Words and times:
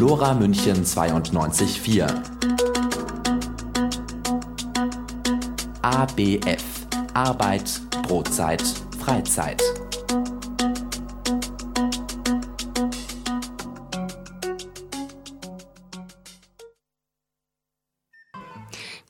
Lora 0.00 0.32
München 0.32 0.82
92.4. 0.82 2.06
ABF 5.82 6.64
Arbeit, 7.12 7.82
Brotzeit, 8.04 8.62
Freizeit. 8.98 9.62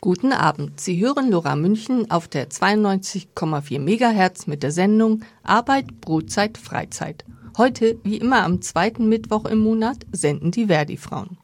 Guten 0.00 0.32
Abend. 0.32 0.80
Sie 0.80 1.00
hören 1.00 1.30
Lora 1.30 1.54
München 1.54 2.10
auf 2.10 2.26
der 2.26 2.50
92,4 2.50 3.78
MHz 3.78 4.48
mit 4.48 4.64
der 4.64 4.72
Sendung 4.72 5.22
Arbeit, 5.44 6.00
Brotzeit, 6.00 6.58
Freizeit. 6.58 7.24
Heute, 7.60 7.98
wie 8.04 8.16
immer 8.16 8.42
am 8.44 8.62
zweiten 8.62 9.10
Mittwoch 9.10 9.44
im 9.44 9.58
Monat, 9.58 10.06
senden 10.12 10.50
die 10.50 10.68
Verdi-Frauen. 10.68 11.36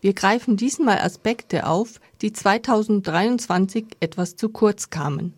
Wir 0.00 0.12
greifen 0.12 0.56
diesmal 0.56 0.98
Aspekte 0.98 1.68
auf, 1.68 2.00
die 2.22 2.32
2023 2.32 3.86
etwas 4.00 4.34
zu 4.34 4.48
kurz 4.48 4.90
kamen. 4.90 5.32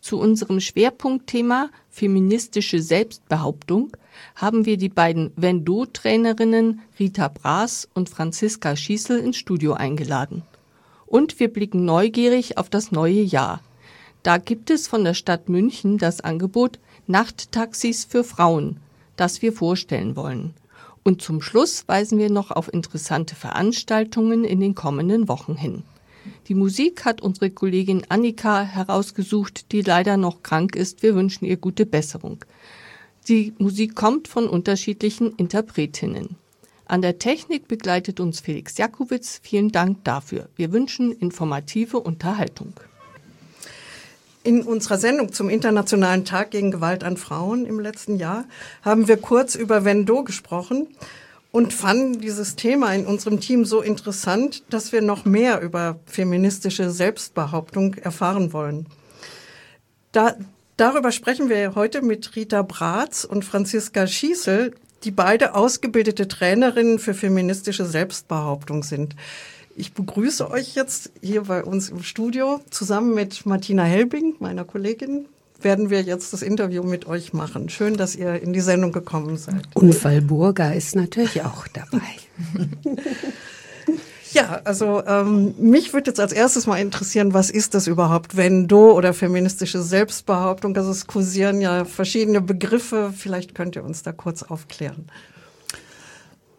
Zu 0.00 0.18
unserem 0.18 0.58
Schwerpunktthema 0.58 1.70
feministische 1.88 2.82
Selbstbehauptung 2.82 3.96
haben 4.34 4.66
wir 4.66 4.76
die 4.76 4.88
beiden 4.88 5.30
Vendo-Trainerinnen 5.36 6.80
Rita 6.98 7.28
Braas 7.28 7.88
und 7.94 8.10
Franziska 8.10 8.74
Schießel 8.74 9.20
ins 9.20 9.36
Studio 9.36 9.74
eingeladen. 9.74 10.42
Und 11.06 11.38
wir 11.38 11.46
blicken 11.46 11.84
neugierig 11.84 12.58
auf 12.58 12.70
das 12.70 12.90
neue 12.90 13.22
Jahr. 13.22 13.62
Da 14.24 14.38
gibt 14.38 14.68
es 14.68 14.88
von 14.88 15.04
der 15.04 15.14
Stadt 15.14 15.48
München 15.48 15.96
das 15.96 16.22
Angebot 16.22 16.80
Nachttaxis 17.06 18.04
für 18.04 18.24
Frauen, 18.24 18.80
das 19.20 19.42
wir 19.42 19.52
vorstellen 19.52 20.16
wollen. 20.16 20.54
Und 21.02 21.22
zum 21.22 21.40
Schluss 21.40 21.86
weisen 21.86 22.18
wir 22.18 22.30
noch 22.30 22.50
auf 22.50 22.72
interessante 22.72 23.34
Veranstaltungen 23.34 24.44
in 24.44 24.60
den 24.60 24.74
kommenden 24.74 25.28
Wochen 25.28 25.56
hin. 25.56 25.82
Die 26.48 26.54
Musik 26.54 27.04
hat 27.04 27.20
unsere 27.20 27.50
Kollegin 27.50 28.02
Annika 28.08 28.62
herausgesucht, 28.62 29.72
die 29.72 29.82
leider 29.82 30.16
noch 30.16 30.42
krank 30.42 30.76
ist. 30.76 31.02
Wir 31.02 31.14
wünschen 31.14 31.44
ihr 31.44 31.56
gute 31.56 31.86
Besserung. 31.86 32.44
Die 33.28 33.54
Musik 33.58 33.94
kommt 33.94 34.28
von 34.28 34.48
unterschiedlichen 34.48 35.34
Interpretinnen. 35.36 36.36
An 36.86 37.02
der 37.02 37.18
Technik 37.18 37.68
begleitet 37.68 38.18
uns 38.18 38.40
Felix 38.40 38.76
Jakowitz. 38.76 39.40
Vielen 39.42 39.70
Dank 39.70 40.02
dafür. 40.04 40.48
Wir 40.56 40.72
wünschen 40.72 41.12
informative 41.12 42.00
Unterhaltung. 42.00 42.74
In 44.42 44.62
unserer 44.62 44.96
Sendung 44.96 45.32
zum 45.34 45.50
Internationalen 45.50 46.24
Tag 46.24 46.50
gegen 46.50 46.70
Gewalt 46.70 47.04
an 47.04 47.18
Frauen 47.18 47.66
im 47.66 47.78
letzten 47.78 48.16
Jahr 48.16 48.46
haben 48.82 49.06
wir 49.06 49.18
kurz 49.18 49.54
über 49.54 49.84
Vendo 49.84 50.24
gesprochen 50.24 50.88
und 51.52 51.74
fanden 51.74 52.20
dieses 52.20 52.56
Thema 52.56 52.94
in 52.94 53.04
unserem 53.04 53.40
Team 53.40 53.66
so 53.66 53.82
interessant, 53.82 54.62
dass 54.70 54.92
wir 54.92 55.02
noch 55.02 55.26
mehr 55.26 55.60
über 55.60 56.00
feministische 56.06 56.90
Selbstbehauptung 56.90 57.94
erfahren 57.94 58.54
wollen. 58.54 58.86
Da, 60.12 60.36
darüber 60.78 61.12
sprechen 61.12 61.50
wir 61.50 61.74
heute 61.74 62.00
mit 62.00 62.34
Rita 62.34 62.62
Bratz 62.62 63.24
und 63.24 63.44
Franziska 63.44 64.06
Schießel, 64.06 64.72
die 65.04 65.10
beide 65.10 65.54
ausgebildete 65.54 66.28
Trainerinnen 66.28 66.98
für 66.98 67.12
feministische 67.12 67.84
Selbstbehauptung 67.84 68.84
sind. 68.84 69.16
Ich 69.76 69.92
begrüße 69.94 70.50
euch 70.50 70.74
jetzt 70.74 71.12
hier 71.22 71.42
bei 71.44 71.64
uns 71.64 71.90
im 71.90 72.02
Studio 72.02 72.60
zusammen 72.70 73.14
mit 73.14 73.46
Martina 73.46 73.84
Helbing, 73.84 74.34
meiner 74.38 74.64
Kollegin. 74.64 75.26
Werden 75.60 75.90
wir 75.90 76.02
jetzt 76.02 76.32
das 76.32 76.42
Interview 76.42 76.82
mit 76.82 77.06
euch 77.06 77.32
machen. 77.32 77.68
Schön, 77.68 77.96
dass 77.96 78.16
ihr 78.16 78.42
in 78.42 78.52
die 78.52 78.60
Sendung 78.60 78.92
gekommen 78.92 79.36
seid. 79.36 79.68
Unfallburger 79.74 80.74
ist 80.74 80.96
natürlich 80.96 81.42
auch 81.42 81.66
dabei. 81.68 82.00
Ja, 84.32 84.60
also 84.64 85.02
ähm, 85.06 85.54
mich 85.58 85.92
würde 85.92 86.10
jetzt 86.10 86.20
als 86.20 86.32
erstes 86.32 86.66
mal 86.66 86.76
interessieren, 86.76 87.34
was 87.34 87.50
ist 87.50 87.74
das 87.74 87.88
überhaupt, 87.88 88.36
Vendo 88.36 88.92
oder 88.92 89.12
feministische 89.12 89.82
Selbstbehauptung? 89.82 90.76
Also 90.76 90.90
es 90.92 91.08
kursieren 91.08 91.60
ja 91.60 91.84
verschiedene 91.84 92.40
Begriffe. 92.40 93.12
Vielleicht 93.16 93.56
könnt 93.56 93.74
ihr 93.74 93.84
uns 93.84 94.02
da 94.02 94.12
kurz 94.12 94.44
aufklären. 94.44 95.06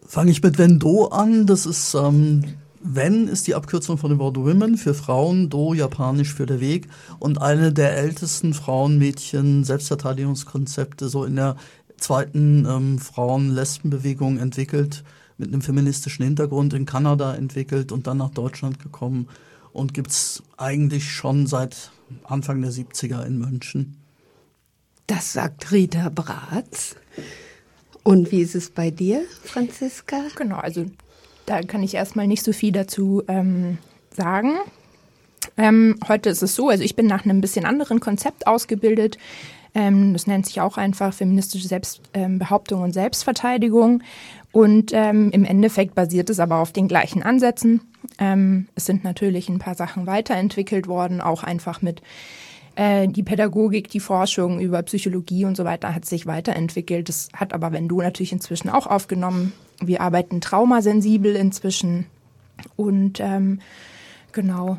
Fange 0.06 0.32
ich 0.32 0.42
mit 0.42 0.58
Vendo 0.58 1.06
an. 1.06 1.46
Das 1.46 1.64
ist 1.64 1.94
ähm, 1.94 2.44
Ven 2.84 3.28
ist 3.28 3.46
die 3.46 3.54
Abkürzung 3.54 3.96
von 3.96 4.10
dem 4.10 4.18
Wort 4.18 4.36
Women 4.36 4.76
für 4.76 4.94
Frauen, 4.94 5.48
Do 5.48 5.72
japanisch 5.72 6.34
für 6.34 6.46
der 6.46 6.60
Weg 6.60 6.88
und 7.20 7.40
eine 7.40 7.72
der 7.72 7.96
ältesten 7.96 8.54
Frauenmädchen 8.54 9.62
Selbstverteidigungskonzepte 9.62 11.08
so 11.08 11.24
in 11.24 11.36
der 11.36 11.56
zweiten 11.96 12.66
ähm, 12.68 12.98
Frauen-Lesben-Bewegung 12.98 14.38
entwickelt 14.38 15.04
mit 15.38 15.48
einem 15.48 15.62
feministischen 15.62 16.24
Hintergrund 16.24 16.74
in 16.74 16.84
Kanada 16.84 17.34
entwickelt 17.34 17.92
und 17.92 18.06
dann 18.08 18.18
nach 18.18 18.30
Deutschland 18.30 18.80
gekommen 18.80 19.28
und 19.72 19.94
gibt 19.94 20.10
es 20.10 20.42
eigentlich 20.56 21.10
schon 21.10 21.46
seit 21.46 21.92
Anfang 22.24 22.60
der 22.62 22.72
70er 22.72 23.24
in 23.24 23.38
München. 23.38 23.96
Das 25.06 25.32
sagt 25.32 25.70
Rita 25.70 26.08
Bratz. 26.08 26.96
Und 28.02 28.32
wie 28.32 28.40
ist 28.40 28.56
es 28.56 28.70
bei 28.70 28.90
dir, 28.90 29.22
Franziska? 29.44 30.22
Genau, 30.36 30.56
also 30.56 30.86
da 31.52 31.60
kann 31.60 31.82
ich 31.82 31.94
erstmal 31.94 32.26
nicht 32.26 32.42
so 32.42 32.52
viel 32.52 32.72
dazu 32.72 33.22
ähm, 33.28 33.76
sagen. 34.16 34.54
Ähm, 35.58 35.96
heute 36.08 36.30
ist 36.30 36.42
es 36.42 36.54
so, 36.54 36.70
also 36.70 36.82
ich 36.82 36.96
bin 36.96 37.06
nach 37.06 37.26
einem 37.26 37.42
bisschen 37.42 37.66
anderen 37.66 38.00
Konzept 38.00 38.46
ausgebildet. 38.46 39.18
Ähm, 39.74 40.14
das 40.14 40.26
nennt 40.26 40.46
sich 40.46 40.62
auch 40.62 40.78
einfach 40.78 41.12
feministische 41.12 41.68
Selbstbehauptung 41.68 42.78
ähm, 42.78 42.84
und 42.84 42.92
Selbstverteidigung. 42.92 44.02
Und 44.50 44.92
ähm, 44.94 45.30
im 45.30 45.44
Endeffekt 45.44 45.94
basiert 45.94 46.30
es 46.30 46.40
aber 46.40 46.56
auf 46.56 46.72
den 46.72 46.88
gleichen 46.88 47.22
Ansätzen. 47.22 47.82
Ähm, 48.18 48.68
es 48.74 48.86
sind 48.86 49.04
natürlich 49.04 49.50
ein 49.50 49.58
paar 49.58 49.74
Sachen 49.74 50.06
weiterentwickelt 50.06 50.88
worden, 50.88 51.20
auch 51.20 51.42
einfach 51.42 51.82
mit 51.82 52.00
äh, 52.76 53.08
die 53.08 53.22
Pädagogik, 53.22 53.88
die 53.88 54.00
Forschung 54.00 54.58
über 54.58 54.82
Psychologie 54.82 55.44
und 55.44 55.56
so 55.56 55.64
weiter 55.64 55.94
hat 55.94 56.06
sich 56.06 56.26
weiterentwickelt. 56.26 57.10
Das 57.10 57.28
hat 57.34 57.52
aber 57.52 57.72
wenn 57.72 57.88
du 57.88 58.00
natürlich 58.00 58.32
inzwischen 58.32 58.70
auch 58.70 58.86
aufgenommen. 58.86 59.52
Wir 59.86 60.00
arbeiten 60.00 60.40
traumasensibel 60.40 61.34
inzwischen 61.36 62.06
und 62.76 63.20
ähm, 63.20 63.60
genau, 64.32 64.78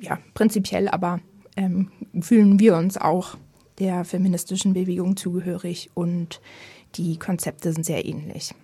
ja, 0.00 0.18
prinzipiell 0.34 0.88
aber 0.88 1.20
ähm, 1.56 1.90
fühlen 2.20 2.58
wir 2.58 2.76
uns 2.76 2.96
auch 2.96 3.36
der 3.78 4.04
feministischen 4.04 4.74
Bewegung 4.74 5.16
zugehörig 5.16 5.90
und 5.94 6.40
die 6.96 7.18
Konzepte 7.18 7.72
sind 7.72 7.84
sehr 7.84 8.04
ähnlich. 8.04 8.54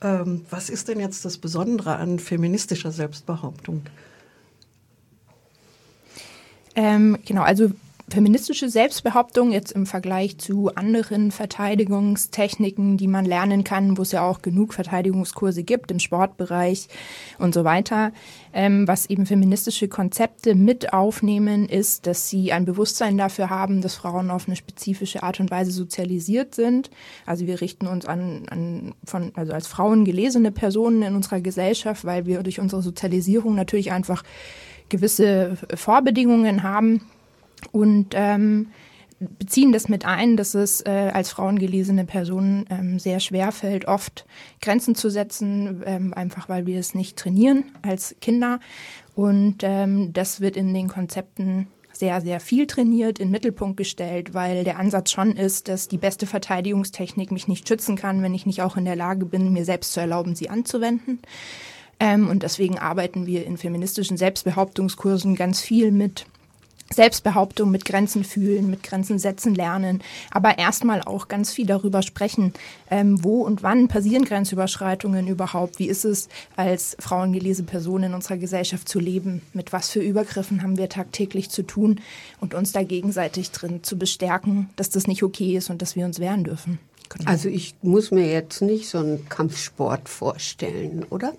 Ähm, 0.00 0.44
was 0.50 0.70
ist 0.70 0.88
denn 0.88 1.00
jetzt 1.00 1.24
das 1.24 1.38
Besondere 1.38 1.96
an 1.96 2.18
feministischer 2.18 2.92
Selbstbehauptung? 2.92 3.82
Ähm, 6.76 7.18
genau, 7.24 7.42
also 7.42 7.72
feministische 8.10 8.68
Selbstbehauptung 8.68 9.52
jetzt 9.52 9.72
im 9.72 9.86
Vergleich 9.86 10.38
zu 10.38 10.74
anderen 10.74 11.30
Verteidigungstechniken, 11.30 12.96
die 12.96 13.08
man 13.08 13.24
lernen 13.24 13.64
kann, 13.64 13.98
wo 13.98 14.02
es 14.02 14.12
ja 14.12 14.26
auch 14.26 14.42
genug 14.42 14.74
Verteidigungskurse 14.74 15.62
gibt 15.62 15.90
im 15.90 15.98
Sportbereich 15.98 16.88
und 17.38 17.54
so 17.54 17.64
weiter. 17.64 18.12
Ähm, 18.52 18.88
was 18.88 19.06
eben 19.10 19.26
feministische 19.26 19.88
Konzepte 19.88 20.54
mit 20.54 20.92
aufnehmen, 20.92 21.68
ist, 21.68 22.06
dass 22.06 22.28
sie 22.28 22.52
ein 22.52 22.64
Bewusstsein 22.64 23.18
dafür 23.18 23.50
haben, 23.50 23.82
dass 23.82 23.94
Frauen 23.94 24.30
auf 24.30 24.46
eine 24.46 24.56
spezifische 24.56 25.22
Art 25.22 25.40
und 25.40 25.50
Weise 25.50 25.70
sozialisiert 25.70 26.54
sind. 26.54 26.90
Also 27.26 27.46
wir 27.46 27.60
richten 27.60 27.86
uns 27.86 28.06
an, 28.06 28.46
an 28.48 28.94
von, 29.04 29.32
also 29.34 29.52
als 29.52 29.66
Frauen 29.66 30.04
gelesene 30.04 30.50
Personen 30.50 31.02
in 31.02 31.14
unserer 31.14 31.40
Gesellschaft, 31.40 32.04
weil 32.04 32.26
wir 32.26 32.42
durch 32.42 32.60
unsere 32.60 32.82
Sozialisierung 32.82 33.54
natürlich 33.54 33.92
einfach 33.92 34.22
gewisse 34.88 35.56
Vorbedingungen 35.74 36.62
haben 36.62 37.02
und 37.72 38.14
ähm, 38.14 38.68
beziehen 39.20 39.72
das 39.72 39.88
mit 39.88 40.04
ein, 40.04 40.36
dass 40.36 40.54
es 40.54 40.80
äh, 40.82 41.10
als 41.12 41.30
frauengelesene 41.30 42.04
Personen 42.04 42.66
ähm, 42.70 42.98
sehr 42.98 43.20
schwer 43.20 43.52
fällt, 43.52 43.86
oft 43.86 44.26
Grenzen 44.60 44.94
zu 44.94 45.10
setzen, 45.10 45.82
ähm, 45.84 46.14
einfach 46.14 46.48
weil 46.48 46.66
wir 46.66 46.78
es 46.78 46.94
nicht 46.94 47.16
trainieren 47.16 47.64
als 47.82 48.14
Kinder. 48.20 48.60
Und 49.14 49.58
ähm, 49.62 50.12
das 50.12 50.40
wird 50.40 50.56
in 50.56 50.72
den 50.72 50.88
Konzepten 50.88 51.66
sehr, 51.92 52.20
sehr 52.20 52.38
viel 52.38 52.68
trainiert, 52.68 53.18
in 53.18 53.26
den 53.28 53.32
Mittelpunkt 53.32 53.76
gestellt, 53.76 54.32
weil 54.32 54.62
der 54.62 54.78
Ansatz 54.78 55.10
schon 55.10 55.32
ist, 55.32 55.66
dass 55.66 55.88
die 55.88 55.98
beste 55.98 56.26
Verteidigungstechnik 56.26 57.32
mich 57.32 57.48
nicht 57.48 57.66
schützen 57.66 57.96
kann, 57.96 58.22
wenn 58.22 58.34
ich 58.34 58.46
nicht 58.46 58.62
auch 58.62 58.76
in 58.76 58.84
der 58.84 58.94
Lage 58.94 59.26
bin, 59.26 59.52
mir 59.52 59.64
selbst 59.64 59.92
zu 59.92 60.00
erlauben, 60.00 60.36
sie 60.36 60.48
anzuwenden. 60.48 61.18
Ähm, 61.98 62.28
und 62.28 62.44
deswegen 62.44 62.78
arbeiten 62.78 63.26
wir 63.26 63.44
in 63.44 63.56
feministischen 63.56 64.16
Selbstbehauptungskursen 64.16 65.34
ganz 65.34 65.60
viel 65.60 65.90
mit 65.90 66.26
Selbstbehauptung, 66.92 67.70
mit 67.70 67.84
Grenzen 67.84 68.24
fühlen, 68.24 68.70
mit 68.70 68.82
Grenzen 68.82 69.18
setzen 69.18 69.54
lernen, 69.54 70.02
aber 70.30 70.58
erstmal 70.58 71.02
auch 71.02 71.28
ganz 71.28 71.52
viel 71.52 71.66
darüber 71.66 72.02
sprechen, 72.02 72.52
ähm, 72.90 73.22
wo 73.22 73.42
und 73.42 73.62
wann 73.62 73.88
passieren 73.88 74.24
Grenzüberschreitungen 74.24 75.26
überhaupt, 75.28 75.78
wie 75.78 75.88
ist 75.88 76.04
es 76.04 76.28
als 76.56 76.96
frauengelese 76.98 77.62
Person 77.62 78.02
in 78.04 78.14
unserer 78.14 78.36
Gesellschaft 78.36 78.88
zu 78.88 79.00
leben, 79.00 79.42
mit 79.52 79.72
was 79.72 79.90
für 79.90 80.00
Übergriffen 80.00 80.62
haben 80.62 80.78
wir 80.78 80.88
tagtäglich 80.88 81.50
zu 81.50 81.62
tun 81.62 82.00
und 82.40 82.54
uns 82.54 82.72
da 82.72 82.82
gegenseitig 82.82 83.50
drin 83.50 83.82
zu 83.82 83.98
bestärken, 83.98 84.70
dass 84.76 84.90
das 84.90 85.06
nicht 85.06 85.22
okay 85.22 85.56
ist 85.56 85.70
und 85.70 85.82
dass 85.82 85.96
wir 85.96 86.06
uns 86.06 86.18
wehren 86.20 86.44
dürfen. 86.44 86.78
Genau. 87.08 87.30
Also 87.30 87.48
ich 87.48 87.74
muss 87.82 88.10
mir 88.10 88.30
jetzt 88.30 88.60
nicht 88.60 88.88
so 88.88 88.98
einen 88.98 89.28
Kampfsport 89.28 90.08
vorstellen, 90.08 91.06
oder? 91.10 91.32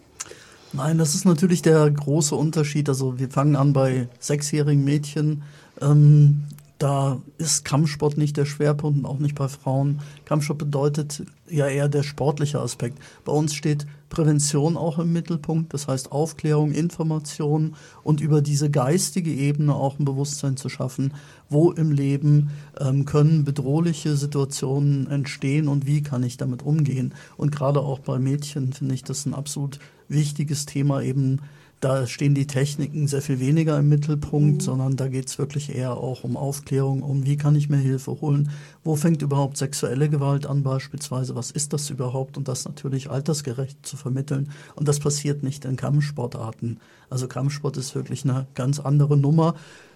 Nein, 0.72 0.98
das 0.98 1.16
ist 1.16 1.26
natürlich 1.26 1.62
der 1.62 1.90
große 1.90 2.36
Unterschied. 2.36 2.90
Also 2.90 3.18
wir 3.18 3.30
fangen 3.30 3.56
an 3.56 3.74
bei 3.74 4.08
sechsjährigen 4.20 4.84
Mädchen. 4.84 5.44
Ähm, 5.82 6.44
da 6.80 7.22
ist 7.38 7.66
Kampfsport 7.66 8.18
nicht 8.18 8.38
der 8.38 8.46
Schwerpunkt 8.46 9.00
und 9.00 9.06
auch 9.06 9.20
nicht 9.20 9.36
bei 9.36 9.50
Frauen. 9.50 10.00
Kampfsport 10.24 10.60
bedeutet 10.60 11.24
ja 11.50 11.68
eher 11.68 11.90
der 11.90 12.04
sportliche 12.04 12.62
Aspekt. 12.62 13.00
Bei 13.26 13.34
uns 13.34 13.54
steht 13.54 13.86
Prävention 14.10 14.78
auch 14.78 14.98
im 14.98 15.12
Mittelpunkt, 15.12 15.74
das 15.74 15.90
heißt 15.90 16.14
Aufklärung, 16.14 16.72
Information 16.72 17.76
und 18.02 18.22
über 18.22 18.42
diese 18.42 18.72
geistige 18.72 19.32
Ebene 19.32 19.76
auch 19.76 20.00
ein 20.00 20.06
Bewusstsein 20.06 20.56
zu 20.56 20.70
schaffen, 20.70 21.14
wo 21.50 21.72
im 21.72 21.92
Leben 21.92 22.52
ähm, 22.80 23.04
können 23.04 23.44
bedrohliche 23.44 24.16
Situationen 24.16 25.08
entstehen 25.12 25.68
und 25.68 25.86
wie 25.86 26.02
kann 26.02 26.24
ich 26.24 26.38
damit 26.38 26.64
umgehen. 26.64 27.14
Und 27.36 27.54
gerade 27.54 27.82
auch 27.82 28.00
bei 28.00 28.20
Mädchen 28.20 28.72
finde 28.72 28.96
ich 28.96 29.04
das 29.04 29.26
ein 29.26 29.34
absolut 29.34 29.80
wichtiges 30.08 30.66
Thema 30.66 31.02
eben 31.02 31.42
da 31.80 32.08
stehen 32.08 32.36
die 32.36 32.48
Techniken 32.48 33.08
sehr 33.08 33.22
viel 33.22 33.40
weniger 33.40 33.80
im 33.80 33.88
Mittelpunkt, 33.88 34.58
mhm. 34.58 34.60
sondern 34.60 34.96
da 34.98 35.08
geht 35.08 35.28
es 35.28 35.38
wirklich 35.38 35.74
eher 35.74 35.96
auch 35.96 36.24
um 36.24 36.36
Aufklärung, 36.36 37.04
um 37.04 37.26
wie 37.26 37.38
kann 37.38 37.56
ich 37.56 37.70
mir 37.70 37.78
Hilfe 37.78 38.20
holen, 38.20 38.50
wo 38.84 38.96
fängt 38.96 39.22
überhaupt 39.22 39.56
sexuelle 39.56 40.10
Gewalt 40.10 40.46
an 40.46 40.62
beispielsweise, 40.62 41.36
was 41.36 41.52
ist 41.52 41.72
das 41.72 41.90
überhaupt 41.90 42.38
und 42.38 42.48
das 42.48 42.66
natürlich 42.66 43.10
altersgerecht 43.10 43.86
zu 43.86 43.96
vermitteln. 43.96 44.52
Und 44.76 44.88
das 44.88 45.00
passiert 45.00 45.42
nicht 45.42 45.64
in 45.64 45.78
Kampfsportarten. 45.78 46.80
Also 47.10 47.28
Kampfsport 47.28 47.78
ist 47.78 47.96
wirklich 47.96 48.26
eine 48.26 48.48
ganz 48.56 48.80
andere 48.80 49.16
Nummer. 49.16 49.56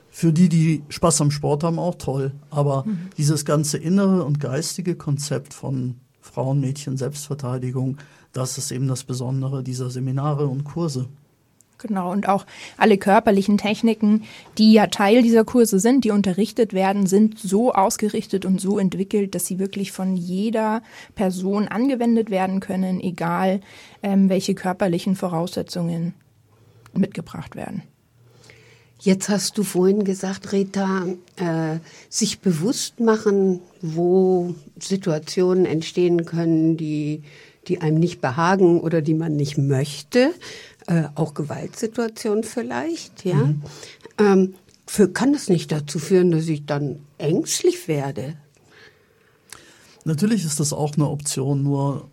Für 0.10 0.32
die, 0.32 0.48
die 0.48 0.84
Spaß 0.90 1.22
am 1.22 1.32
Sport 1.32 1.64
haben, 1.64 1.80
auch 1.80 1.96
toll. 1.96 2.32
Aber 2.50 2.86
mhm. 2.86 3.10
dieses 3.18 3.44
ganze 3.44 3.78
innere 3.78 4.24
und 4.24 4.40
geistige 4.40 4.96
Konzept 4.96 5.54
von 5.54 5.96
Frauen, 6.22 6.62
Mädchen, 6.62 6.96
Selbstverteidigung, 6.96 7.98
das 8.32 8.58
ist 8.58 8.72
eben 8.72 8.88
das 8.88 9.04
Besondere 9.04 9.64
dieser 9.64 9.90
Seminare 9.90 10.48
und 10.48 10.64
Kurse. 10.64 11.08
Genau, 11.86 12.12
und 12.12 12.30
auch 12.30 12.46
alle 12.78 12.98
körperlichen 12.98 13.58
Techniken, 13.58 14.24
die 14.58 14.74
ja 14.74 14.88
Teil 14.88 15.22
dieser 15.22 15.44
Kurse 15.44 15.80
sind, 15.80 16.06
die 16.06 16.12
unterrichtet 16.12 16.74
werden, 16.74 17.06
sind 17.08 17.38
so 17.38 17.74
ausgerichtet 17.74 18.46
und 18.46 18.60
so 18.60 18.80
entwickelt, 18.80 19.36
dass 19.36 19.46
sie 19.46 19.60
wirklich 19.60 19.92
von 19.92 20.16
jeder 20.16 20.82
Person 21.16 21.68
angewendet 21.68 22.30
werden 22.30 22.62
können, 22.62 23.02
egal 23.02 23.60
ähm, 24.02 24.30
welche 24.30 24.56
körperlichen 24.56 25.16
Voraussetzungen 25.16 26.14
mitgebracht 26.94 27.56
werden. 27.56 27.84
Jetzt 29.04 29.28
hast 29.28 29.58
du 29.58 29.64
vorhin 29.64 30.06
gesagt, 30.06 30.54
Rita, 30.54 31.06
äh, 31.36 31.80
sich 32.08 32.40
bewusst 32.40 33.02
machen, 33.02 33.60
wo 33.82 34.56
Situationen 34.80 35.66
entstehen 35.66 36.24
können, 36.24 36.78
die, 36.78 37.24
die 37.68 37.82
einem 37.82 38.00
nicht 38.00 38.22
behagen 38.22 38.80
oder 38.80 39.02
die 39.02 39.14
man 39.14 39.36
nicht 39.36 39.58
möchte 39.58 40.34
äh, 40.88 41.04
auch 41.16 41.34
Gewaltsituationen 41.34 42.44
vielleicht, 42.44 43.26
ja. 43.26 43.36
Mhm. 43.36 43.62
Ähm, 44.18 44.56
für, 44.86 45.08
kann 45.10 45.34
das 45.34 45.50
nicht 45.50 45.72
dazu 45.72 45.98
führen, 45.98 46.32
dass 46.32 46.48
ich 46.48 46.66
dann 46.66 47.00
ängstlich 47.18 47.88
werde? 47.88 48.36
Natürlich 50.04 50.44
ist 50.44 50.60
das 50.60 50.74
auch 50.74 50.96
eine 50.96 51.10
Option, 51.10 51.64
nur 51.64 52.10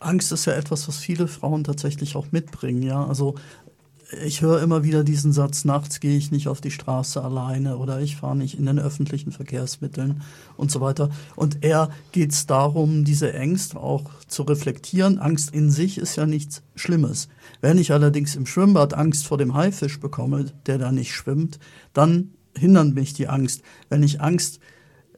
Angst 0.00 0.32
ist 0.32 0.46
ja 0.46 0.54
etwas, 0.54 0.88
was 0.88 0.98
viele 0.98 1.28
Frauen 1.28 1.64
tatsächlich 1.64 2.16
auch 2.16 2.26
mitbringen, 2.32 2.82
ja. 2.82 3.04
Also 3.06 3.34
ich 4.24 4.42
höre 4.42 4.62
immer 4.62 4.84
wieder 4.84 5.04
diesen 5.04 5.32
Satz, 5.32 5.64
nachts 5.64 6.00
gehe 6.00 6.16
ich 6.16 6.30
nicht 6.30 6.48
auf 6.48 6.60
die 6.60 6.70
Straße 6.70 7.22
alleine 7.22 7.78
oder 7.78 8.00
ich 8.00 8.16
fahre 8.16 8.36
nicht 8.36 8.58
in 8.58 8.66
den 8.66 8.78
öffentlichen 8.78 9.32
Verkehrsmitteln 9.32 10.22
und 10.56 10.70
so 10.70 10.80
weiter. 10.80 11.10
Und 11.36 11.64
eher 11.64 11.90
geht 12.12 12.32
es 12.32 12.46
darum, 12.46 13.04
diese 13.04 13.32
Ängste 13.32 13.78
auch 13.78 14.10
zu 14.28 14.42
reflektieren. 14.42 15.18
Angst 15.18 15.54
in 15.54 15.70
sich 15.70 15.98
ist 15.98 16.16
ja 16.16 16.26
nichts 16.26 16.62
Schlimmes. 16.74 17.28
Wenn 17.60 17.78
ich 17.78 17.92
allerdings 17.92 18.36
im 18.36 18.46
Schwimmbad 18.46 18.94
Angst 18.94 19.26
vor 19.26 19.38
dem 19.38 19.54
Haifisch 19.54 20.00
bekomme, 20.00 20.46
der 20.66 20.78
da 20.78 20.92
nicht 20.92 21.14
schwimmt, 21.14 21.58
dann 21.92 22.30
hindert 22.56 22.94
mich 22.94 23.14
die 23.14 23.28
Angst. 23.28 23.62
Wenn 23.88 24.02
ich 24.02 24.20
Angst 24.20 24.60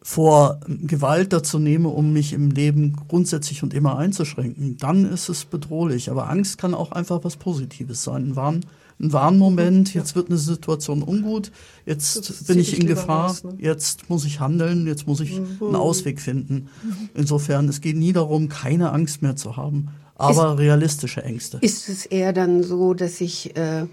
vor 0.07 0.61
Gewalt 0.69 1.33
dazu 1.33 1.59
nehme, 1.59 1.89
um 1.89 2.13
mich 2.13 2.33
im 2.33 2.53
Leben 2.53 2.95
grundsätzlich 3.09 3.65
und 3.65 3.75
immer 3.75 3.99
einzuschränken, 3.99 4.77
dann 4.77 5.05
ist 5.05 5.29
es 5.29 5.45
bedrohlich. 5.45 6.13
Aber 6.13 6.31
Angst 6.31 6.59
kann 6.59 6.75
auch 6.75 6.93
einfach 6.93 7.25
was 7.25 7.37
Positives 7.37 8.05
sein. 8.05 8.29
Ein, 8.29 8.37
Warn, 8.37 8.61
ein 9.01 9.13
Warnmoment, 9.13 9.95
jetzt 9.95 10.15
wird 10.15 10.29
eine 10.29 10.39
Situation 10.39 11.03
ungut, 11.03 11.51
jetzt 11.87 12.47
bin 12.47 12.61
ich 12.61 12.81
in 12.81 12.87
Gefahr, 12.87 13.31
raus, 13.31 13.43
ne? 13.43 13.55
jetzt 13.59 14.09
muss 14.09 14.25
ich 14.25 14.39
handeln, 14.39 14.87
jetzt 14.87 15.09
muss 15.09 15.19
ich 15.19 15.41
mhm. 15.41 15.59
einen 15.61 15.75
Ausweg 15.75 16.21
finden. 16.21 16.69
Insofern, 17.15 17.69
es 17.69 17.81
geht 17.81 17.97
nie 17.97 18.13
darum, 18.13 18.49
keine 18.49 18.93
Angst 18.93 19.23
mehr 19.23 19.35
zu 19.35 19.57
haben, 19.57 19.89
aber 20.15 20.53
ist, 20.53 20.61
realistische 20.61 21.25
Ängste. 21.25 21.59
Ist 21.63 21.89
es 21.89 22.07
eher 22.07 22.33
dann 22.33 22.63
so, 22.63 22.95
dass 22.95 23.21
ich 23.21 23.57
äh, 23.57 23.87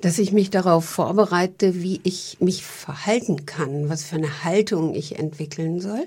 dass 0.00 0.18
ich 0.18 0.32
mich 0.32 0.50
darauf 0.50 0.84
vorbereite, 0.84 1.82
wie 1.82 2.00
ich 2.04 2.38
mich 2.40 2.64
verhalten 2.64 3.46
kann, 3.46 3.88
was 3.88 4.04
für 4.04 4.16
eine 4.16 4.44
Haltung 4.44 4.94
ich 4.94 5.18
entwickeln 5.18 5.80
soll? 5.80 6.06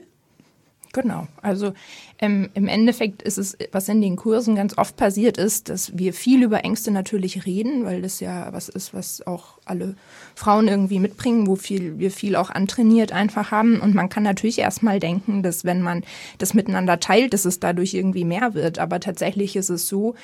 Genau. 0.91 1.27
Also 1.44 1.74
ähm, 2.19 2.50
im 2.56 2.68
Endeffekt 2.68 3.21
ist 3.21 3.38
es, 3.38 3.56
was 3.71 3.88
in 3.89 4.01
den 4.01 4.15
Kursen 4.15 4.56
ganz 4.56 4.75
oft 4.75 4.97
passiert 4.97 5.38
ist, 5.38 5.69
dass 5.69 5.95
wir 5.97 6.13
viel 6.13 6.41
über 6.41 6.63
Ängste 6.63 6.89
natürlich 6.89 7.45
reden, 7.45 7.86
weil 7.86 8.01
das 8.01 8.19
ja 8.19 8.51
was 8.51 8.69
ist, 8.69 8.94
was 8.94 9.25
auch 9.27 9.59
alle 9.65 9.95
Frauen 10.33 10.68
irgendwie 10.68 11.00
mitbringen, 11.00 11.45
wo 11.45 11.56
viel, 11.56 12.00
wir 12.00 12.09
viel 12.09 12.36
auch 12.36 12.50
antrainiert 12.50 13.12
einfach 13.12 13.51
haben. 13.51 13.80
Und 13.80 13.94
man 13.94 14.09
kann 14.09 14.24
natürlich 14.24 14.57
erstmal 14.57 15.00
denken, 15.00 15.44
dass 15.44 15.63
wenn 15.63 15.83
man 15.83 16.03
das 16.39 16.56
miteinander 16.56 17.00
teilt, 17.00 17.33
dass 17.33 17.45
es 17.45 17.59
dadurch 17.59 17.94
irgendwie 17.94 18.25
mehr 18.25 18.56
wird. 18.56 18.80
Aber 18.80 19.00
tatsächlich 19.00 19.56
ist 19.56 19.69
es 19.69 19.88
so, 19.88 20.15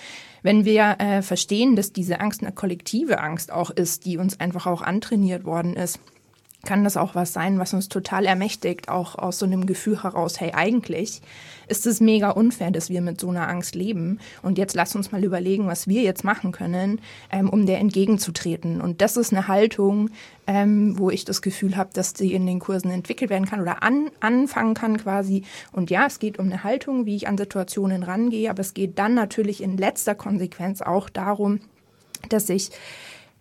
wenn 0.41 0.65
wir 0.65 0.95
äh, 0.99 1.21
verstehen, 1.21 1.75
dass 1.75 1.93
diese 1.93 2.19
Angst 2.19 2.41
eine 2.41 2.51
kollektive 2.51 3.19
Angst 3.19 3.51
auch 3.51 3.69
ist, 3.69 4.05
die 4.05 4.17
uns 4.17 4.39
einfach 4.39 4.65
auch 4.65 4.81
antrainiert 4.81 5.45
worden 5.45 5.75
ist, 5.75 5.99
kann 6.65 6.83
das 6.83 6.97
auch 6.97 7.15
was 7.15 7.33
sein, 7.33 7.59
was 7.59 7.73
uns 7.73 7.87
total 7.87 8.25
ermächtigt, 8.25 8.89
auch 8.89 9.15
aus 9.15 9.39
so 9.39 9.45
einem 9.45 9.65
Gefühl 9.65 10.03
heraus, 10.03 10.39
hey, 10.39 10.51
eigentlich 10.53 11.21
ist 11.67 11.87
es 11.87 12.01
mega 12.01 12.29
unfair, 12.31 12.71
dass 12.71 12.89
wir 12.89 13.01
mit 13.01 13.19
so 13.19 13.29
einer 13.29 13.47
Angst 13.47 13.75
leben. 13.75 14.19
Und 14.41 14.57
jetzt 14.57 14.75
lass 14.75 14.95
uns 14.95 15.11
mal 15.11 15.23
überlegen, 15.23 15.67
was 15.67 15.87
wir 15.87 16.01
jetzt 16.01 16.23
machen 16.23 16.51
können, 16.51 16.99
ähm, 17.31 17.49
um 17.49 17.65
der 17.65 17.79
entgegenzutreten. 17.79 18.81
Und 18.81 19.01
das 19.01 19.17
ist 19.17 19.31
eine 19.31 19.47
Haltung, 19.47 20.09
ähm, 20.47 20.97
wo 20.97 21.09
ich 21.09 21.25
das 21.25 21.41
Gefühl 21.41 21.77
habe, 21.77 21.89
dass 21.93 22.13
die 22.13 22.33
in 22.33 22.45
den 22.45 22.59
Kursen 22.59 22.91
entwickelt 22.91 23.29
werden 23.29 23.47
kann 23.47 23.61
oder 23.61 23.83
an, 23.83 24.11
anfangen 24.19 24.73
kann 24.73 24.97
quasi. 24.97 25.43
Und 25.71 25.89
ja, 25.89 26.05
es 26.05 26.19
geht 26.19 26.39
um 26.39 26.45
eine 26.45 26.63
Haltung, 26.63 27.05
wie 27.05 27.15
ich 27.15 27.27
an 27.27 27.37
Situationen 27.37 28.03
rangehe, 28.03 28.49
aber 28.49 28.61
es 28.61 28.73
geht 28.73 28.99
dann 28.99 29.13
natürlich 29.13 29.63
in 29.63 29.77
letzter 29.77 30.15
Konsequenz 30.15 30.81
auch 30.81 31.09
darum, 31.09 31.59
dass 32.29 32.49
ich 32.49 32.71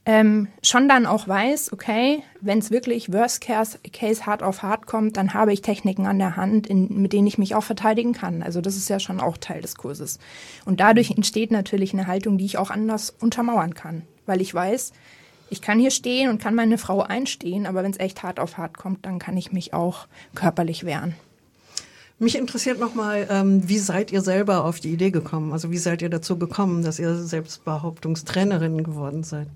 ähm, 0.06 0.48
schon 0.62 0.88
dann 0.88 1.06
auch 1.06 1.26
weiß, 1.26 1.72
okay, 1.72 2.22
wenn 2.42 2.58
es 2.58 2.70
wirklich 2.70 3.12
Worst 3.12 3.40
Case, 3.40 3.78
Case 3.92 4.26
hart 4.26 4.42
auf 4.42 4.62
hart 4.62 4.86
kommt, 4.86 5.16
dann 5.16 5.32
habe 5.32 5.52
ich 5.52 5.62
Techniken 5.62 6.06
an 6.06 6.18
der 6.18 6.36
Hand, 6.36 6.66
in, 6.66 7.00
mit 7.00 7.14
denen 7.14 7.26
ich 7.26 7.38
mich 7.38 7.54
auch 7.54 7.64
verteidigen 7.64 8.12
kann. 8.12 8.42
Also 8.42 8.60
das 8.60 8.76
ist 8.76 8.90
ja 8.90 9.00
schon 9.00 9.20
auch 9.20 9.38
Teil 9.38 9.62
des 9.62 9.76
Kurses. 9.76 10.18
Und 10.66 10.80
dadurch 10.80 11.10
entsteht 11.10 11.50
natürlich 11.50 11.94
eine 11.94 12.06
Haltung, 12.06 12.36
die 12.36 12.44
ich 12.44 12.58
auch 12.58 12.70
anders 12.70 13.14
untermauern 13.18 13.74
kann, 13.74 14.02
weil 14.26 14.42
ich 14.42 14.52
weiß, 14.52 14.92
ich 15.48 15.62
kann 15.62 15.78
hier 15.78 15.90
stehen 15.90 16.28
und 16.28 16.40
kann 16.40 16.54
meine 16.54 16.76
Frau 16.78 17.00
einstehen, 17.00 17.64
aber 17.64 17.82
wenn 17.82 17.92
es 17.92 18.00
echt 18.00 18.22
hart 18.22 18.40
auf 18.40 18.58
hart 18.58 18.76
kommt, 18.76 19.06
dann 19.06 19.18
kann 19.18 19.36
ich 19.36 19.52
mich 19.52 19.72
auch 19.72 20.06
körperlich 20.34 20.84
wehren. 20.84 21.14
Mich 22.18 22.36
interessiert 22.36 22.78
nochmal, 22.78 23.26
ähm, 23.30 23.68
wie 23.68 23.78
seid 23.78 24.12
ihr 24.12 24.20
selber 24.20 24.64
auf 24.64 24.80
die 24.80 24.92
Idee 24.92 25.10
gekommen? 25.10 25.52
Also 25.52 25.70
wie 25.70 25.78
seid 25.78 26.00
ihr 26.00 26.10
dazu 26.10 26.38
gekommen, 26.38 26.82
dass 26.82 26.98
ihr 26.98 27.14
Selbstbehauptungstrainerin 27.14 28.84
geworden 28.84 29.24
seid? 29.24 29.48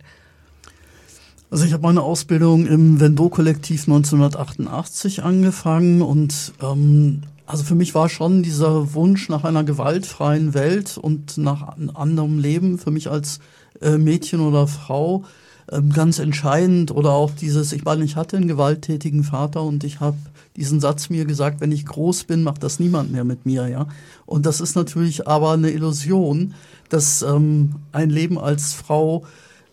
Also 1.51 1.65
ich 1.65 1.73
habe 1.73 1.83
meine 1.83 2.03
Ausbildung 2.03 2.67
im 2.67 3.01
Vendo-Kollektiv 3.01 3.89
1988 3.89 5.23
angefangen 5.23 6.03
und 6.03 6.53
ähm, 6.63 7.23
also 7.47 7.65
für 7.65 7.75
mich 7.75 7.95
war 7.95 8.11
schon 8.11 8.43
dieser 8.43 8.93
Wunsch 8.93 9.31
nach 9.31 9.45
einer 9.45 9.65
gewaltfreien 9.65 10.53
Welt 10.53 10.99
und 10.99 11.39
nach 11.39 11.69
einem 11.69 11.97
anderen 11.97 12.39
Leben 12.39 12.77
für 12.77 12.91
mich 12.91 13.11
als 13.11 13.39
äh, 13.81 13.97
Mädchen 13.97 14.41
oder 14.41 14.67
Frau 14.67 15.25
ähm, 15.73 15.91
ganz 15.91 16.19
entscheidend 16.19 16.91
oder 16.91 17.13
auch 17.13 17.31
dieses, 17.31 17.73
ich 17.73 17.83
meine, 17.83 18.05
ich 18.05 18.17
hatte 18.17 18.37
einen 18.37 18.49
gewalttätigen 18.49 19.25
Vater 19.25 19.63
und 19.63 19.85
ich 19.85 20.01
habe 20.01 20.19
diesen 20.55 20.81
Satz 20.81 21.09
mir 21.09 21.25
gesagt, 21.25 21.63
wenn 21.63 21.73
ich 21.73 21.87
groß 21.87 22.25
bin, 22.25 22.43
macht 22.43 22.63
das 22.63 22.79
niemand 22.79 23.11
mehr 23.11 23.25
mit 23.25 23.47
mir, 23.47 23.69
ja. 23.69 23.87
Und 24.27 24.45
das 24.45 24.61
ist 24.61 24.77
natürlich 24.77 25.27
aber 25.27 25.53
eine 25.53 25.71
Illusion, 25.71 26.53
dass 26.91 27.23
ähm, 27.23 27.77
ein 27.93 28.11
Leben 28.11 28.39
als 28.39 28.75
Frau 28.75 29.25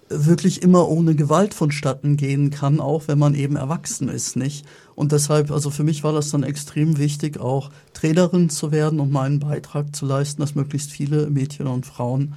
wirklich 0.10 0.62
immer 0.62 0.88
ohne 0.88 1.16
Gewalt 1.16 1.54
vonstatten 1.54 2.16
gehen 2.16 2.52
kann, 2.52 2.80
auch 2.80 3.08
wenn 3.08 3.18
man 3.18 3.34
eben 3.34 3.56
erwachsen 3.56 4.08
ist, 4.08 4.36
nicht? 4.36 4.66
Und 4.94 5.12
deshalb, 5.12 5.52
also 5.52 5.72
für 5.72 5.84
mich 5.84 6.04
war 6.04 6.14
das 6.14 6.30
dann 6.30 6.44
extrem 6.44 6.98
wichtig, 6.98 7.40
auch 7.40 7.72
Trainerin 7.94 8.50
zu 8.50 8.72
werden 8.72 9.00
und 9.00 9.12
meinen 9.12 9.40
Beitrag 9.40 9.96
zu 9.96 10.06
leisten, 10.06 10.42
dass 10.42 10.56
möglichst 10.56 10.92
viele 10.92 11.30
Mädchen 11.30 11.68
und 11.68 11.86
Frauen 11.86 12.36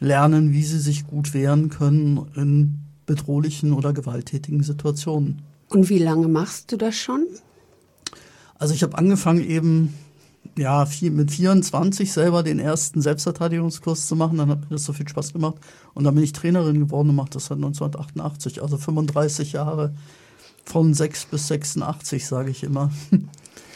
lernen, 0.00 0.52
wie 0.52 0.64
sie 0.64 0.78
sich 0.78 1.06
gut 1.06 1.34
wehren 1.34 1.68
können 1.68 2.26
in 2.34 2.78
bedrohlichen 3.04 3.72
oder 3.72 3.92
gewalttätigen 3.92 4.62
Situationen. 4.62 5.42
Und 5.68 5.88
wie 5.88 5.98
lange 5.98 6.28
machst 6.28 6.72
du 6.72 6.76
das 6.76 6.96
schon? 6.96 7.26
Also 8.54 8.74
ich 8.74 8.82
habe 8.82 8.96
angefangen 8.96 9.44
eben 9.48 9.94
ja, 10.58 10.86
vier, 10.86 11.10
mit 11.10 11.30
24 11.30 12.12
selber 12.12 12.42
den 12.42 12.58
ersten 12.58 13.00
Selbstverteidigungskurs 13.00 14.06
zu 14.06 14.16
machen. 14.16 14.38
Dann 14.38 14.50
hat 14.50 14.62
mir 14.62 14.76
das 14.76 14.84
so 14.84 14.92
viel 14.92 15.08
Spaß 15.08 15.32
gemacht. 15.32 15.56
Und 15.94 16.04
dann 16.04 16.14
bin 16.14 16.24
ich 16.24 16.32
Trainerin 16.32 16.80
geworden 16.80 17.10
und 17.10 17.16
mache 17.16 17.30
das 17.30 17.46
seit 17.46 17.56
1988, 17.56 18.62
also 18.62 18.76
35 18.76 19.52
Jahre 19.52 19.94
von 20.64 20.94
6 20.94 21.26
bis 21.26 21.48
86, 21.48 22.26
sage 22.26 22.50
ich 22.50 22.62
immer. 22.62 22.90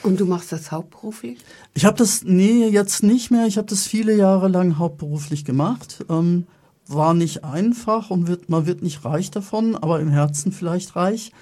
Und 0.03 0.21
du 0.21 0.27
machst 0.27 0.53
das 0.53 0.71
hauptberuflich? 0.71 1.39
Ich 1.73 1.87
habe 1.87 1.97
das, 1.97 2.25
nee, 2.25 2.69
jetzt 2.69 3.03
nicht 3.03 3.31
mehr. 3.31 3.47
Ich 3.47 3.57
habe 3.57 3.67
das 3.69 3.87
viele 3.87 4.15
Jahre 4.15 4.49
lang 4.49 4.77
hauptberuflich 4.77 5.47
gemacht. 5.47 6.05
Ähm, 6.11 6.47
war 6.87 7.15
nicht 7.15 7.43
einfach 7.43 8.11
und 8.11 8.27
wird, 8.27 8.51
man 8.51 8.67
wird 8.67 8.83
nicht 8.83 9.05
reich 9.07 9.31
davon, 9.31 9.75
aber 9.75 10.01
im 10.01 10.11
Herzen 10.11 10.53
vielleicht 10.53 10.95
reich. 10.97 11.33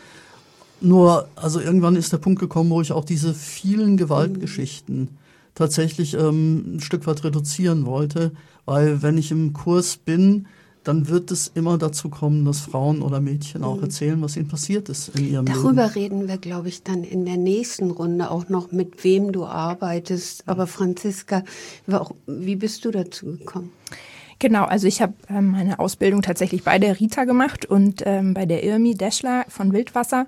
Nur, 0.81 1.29
also 1.37 1.61
irgendwann 1.61 1.97
ist 1.97 2.13
der 2.13 2.19
Punkt 2.19 2.41
gekommen, 2.41 2.71
wo 2.71 2.81
ich 2.81 2.93
auch 2.93 3.05
diese 3.05 3.35
vielen 3.35 3.97
Gewaltgeschichten 3.97 5.09
tatsächlich 5.55 6.15
ähm, 6.15 6.77
ein 6.77 6.81
Stück 6.81 7.07
weit 7.07 7.25
reduzieren 7.25 7.87
wollte, 7.87 8.33
weil 8.65 9.03
wenn 9.03 9.19
ich 9.19 9.31
im 9.31 9.53
Kurs 9.53 9.97
bin, 9.97 10.47
dann 10.85 11.09
wird 11.09 11.31
es 11.31 11.51
immer 11.55 11.79
dazu 11.79 12.09
kommen, 12.09 12.45
dass 12.45 12.61
Frauen 12.61 13.03
oder 13.03 13.21
Mädchen 13.21 13.63
auch 13.63 13.81
erzählen, 13.81 14.21
was 14.21 14.37
ihnen 14.37 14.49
passiert 14.49 14.89
ist 14.89 15.17
in 15.17 15.31
ihrem 15.31 15.47
Darüber 15.47 15.85
Leben. 15.85 15.95
reden 15.95 16.29
wir, 16.29 16.39
glaube 16.39 16.69
ich, 16.69 16.83
dann 16.83 17.05
in 17.05 17.25
der 17.25 17.37
nächsten 17.37 17.91
Runde 17.91 18.31
auch 18.31 18.49
noch, 18.49 18.73
mit 18.73 19.05
wem 19.05 19.31
du 19.33 19.45
arbeitest. 19.45 20.49
Aber 20.49 20.67
Franziska, 20.67 21.45
wie 22.27 22.57
bist 22.57 22.85
du 22.85 22.91
dazu 22.91 23.27
gekommen? 23.27 23.71
Genau, 24.43 24.65
also 24.65 24.89
ich 24.89 25.01
habe 25.01 25.13
ähm, 25.29 25.53
meine 25.53 25.79
Ausbildung 25.79 26.21
tatsächlich 26.21 26.65
bei 26.65 26.81
der 26.81 26.99
Rita 26.99 27.27
gemacht 27.27 27.65
und 27.65 28.03
ähm, 28.05 28.35
bei 28.35 28.45
der 28.45 28.65
Irmi 28.65 28.97
Deschler 28.97 29.45
von 29.47 29.73
Wildwasser. 29.73 30.27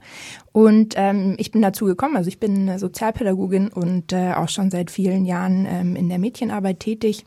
Und 0.52 0.94
ähm, 0.96 1.34
ich 1.36 1.50
bin 1.50 1.62
dazu 1.62 1.86
gekommen, 1.86 2.16
also 2.16 2.28
ich 2.28 2.38
bin 2.38 2.78
Sozialpädagogin 2.78 3.70
und 3.70 4.12
äh, 4.12 4.34
auch 4.34 4.48
schon 4.48 4.70
seit 4.70 4.92
vielen 4.92 5.24
Jahren 5.24 5.66
ähm, 5.68 5.96
in 5.96 6.08
der 6.08 6.20
Mädchenarbeit 6.20 6.78
tätig 6.78 7.26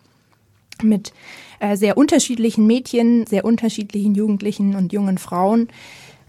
mit 0.81 1.11
äh, 1.59 1.75
sehr 1.75 1.97
unterschiedlichen 1.97 2.65
Mädchen, 2.65 3.25
sehr 3.27 3.43
unterschiedlichen 3.43 4.15
Jugendlichen 4.15 4.73
und 4.73 4.93
jungen 4.93 5.17
Frauen. 5.17 5.67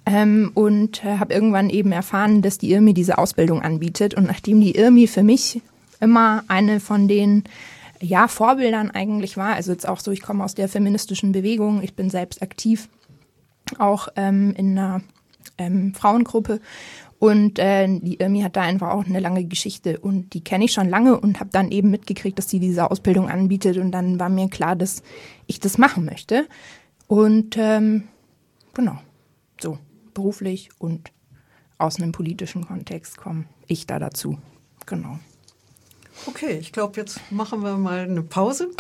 Ähm, 0.07 0.51
und 0.55 1.05
äh, 1.05 1.19
habe 1.19 1.35
irgendwann 1.35 1.71
eben 1.71 1.93
erfahren, 1.93 2.43
dass 2.43 2.59
die 2.59 2.73
IRMI 2.73 2.95
diese 2.95 3.19
Ausbildung 3.19 3.63
anbietet. 3.63 4.15
Und 4.15 4.27
nachdem 4.27 4.61
die 4.61 4.75
IRMI 4.75 5.07
für 5.07 5.23
mich 5.23 5.63
immer 6.01 6.43
eine 6.49 6.81
von 6.81 7.07
den 7.07 7.45
ja, 8.01 8.29
Vorbildern 8.29 8.91
eigentlich 8.91 9.37
war, 9.37 9.55
also 9.55 9.73
jetzt 9.73 9.89
auch 9.89 10.01
so, 10.01 10.11
ich 10.11 10.23
komme 10.23 10.45
aus 10.45 10.55
der 10.55 10.69
feministischen 10.69 11.33
Bewegung, 11.33 11.83
ich 11.83 11.95
bin 11.95 12.11
selbst 12.11 12.43
aktiv, 12.43 12.89
auch 13.79 14.09
ähm, 14.17 14.55
in 14.57 14.79
einer 14.79 15.03
ähm, 15.59 15.95
Frauengruppe 15.95 16.61
und 17.19 17.59
äh, 17.59 17.89
die 17.89 18.21
Irmi 18.21 18.43
hat 18.43 18.57
da 18.57 18.63
einfach 18.63 18.91
auch 18.91 19.05
eine 19.05 19.19
lange 19.19 19.45
Geschichte 19.45 19.99
und 19.99 20.35
die 20.35 20.43
kenne 20.43 20.65
ich 20.65 20.73
schon 20.73 20.89
lange 20.89 21.19
und 21.19 21.41
habe 21.41 21.51
dann 21.53 21.71
eben 21.71 21.91
mitgekriegt, 21.91 22.39
dass 22.39 22.49
sie 22.49 22.61
diese 22.61 22.91
Ausbildung 22.91 23.29
anbietet 23.29 23.77
und 23.77 23.91
dann 23.91 24.21
war 24.21 24.29
mir 24.29 24.49
klar, 24.49 24.77
dass 24.77 25.03
ich 25.47 25.59
das 25.59 25.79
machen 25.79 26.05
möchte. 26.05 26.47
Und 27.09 27.57
ähm, 27.59 28.05
genau, 28.73 28.99
so 29.61 29.79
beruflich 30.15 30.71
und 30.79 31.11
aus 31.79 31.97
einem 31.97 32.13
politischen 32.13 32.67
Kontext 32.67 33.17
komme 33.17 33.47
ich 33.67 33.87
da 33.87 33.99
dazu. 33.99 34.39
Genau. 34.87 35.19
Okay, 36.27 36.59
ich 36.61 36.73
glaube, 36.73 37.01
jetzt 37.01 37.21
machen 37.31 37.63
wir 37.63 37.77
mal 37.77 38.01
eine 38.01 38.23
Pause. 38.23 38.71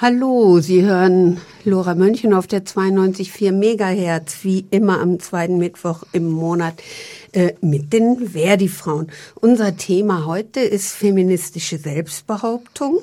Hallo, 0.00 0.60
Sie 0.60 0.82
hören 0.82 1.40
Lora 1.64 1.96
Mönchen 1.96 2.32
auf 2.32 2.46
der 2.46 2.64
92,4 2.64 3.50
Megahertz, 3.50 4.44
wie 4.44 4.64
immer 4.70 5.00
am 5.00 5.18
zweiten 5.18 5.58
Mittwoch 5.58 6.04
im 6.12 6.30
Monat 6.30 6.74
äh, 7.32 7.54
mit 7.60 7.92
den 7.92 8.28
Verdi-Frauen. 8.28 9.10
Unser 9.34 9.76
Thema 9.76 10.24
heute 10.24 10.60
ist 10.60 10.92
feministische 10.92 11.78
Selbstbehauptung 11.78 13.00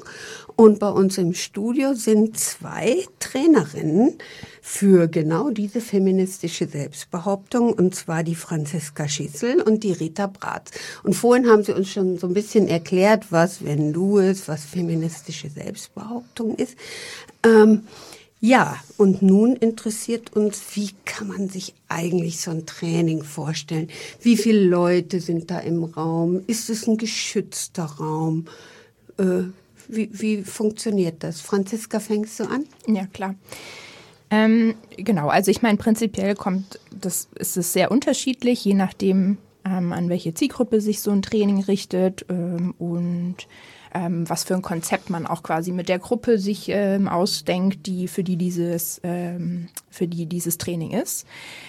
und 0.55 0.79
bei 0.79 0.89
uns 0.89 1.17
im 1.17 1.33
Studio 1.33 1.93
sind 1.95 2.39
zwei 2.39 3.03
Trainerinnen 3.19 4.17
für 4.67 5.07
genau 5.07 5.51
diese 5.51 5.79
feministische 5.79 6.67
Selbstbehauptung, 6.67 7.71
und 7.71 7.93
zwar 7.93 8.23
die 8.23 8.33
Franziska 8.33 9.07
Schissel 9.07 9.61
und 9.61 9.83
die 9.83 9.91
Rita 9.91 10.25
Bratz. 10.25 10.71
Und 11.03 11.13
vorhin 11.13 11.47
haben 11.47 11.63
sie 11.63 11.71
uns 11.71 11.91
schon 11.91 12.17
so 12.17 12.25
ein 12.25 12.33
bisschen 12.33 12.67
erklärt, 12.67 13.31
was 13.31 13.63
wenn 13.63 13.93
du 13.93 14.17
ist, 14.17 14.47
was 14.47 14.65
feministische 14.65 15.51
Selbstbehauptung 15.51 16.55
ist. 16.55 16.75
Ähm, 17.45 17.83
ja, 18.41 18.75
und 18.97 19.21
nun 19.21 19.55
interessiert 19.55 20.35
uns, 20.35 20.63
wie 20.73 20.89
kann 21.05 21.27
man 21.27 21.47
sich 21.47 21.75
eigentlich 21.87 22.41
so 22.41 22.49
ein 22.49 22.65
Training 22.65 23.23
vorstellen? 23.23 23.89
Wie 24.19 24.35
viele 24.35 24.63
Leute 24.63 25.19
sind 25.19 25.51
da 25.51 25.59
im 25.59 25.83
Raum? 25.83 26.41
Ist 26.47 26.71
es 26.71 26.87
ein 26.87 26.97
geschützter 26.97 27.85
Raum? 27.85 28.47
Äh, 29.19 29.43
wie, 29.87 30.09
wie 30.11 30.43
funktioniert 30.43 31.23
das? 31.23 31.39
Franziska, 31.39 31.99
fängst 31.99 32.39
du 32.39 32.45
an? 32.45 32.65
Ja, 32.87 33.05
klar. 33.05 33.35
Ähm, 34.35 34.75
genau, 34.97 35.29
also 35.29 35.49
ich 35.49 35.61
meine, 35.61 35.77
prinzipiell 35.77 36.35
kommt, 36.35 36.79
das 36.91 37.29
ist 37.35 37.55
es 37.55 37.71
sehr 37.71 37.89
unterschiedlich, 37.89 38.65
je 38.65 38.73
nachdem, 38.73 39.37
ähm, 39.63 39.93
an 39.93 40.09
welche 40.09 40.33
Zielgruppe 40.33 40.81
sich 40.81 41.01
so 41.01 41.11
ein 41.11 41.21
Training 41.21 41.63
richtet 41.63 42.25
ähm, 42.29 42.73
und 42.77 43.47
ähm, 43.93 44.29
was 44.29 44.43
für 44.43 44.55
ein 44.55 44.61
Konzept 44.61 45.09
man 45.09 45.25
auch 45.25 45.41
quasi 45.41 45.71
mit 45.71 45.87
der 45.87 45.99
Gruppe 45.99 46.37
sich 46.37 46.67
ähm, 46.67 47.07
ausdenkt, 47.07 47.85
die 47.87 48.09
für 48.09 48.23
die 48.23 48.35
dieses 48.35 48.99
ähm, 49.03 49.69
für 49.89 50.07
die 50.07 50.25
dieses 50.25 50.57
Training 50.57 50.91
ist. 50.91 51.25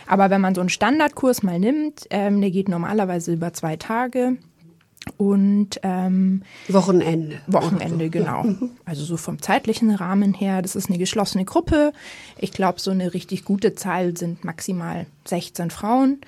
Aber 0.09 0.29
wenn 0.31 0.41
man 0.41 0.55
so 0.57 0.61
einen 0.61 0.69
Standardkurs 0.69 1.45
mal 1.45 1.61
nimmt, 1.61 2.07
ähm, 2.11 2.41
der 2.41 2.51
geht 2.51 2.69
normalerweise 2.69 3.33
über 3.33 3.53
zwei 3.53 3.77
Tage 3.77 4.39
und 5.17 5.81
ähm, 5.83 6.43
Wochenende. 6.69 7.41
Wochenende, 7.47 8.11
genau. 8.11 8.45
Also 8.85 9.05
so 9.05 9.17
vom 9.17 9.41
zeitlichen 9.41 9.91
Rahmen 9.91 10.35
her, 10.35 10.63
das 10.63 10.77
ist 10.77 10.89
eine 10.89 10.99
geschlossene 10.99 11.45
Gruppe. 11.45 11.93
Ich 12.39 12.53
glaube, 12.53 12.81
so 12.81 12.91
eine 12.91 13.15
richtig 13.15 13.45
gute 13.45 13.75
Zahl 13.75 14.17
sind 14.17 14.45
maximal 14.45 15.07
16 15.25 15.71
Frauen. 15.71 16.21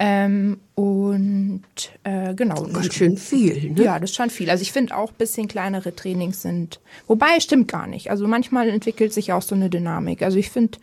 Ähm, 0.00 0.60
und 0.74 1.62
äh, 2.04 2.34
genau. 2.34 2.62
Ganz 2.62 2.94
schön 2.94 3.16
viel, 3.16 3.72
ne? 3.72 3.82
Ja, 3.82 3.98
das 3.98 4.10
ist 4.10 4.16
schon 4.16 4.30
viel. 4.30 4.48
Also 4.48 4.62
ich 4.62 4.70
finde 4.70 4.96
auch 4.96 5.10
bisschen 5.10 5.48
kleinere 5.48 5.94
Trainings 5.94 6.42
sind, 6.42 6.80
wobei 7.08 7.40
stimmt 7.40 7.66
gar 7.66 7.88
nicht. 7.88 8.10
Also 8.10 8.28
manchmal 8.28 8.68
entwickelt 8.68 9.12
sich 9.12 9.32
auch 9.32 9.42
so 9.42 9.56
eine 9.56 9.70
Dynamik. 9.70 10.22
Also 10.22 10.38
ich 10.38 10.50
finde, 10.50 10.78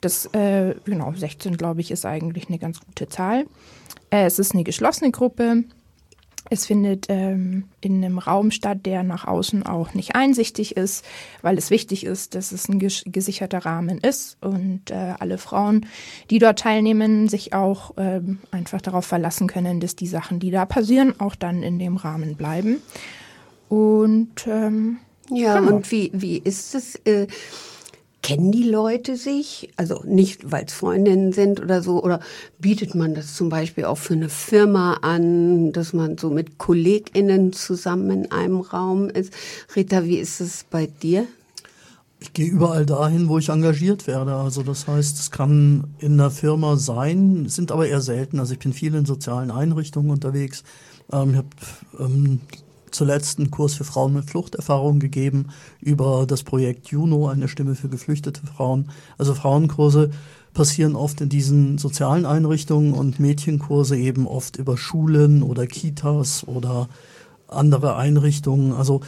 das, 0.00 0.26
äh, 0.26 0.74
genau, 0.84 1.12
16 1.14 1.56
glaube 1.56 1.80
ich 1.80 1.90
ist 1.90 2.06
eigentlich 2.06 2.48
eine 2.48 2.58
ganz 2.58 2.78
gute 2.80 3.08
Zahl. 3.08 3.46
Äh, 4.10 4.26
es 4.26 4.38
ist 4.38 4.52
eine 4.52 4.62
geschlossene 4.62 5.10
Gruppe. 5.10 5.64
Es 6.50 6.66
findet 6.66 7.06
ähm, 7.08 7.64
in 7.80 8.04
einem 8.04 8.18
Raum 8.18 8.50
statt, 8.50 8.80
der 8.84 9.02
nach 9.02 9.26
außen 9.26 9.64
auch 9.64 9.94
nicht 9.94 10.14
einsichtig 10.14 10.76
ist, 10.76 11.04
weil 11.40 11.56
es 11.56 11.70
wichtig 11.70 12.04
ist, 12.04 12.34
dass 12.34 12.52
es 12.52 12.68
ein 12.68 12.78
gesicherter 12.78 13.64
Rahmen 13.64 13.98
ist 13.98 14.36
und 14.42 14.90
äh, 14.90 15.14
alle 15.18 15.38
Frauen, 15.38 15.86
die 16.28 16.38
dort 16.38 16.58
teilnehmen, 16.58 17.28
sich 17.28 17.54
auch 17.54 17.94
ähm, 17.96 18.40
einfach 18.50 18.82
darauf 18.82 19.06
verlassen 19.06 19.46
können, 19.46 19.80
dass 19.80 19.96
die 19.96 20.06
Sachen, 20.06 20.38
die 20.38 20.50
da 20.50 20.66
passieren, 20.66 21.18
auch 21.18 21.34
dann 21.34 21.62
in 21.62 21.78
dem 21.78 21.96
Rahmen 21.96 22.36
bleiben. 22.36 22.82
Und 23.70 24.46
ähm, 24.46 24.98
ja, 25.30 25.58
genau. 25.58 25.76
und 25.76 25.90
wie, 25.90 26.10
wie 26.12 26.38
ist 26.38 26.74
es? 26.74 26.96
Äh 27.06 27.26
Kennen 28.24 28.52
die 28.52 28.62
Leute 28.62 29.18
sich? 29.18 29.68
Also 29.76 30.02
nicht, 30.06 30.50
weil 30.50 30.64
es 30.64 30.72
Freundinnen 30.72 31.34
sind 31.34 31.60
oder 31.60 31.82
so, 31.82 32.02
oder 32.02 32.20
bietet 32.58 32.94
man 32.94 33.14
das 33.14 33.34
zum 33.34 33.50
Beispiel 33.50 33.84
auch 33.84 33.98
für 33.98 34.14
eine 34.14 34.30
Firma 34.30 34.94
an, 35.02 35.72
dass 35.72 35.92
man 35.92 36.16
so 36.16 36.30
mit 36.30 36.56
KollegInnen 36.56 37.52
zusammen 37.52 38.10
in 38.10 38.32
einem 38.32 38.62
Raum 38.62 39.10
ist? 39.10 39.34
Rita, 39.76 40.04
wie 40.04 40.16
ist 40.16 40.40
es 40.40 40.64
bei 40.70 40.86
dir? 40.86 41.26
Ich 42.18 42.32
gehe 42.32 42.46
überall 42.46 42.86
dahin, 42.86 43.28
wo 43.28 43.36
ich 43.36 43.50
engagiert 43.50 44.06
werde. 44.06 44.34
Also 44.36 44.62
das 44.62 44.88
heißt, 44.88 45.18
es 45.18 45.30
kann 45.30 45.88
in 45.98 46.14
einer 46.14 46.30
Firma 46.30 46.78
sein, 46.78 47.46
sind 47.50 47.72
aber 47.72 47.88
eher 47.88 48.00
selten. 48.00 48.40
Also 48.40 48.54
ich 48.54 48.58
bin 48.58 48.72
viel 48.72 48.94
in 48.94 49.04
sozialen 49.04 49.50
Einrichtungen 49.50 50.10
unterwegs. 50.10 50.64
Ähm, 51.12 51.30
ich 51.32 51.36
habe 51.36 51.48
ähm, 52.00 52.40
zuletzt 52.94 53.38
einen 53.38 53.50
Kurs 53.50 53.74
für 53.74 53.84
Frauen 53.84 54.14
mit 54.14 54.30
Fluchterfahrung 54.30 54.98
gegeben 54.98 55.48
über 55.80 56.26
das 56.26 56.42
Projekt 56.42 56.88
Juno, 56.88 57.28
eine 57.28 57.48
Stimme 57.48 57.74
für 57.74 57.88
geflüchtete 57.88 58.46
Frauen. 58.46 58.90
Also 59.18 59.34
Frauenkurse 59.34 60.10
passieren 60.54 60.94
oft 60.94 61.20
in 61.20 61.28
diesen 61.28 61.78
sozialen 61.78 62.26
Einrichtungen 62.26 62.94
und 62.94 63.18
Mädchenkurse 63.18 63.96
eben 63.96 64.26
oft 64.26 64.56
über 64.56 64.76
Schulen 64.76 65.42
oder 65.42 65.66
Kitas 65.66 66.46
oder 66.46 66.88
andere 67.48 67.96
Einrichtungen. 67.96 68.72
Also 68.72 69.00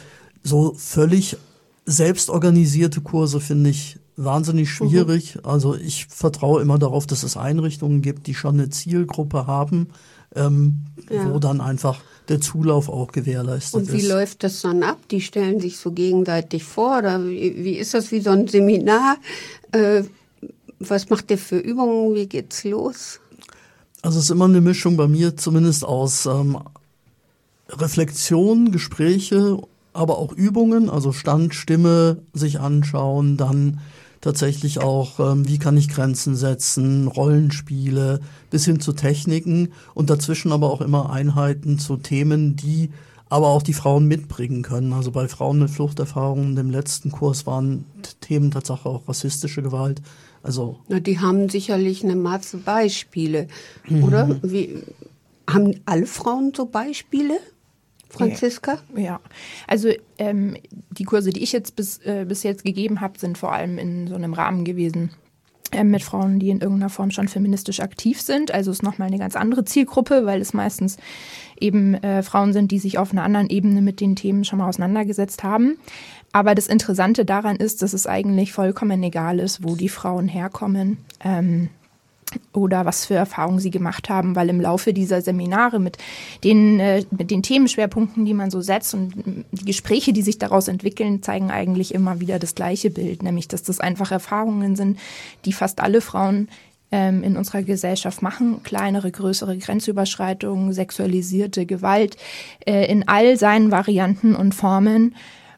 so 0.43 0.73
völlig 0.77 1.37
selbstorganisierte 1.85 2.99
Kurse 3.01 3.39
finde 3.39 3.69
ich 3.69 3.97
wahnsinnig 4.17 4.69
schwierig. 4.69 5.35
Mhm. 5.35 5.41
Also 5.45 5.75
ich 5.75 6.07
vertraue 6.07 6.61
immer 6.61 6.77
darauf, 6.77 7.07
dass 7.07 7.23
es 7.23 7.37
Einrichtungen 7.37 8.01
gibt, 8.01 8.27
die 8.27 8.33
schon 8.33 8.55
eine 8.55 8.69
Zielgruppe 8.69 9.47
haben, 9.47 9.87
ähm, 10.35 10.81
ja. 11.09 11.31
wo 11.31 11.39
dann 11.39 11.61
einfach 11.61 12.01
der 12.29 12.41
Zulauf 12.41 12.89
auch 12.89 13.11
gewährleistet 13.11 13.81
ist. 13.81 13.89
Und 13.89 13.93
wie 13.93 14.01
ist. 14.01 14.09
läuft 14.09 14.43
das 14.43 14.61
dann 14.61 14.83
ab? 14.83 14.97
Die 15.09 15.21
stellen 15.21 15.59
sich 15.59 15.77
so 15.77 15.91
gegenseitig 15.91 16.63
vor 16.63 16.99
oder 16.99 17.25
wie, 17.25 17.63
wie 17.63 17.77
ist 17.77 17.93
das 17.93 18.11
wie 18.11 18.19
so 18.19 18.31
ein 18.31 18.47
Seminar? 18.47 19.17
Äh, 19.71 20.03
was 20.79 21.09
macht 21.09 21.31
ihr 21.31 21.37
für 21.37 21.57
Übungen? 21.57 22.15
Wie 22.15 22.27
geht's 22.27 22.63
los? 22.63 23.19
Also 24.01 24.19
es 24.19 24.25
ist 24.25 24.31
immer 24.31 24.45
eine 24.45 24.61
Mischung 24.61 24.95
bei 24.95 25.07
mir 25.07 25.35
zumindest 25.35 25.83
aus 25.83 26.25
ähm, 26.25 26.57
Reflexion, 27.69 28.71
Gespräche, 28.71 29.57
aber 29.93 30.19
auch 30.19 30.31
Übungen, 30.31 30.89
also 30.89 31.11
Stand, 31.11 31.55
Stimme 31.55 32.19
sich 32.33 32.59
anschauen, 32.59 33.37
dann 33.37 33.79
tatsächlich 34.21 34.79
auch, 34.79 35.19
ähm, 35.19 35.47
wie 35.47 35.57
kann 35.57 35.77
ich 35.77 35.89
Grenzen 35.89 36.35
setzen, 36.35 37.07
Rollenspiele, 37.07 38.19
bis 38.49 38.65
hin 38.65 38.79
zu 38.79 38.93
Techniken 38.93 39.73
und 39.93 40.09
dazwischen 40.09 40.51
aber 40.51 40.71
auch 40.71 40.81
immer 40.81 41.11
Einheiten 41.11 41.79
zu 41.79 41.97
Themen, 41.97 42.55
die 42.55 42.89
aber 43.29 43.47
auch 43.47 43.61
die 43.61 43.73
Frauen 43.73 44.05
mitbringen 44.05 44.61
können. 44.61 44.93
Also 44.93 45.11
bei 45.11 45.27
Frauen 45.27 45.59
mit 45.59 45.69
Fluchterfahrungen 45.69 46.55
im 46.57 46.69
letzten 46.69 47.11
Kurs 47.11 47.45
waren 47.45 47.85
Themen 48.21 48.51
tatsächlich 48.51 48.85
auch 48.85 49.07
rassistische 49.07 49.61
Gewalt. 49.61 50.01
Also 50.43 50.79
Na, 50.87 50.99
die 50.99 51.19
haben 51.19 51.49
sicherlich 51.49 52.03
eine 52.03 52.15
Masse 52.15 52.57
Beispiele, 52.57 53.47
mhm. 53.87 54.03
oder? 54.03 54.39
Wie, 54.43 54.81
haben 55.49 55.79
alle 55.85 56.05
Frauen 56.05 56.53
so 56.55 56.65
Beispiele? 56.65 57.39
Franziska? 58.09 58.79
Ja, 58.95 59.19
also 59.67 59.89
ähm, 60.17 60.57
die 60.89 61.03
Kurse, 61.03 61.31
die 61.31 61.43
ich 61.43 61.51
jetzt 61.51 61.75
bis, 61.75 61.99
äh, 61.99 62.25
bis 62.27 62.43
jetzt 62.43 62.63
gegeben 62.63 63.01
habe, 63.01 63.19
sind 63.19 63.37
vor 63.37 63.51
allem 63.51 63.77
in 63.77 64.07
so 64.07 64.15
einem 64.15 64.33
Rahmen 64.33 64.65
gewesen, 64.65 65.11
äh, 65.71 65.83
mit 65.83 66.01
Frauen, 66.01 66.39
die 66.39 66.49
in 66.49 66.61
irgendeiner 66.61 66.89
Form 66.89 67.11
schon 67.11 67.27
feministisch 67.27 67.81
aktiv 67.81 68.21
sind. 68.21 68.51
Also 68.51 68.71
ist 68.71 68.83
nochmal 68.83 69.09
eine 69.09 69.19
ganz 69.19 69.35
andere 69.35 69.65
Zielgruppe, 69.65 70.25
weil 70.25 70.39
es 70.39 70.53
meistens 70.53 70.97
eben 71.59 71.95
äh, 71.95 72.23
Frauen 72.23 72.53
sind, 72.53 72.71
die 72.71 72.79
sich 72.79 72.97
auf 72.97 73.11
einer 73.11 73.23
anderen 73.23 73.49
Ebene 73.49 73.81
mit 73.81 73.99
den 73.99 74.15
Themen 74.15 74.45
schon 74.45 74.59
mal 74.59 74.69
auseinandergesetzt 74.69 75.43
haben. 75.43 75.77
Aber 76.31 76.55
das 76.55 76.67
Interessante 76.67 77.25
daran 77.25 77.57
ist, 77.57 77.81
dass 77.81 77.93
es 77.93 78.07
eigentlich 78.07 78.53
vollkommen 78.53 79.03
egal 79.03 79.39
ist, 79.39 79.63
wo 79.63 79.75
die 79.75 79.89
Frauen 79.89 80.27
herkommen. 80.27 80.99
Ähm, 81.23 81.69
oder 82.53 82.85
was 82.85 83.05
für 83.05 83.15
Erfahrungen 83.15 83.59
sie 83.59 83.71
gemacht 83.71 84.09
haben, 84.09 84.35
weil 84.35 84.49
im 84.49 84.59
Laufe 84.59 84.93
dieser 84.93 85.21
Seminare 85.21 85.79
mit 85.79 85.97
den, 86.43 86.79
äh, 86.79 87.05
mit 87.11 87.31
den 87.31 87.41
Themenschwerpunkten, 87.41 88.25
die 88.25 88.33
man 88.33 88.51
so 88.51 88.61
setzt 88.61 88.93
und 88.93 89.45
die 89.51 89.65
Gespräche, 89.65 90.13
die 90.13 90.21
sich 90.21 90.37
daraus 90.37 90.67
entwickeln, 90.67 91.23
zeigen 91.23 91.51
eigentlich 91.51 91.93
immer 91.93 92.19
wieder 92.19 92.39
das 92.39 92.55
gleiche 92.55 92.89
Bild, 92.89 93.23
nämlich 93.23 93.47
dass 93.47 93.63
das 93.63 93.79
einfach 93.79 94.11
Erfahrungen 94.11 94.75
sind, 94.75 94.99
die 95.45 95.53
fast 95.53 95.79
alle 95.79 96.01
Frauen 96.01 96.49
ähm, 96.91 97.23
in 97.23 97.37
unserer 97.37 97.63
Gesellschaft 97.63 98.21
machen. 98.21 98.61
Kleinere, 98.63 99.11
größere 99.11 99.57
Grenzüberschreitungen, 99.57 100.73
sexualisierte 100.73 101.65
Gewalt 101.65 102.17
äh, 102.65 102.89
in 102.91 103.07
all 103.07 103.37
seinen 103.37 103.71
Varianten 103.71 104.35
und 104.35 104.53
Formen 104.53 105.15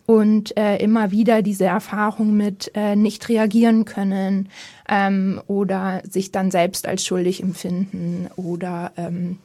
und 0.10 0.58
äh, 0.58 0.78
immer 0.78 1.12
wieder 1.12 1.44
diese 1.44 1.66
Erfahrung 1.66 2.36
mit 2.36 2.72
äh, 2.74 2.96
nicht 2.96 3.30
reagieren 3.30 3.86
können 3.86 4.50
ähm, 4.90 5.40
oder 5.46 6.02
sich 6.10 6.32
dann 6.32 6.50
selbst 6.50 6.88
als 6.88 7.06
schuldig 7.06 7.44
empfinden 7.44 8.28
oder 8.36 8.92
ähm, 8.98 9.38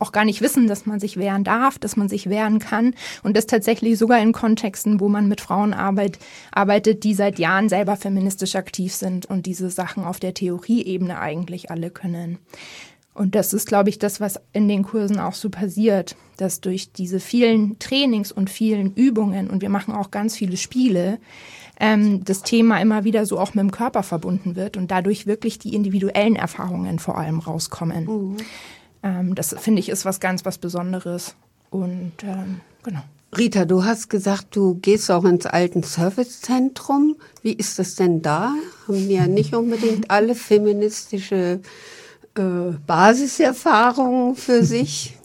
auch 0.00 0.10
gar 0.10 0.24
nicht 0.24 0.40
wissen, 0.40 0.66
dass 0.66 0.86
man 0.86 0.98
sich 0.98 1.18
wehren 1.18 1.44
darf, 1.44 1.78
dass 1.78 1.96
man 1.96 2.08
sich 2.08 2.28
wehren 2.28 2.58
kann 2.58 2.94
und 3.22 3.36
das 3.36 3.46
tatsächlich 3.46 3.96
sogar 3.96 4.18
in 4.18 4.32
Kontexten, 4.32 4.98
wo 4.98 5.08
man 5.08 5.28
mit 5.28 5.40
Frauen 5.40 5.72
arbeit, 5.72 6.18
arbeitet, 6.50 7.04
die 7.04 7.14
seit 7.14 7.38
Jahren 7.38 7.68
selber 7.68 7.94
feministisch 7.94 8.56
aktiv 8.56 8.92
sind 8.92 9.26
und 9.26 9.46
diese 9.46 9.70
Sachen 9.70 10.02
auf 10.02 10.18
der 10.18 10.34
Theorieebene 10.34 11.20
eigentlich 11.20 11.70
alle 11.70 11.90
können. 11.90 12.38
Und 13.14 13.34
das 13.34 13.52
ist, 13.52 13.66
glaube 13.66 13.90
ich, 13.90 13.98
das, 13.98 14.20
was 14.20 14.40
in 14.52 14.68
den 14.68 14.84
Kursen 14.84 15.18
auch 15.18 15.34
so 15.34 15.50
passiert, 15.50 16.16
dass 16.38 16.60
durch 16.60 16.92
diese 16.92 17.20
vielen 17.20 17.78
Trainings 17.78 18.32
und 18.32 18.48
vielen 18.48 18.94
Übungen 18.94 19.50
und 19.50 19.60
wir 19.60 19.68
machen 19.68 19.94
auch 19.94 20.10
ganz 20.10 20.34
viele 20.36 20.56
Spiele, 20.56 21.18
ähm, 21.78 22.24
das 22.24 22.42
Thema 22.42 22.80
immer 22.80 23.04
wieder 23.04 23.26
so 23.26 23.38
auch 23.38 23.54
mit 23.54 23.62
dem 23.62 23.70
Körper 23.70 24.02
verbunden 24.02 24.56
wird 24.56 24.76
und 24.76 24.90
dadurch 24.90 25.26
wirklich 25.26 25.58
die 25.58 25.74
individuellen 25.74 26.36
Erfahrungen 26.36 26.98
vor 26.98 27.18
allem 27.18 27.40
rauskommen. 27.40 28.04
Mhm. 28.04 28.36
Ähm, 29.02 29.34
das 29.34 29.54
finde 29.58 29.80
ich 29.80 29.88
ist 29.88 30.04
was 30.04 30.20
ganz 30.20 30.44
was 30.44 30.58
Besonderes. 30.58 31.34
Und 31.70 32.12
ähm, 32.22 32.60
genau. 32.82 33.00
Rita, 33.36 33.64
du 33.64 33.84
hast 33.84 34.10
gesagt, 34.10 34.54
du 34.54 34.74
gehst 34.74 35.10
auch 35.10 35.24
ins 35.24 35.46
alten 35.46 35.82
Servicezentrum. 35.82 37.16
Wie 37.42 37.54
ist 37.54 37.78
das 37.78 37.94
denn 37.94 38.20
da? 38.20 38.54
Haben 38.86 39.10
ja 39.10 39.26
nicht 39.26 39.54
unbedingt 39.54 40.10
alle 40.10 40.34
feministische 40.34 41.60
äh, 42.34 42.76
Basiserfahrungen 42.86 44.34
für 44.34 44.64
sich? 44.64 45.16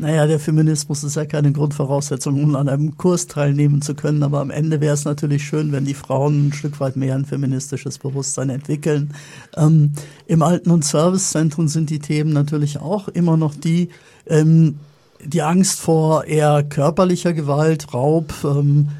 Naja, 0.00 0.28
der 0.28 0.38
Feminismus 0.38 1.02
ist 1.02 1.16
ja 1.16 1.24
keine 1.24 1.50
Grundvoraussetzung, 1.50 2.40
um 2.40 2.54
an 2.54 2.68
einem 2.68 2.96
Kurs 2.96 3.26
teilnehmen 3.26 3.82
zu 3.82 3.96
können. 3.96 4.22
Aber 4.22 4.40
am 4.40 4.50
Ende 4.50 4.80
wäre 4.80 4.94
es 4.94 5.04
natürlich 5.04 5.42
schön, 5.44 5.72
wenn 5.72 5.84
die 5.84 5.94
Frauen 5.94 6.48
ein 6.48 6.52
Stück 6.52 6.78
weit 6.78 6.94
mehr 6.94 7.16
ein 7.16 7.24
feministisches 7.24 7.98
Bewusstsein 7.98 8.48
entwickeln. 8.50 9.12
Ähm, 9.56 9.92
Im 10.28 10.42
Alten- 10.42 10.70
und 10.70 10.84
Servicezentrum 10.84 11.66
sind 11.66 11.90
die 11.90 11.98
Themen 11.98 12.32
natürlich 12.32 12.78
auch 12.78 13.08
immer 13.08 13.36
noch 13.36 13.56
die, 13.56 13.88
ähm, 14.28 14.76
die 15.24 15.42
Angst 15.42 15.80
vor 15.80 16.26
eher 16.26 16.62
körperlicher 16.62 17.32
Gewalt, 17.32 17.92
Raub, 17.92 18.32
ähm, 18.44 18.90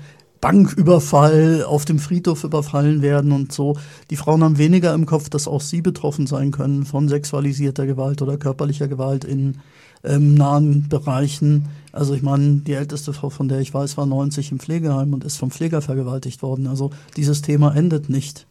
Banküberfall, 0.40 1.64
auf 1.64 1.84
dem 1.84 1.98
Friedhof 1.98 2.44
überfallen 2.44 3.02
werden 3.02 3.32
und 3.32 3.52
so. 3.52 3.76
Die 4.10 4.16
Frauen 4.16 4.44
haben 4.44 4.58
weniger 4.58 4.94
im 4.94 5.06
Kopf, 5.06 5.28
dass 5.28 5.48
auch 5.48 5.60
sie 5.60 5.82
betroffen 5.82 6.26
sein 6.26 6.50
können 6.50 6.84
von 6.84 7.08
sexualisierter 7.08 7.86
Gewalt 7.86 8.22
oder 8.22 8.36
körperlicher 8.36 8.88
Gewalt 8.88 9.24
in 9.24 9.58
ähm, 10.04 10.34
nahen 10.34 10.88
Bereichen. 10.88 11.68
Also 11.92 12.14
ich 12.14 12.22
meine, 12.22 12.60
die 12.60 12.74
älteste 12.74 13.12
Frau, 13.12 13.30
von 13.30 13.48
der 13.48 13.60
ich 13.60 13.74
weiß, 13.74 13.96
war 13.96 14.06
90 14.06 14.52
im 14.52 14.60
Pflegeheim 14.60 15.12
und 15.12 15.24
ist 15.24 15.36
vom 15.36 15.50
Pfleger 15.50 15.82
vergewaltigt 15.82 16.42
worden. 16.42 16.66
Also 16.66 16.90
dieses 17.16 17.42
Thema 17.42 17.74
endet 17.74 18.08
nicht. 18.08 18.46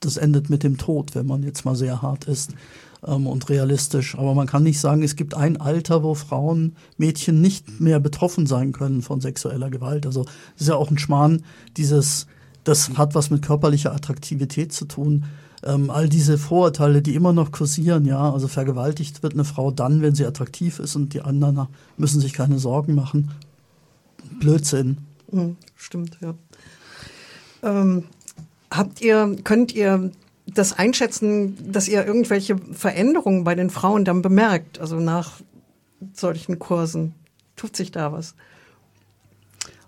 Das 0.00 0.16
endet 0.16 0.50
mit 0.50 0.62
dem 0.62 0.76
Tod, 0.76 1.14
wenn 1.14 1.26
man 1.26 1.42
jetzt 1.42 1.64
mal 1.64 1.76
sehr 1.76 2.02
hart 2.02 2.24
ist 2.24 2.52
ähm, 3.06 3.26
und 3.26 3.48
realistisch. 3.48 4.16
Aber 4.18 4.34
man 4.34 4.46
kann 4.46 4.62
nicht 4.62 4.80
sagen, 4.80 5.02
es 5.02 5.16
gibt 5.16 5.34
ein 5.34 5.60
Alter, 5.60 6.02
wo 6.02 6.14
Frauen, 6.14 6.76
Mädchen 6.96 7.40
nicht 7.40 7.80
mehr 7.80 8.00
betroffen 8.00 8.46
sein 8.46 8.72
können 8.72 9.02
von 9.02 9.20
sexueller 9.20 9.70
Gewalt. 9.70 10.06
Also 10.06 10.24
das 10.24 10.62
ist 10.62 10.68
ja 10.68 10.74
auch 10.74 10.90
ein 10.90 10.98
Schmarrn, 10.98 11.44
dieses, 11.76 12.26
das 12.64 12.90
hat 12.96 13.14
was 13.14 13.30
mit 13.30 13.42
körperlicher 13.42 13.94
Attraktivität 13.94 14.72
zu 14.72 14.86
tun. 14.86 15.24
Ähm, 15.64 15.90
all 15.90 16.08
diese 16.08 16.36
Vorurteile, 16.36 17.00
die 17.00 17.14
immer 17.14 17.32
noch 17.32 17.50
kursieren, 17.50 18.04
ja, 18.04 18.30
also 18.30 18.46
vergewaltigt 18.46 19.22
wird 19.22 19.32
eine 19.32 19.44
Frau 19.44 19.70
dann, 19.70 20.02
wenn 20.02 20.14
sie 20.14 20.26
attraktiv 20.26 20.78
ist 20.78 20.96
und 20.96 21.14
die 21.14 21.22
anderen 21.22 21.68
müssen 21.96 22.20
sich 22.20 22.34
keine 22.34 22.58
Sorgen 22.58 22.94
machen. 22.94 23.30
Blödsinn. 24.38 24.98
Mhm, 25.30 25.56
stimmt, 25.76 26.18
ja. 26.20 26.34
Ähm, 27.62 28.04
habt 28.70 29.00
ihr, 29.00 29.36
könnt 29.44 29.74
ihr 29.74 30.10
das 30.46 30.72
einschätzen, 30.72 31.56
dass 31.72 31.88
ihr 31.88 32.06
irgendwelche 32.06 32.56
Veränderungen 32.72 33.44
bei 33.44 33.54
den 33.54 33.70
Frauen 33.70 34.04
dann 34.04 34.22
bemerkt, 34.22 34.78
also 34.80 34.96
nach 34.96 35.40
solchen 36.14 36.58
Kursen? 36.58 37.14
Tut 37.56 37.76
sich 37.76 37.90
da 37.90 38.12
was? 38.12 38.34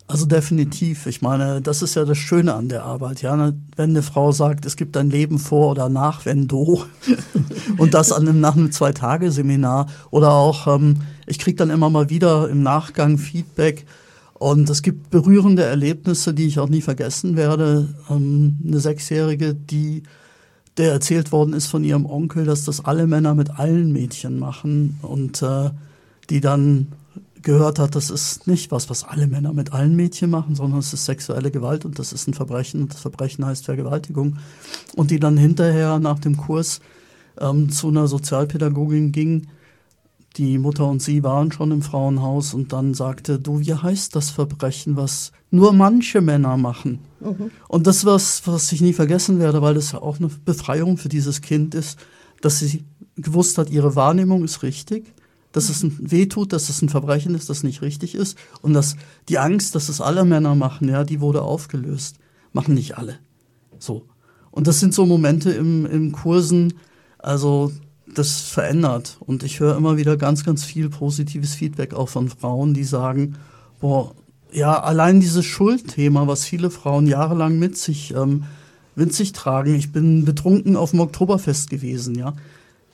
Also 0.08 0.24
definitiv. 0.24 1.06
Ich 1.06 1.20
meine, 1.20 1.60
das 1.60 1.82
ist 1.82 1.94
ja 1.94 2.06
das 2.06 2.16
Schöne 2.16 2.54
an 2.54 2.70
der 2.70 2.82
Arbeit. 2.82 3.20
Ja, 3.20 3.52
wenn 3.76 3.90
eine 3.90 4.02
Frau 4.02 4.32
sagt, 4.32 4.64
es 4.64 4.76
gibt 4.76 4.96
ein 4.96 5.10
Leben 5.10 5.38
vor 5.38 5.70
oder 5.72 5.90
nach 5.90 6.24
Vendo 6.24 6.86
und 7.76 7.92
das 7.92 8.10
an 8.10 8.26
einem, 8.26 8.40
nach 8.40 8.56
einem 8.56 8.72
Zwei-Tage-Seminar 8.72 9.86
oder 10.10 10.32
auch, 10.32 10.66
ähm, 10.66 11.02
ich 11.26 11.38
kriege 11.38 11.56
dann 11.56 11.68
immer 11.68 11.90
mal 11.90 12.08
wieder 12.08 12.48
im 12.48 12.62
Nachgang 12.62 13.18
Feedback 13.18 13.84
und 14.32 14.70
es 14.70 14.80
gibt 14.80 15.10
berührende 15.10 15.64
Erlebnisse, 15.64 16.32
die 16.32 16.46
ich 16.46 16.58
auch 16.58 16.70
nie 16.70 16.80
vergessen 16.80 17.36
werde. 17.36 17.94
Ähm, 18.08 18.56
eine 18.66 18.80
Sechsjährige, 18.80 19.54
die 19.54 20.04
der 20.78 20.92
erzählt 20.92 21.32
worden 21.32 21.52
ist 21.52 21.66
von 21.66 21.84
ihrem 21.84 22.06
Onkel, 22.06 22.44
dass 22.44 22.64
das 22.64 22.84
alle 22.84 23.06
Männer 23.06 23.34
mit 23.34 23.58
allen 23.58 23.92
Mädchen 23.92 24.38
machen 24.38 24.98
und 25.02 25.42
äh, 25.42 25.70
die 26.30 26.40
dann 26.40 26.88
gehört 27.42 27.78
hat, 27.78 27.94
das 27.94 28.10
ist 28.10 28.46
nicht 28.46 28.70
was, 28.70 28.90
was 28.90 29.04
alle 29.04 29.26
Männer 29.26 29.52
mit 29.52 29.72
allen 29.72 29.96
Mädchen 29.96 30.30
machen, 30.30 30.54
sondern 30.54 30.80
es 30.80 30.92
ist 30.92 31.04
sexuelle 31.04 31.50
Gewalt 31.50 31.84
und 31.84 31.98
das 31.98 32.12
ist 32.12 32.28
ein 32.28 32.34
Verbrechen 32.34 32.82
und 32.82 32.92
das 32.92 33.00
Verbrechen 33.00 33.44
heißt 33.44 33.64
Vergewaltigung. 33.64 34.38
Und 34.96 35.10
die 35.10 35.20
dann 35.20 35.36
hinterher 35.36 35.98
nach 35.98 36.18
dem 36.18 36.36
Kurs 36.36 36.80
ähm, 37.40 37.70
zu 37.70 37.88
einer 37.88 38.08
Sozialpädagogin 38.08 39.12
ging, 39.12 39.48
die 40.36 40.58
Mutter 40.58 40.86
und 40.86 41.02
sie 41.02 41.22
waren 41.22 41.50
schon 41.50 41.72
im 41.72 41.82
Frauenhaus 41.82 42.54
und 42.54 42.72
dann 42.72 42.94
sagte, 42.94 43.38
du, 43.38 43.60
wie 43.60 43.74
heißt 43.74 44.14
das 44.14 44.30
Verbrechen, 44.30 44.96
was 44.96 45.32
nur 45.50 45.72
manche 45.72 46.20
Männer 46.20 46.56
machen? 46.56 47.00
Mhm. 47.20 47.50
Und 47.66 47.86
das 47.86 48.04
was, 48.04 48.46
was 48.46 48.70
ich 48.72 48.80
nie 48.80 48.92
vergessen 48.92 49.38
werde, 49.38 49.62
weil 49.62 49.74
das 49.74 49.92
ja 49.92 50.02
auch 50.02 50.18
eine 50.18 50.28
Befreiung 50.28 50.96
für 50.96 51.08
dieses 51.08 51.40
Kind 51.40 51.74
ist, 51.74 51.98
dass 52.40 52.60
sie 52.60 52.84
gewusst 53.16 53.58
hat, 53.58 53.70
ihre 53.70 53.96
Wahrnehmung 53.96 54.44
ist 54.44 54.62
richtig, 54.62 55.12
dass 55.52 55.70
es 55.70 55.84
wehtut, 55.98 56.52
dass 56.52 56.68
es 56.68 56.82
ein 56.82 56.88
Verbrechen 56.88 57.34
ist, 57.34 57.50
das 57.50 57.64
nicht 57.64 57.82
richtig 57.82 58.14
ist 58.14 58.38
und 58.62 58.74
dass 58.74 58.96
die 59.28 59.38
Angst, 59.38 59.74
dass 59.74 59.88
es 59.88 60.00
alle 60.00 60.24
Männer 60.24 60.54
machen, 60.54 60.88
ja, 60.88 61.04
die 61.04 61.20
wurde 61.20 61.42
aufgelöst. 61.42 62.18
Machen 62.52 62.74
nicht 62.74 62.96
alle. 62.96 63.18
So. 63.78 64.06
Und 64.50 64.66
das 64.66 64.80
sind 64.80 64.94
so 64.94 65.04
Momente 65.06 65.50
im, 65.50 65.86
im 65.86 66.12
Kursen, 66.12 66.74
also 67.18 67.72
das 68.14 68.40
verändert. 68.40 69.16
Und 69.20 69.42
ich 69.42 69.60
höre 69.60 69.76
immer 69.76 69.96
wieder 69.96 70.16
ganz, 70.16 70.44
ganz 70.44 70.64
viel 70.64 70.88
positives 70.88 71.54
Feedback 71.54 71.94
auch 71.94 72.08
von 72.08 72.28
Frauen, 72.28 72.74
die 72.74 72.84
sagen, 72.84 73.36
boah, 73.80 74.14
ja, 74.52 74.80
allein 74.80 75.20
dieses 75.20 75.44
Schuldthema, 75.44 76.26
was 76.26 76.44
viele 76.44 76.70
Frauen 76.70 77.06
jahrelang 77.06 77.58
mit 77.58 77.76
sich, 77.76 78.14
ähm, 78.14 78.44
mit 78.94 79.14
sich 79.14 79.32
tragen. 79.32 79.74
Ich 79.74 79.92
bin 79.92 80.24
betrunken 80.24 80.76
auf 80.76 80.90
dem 80.90 81.00
Oktoberfest 81.00 81.70
gewesen, 81.70 82.16
ja. 82.16 82.34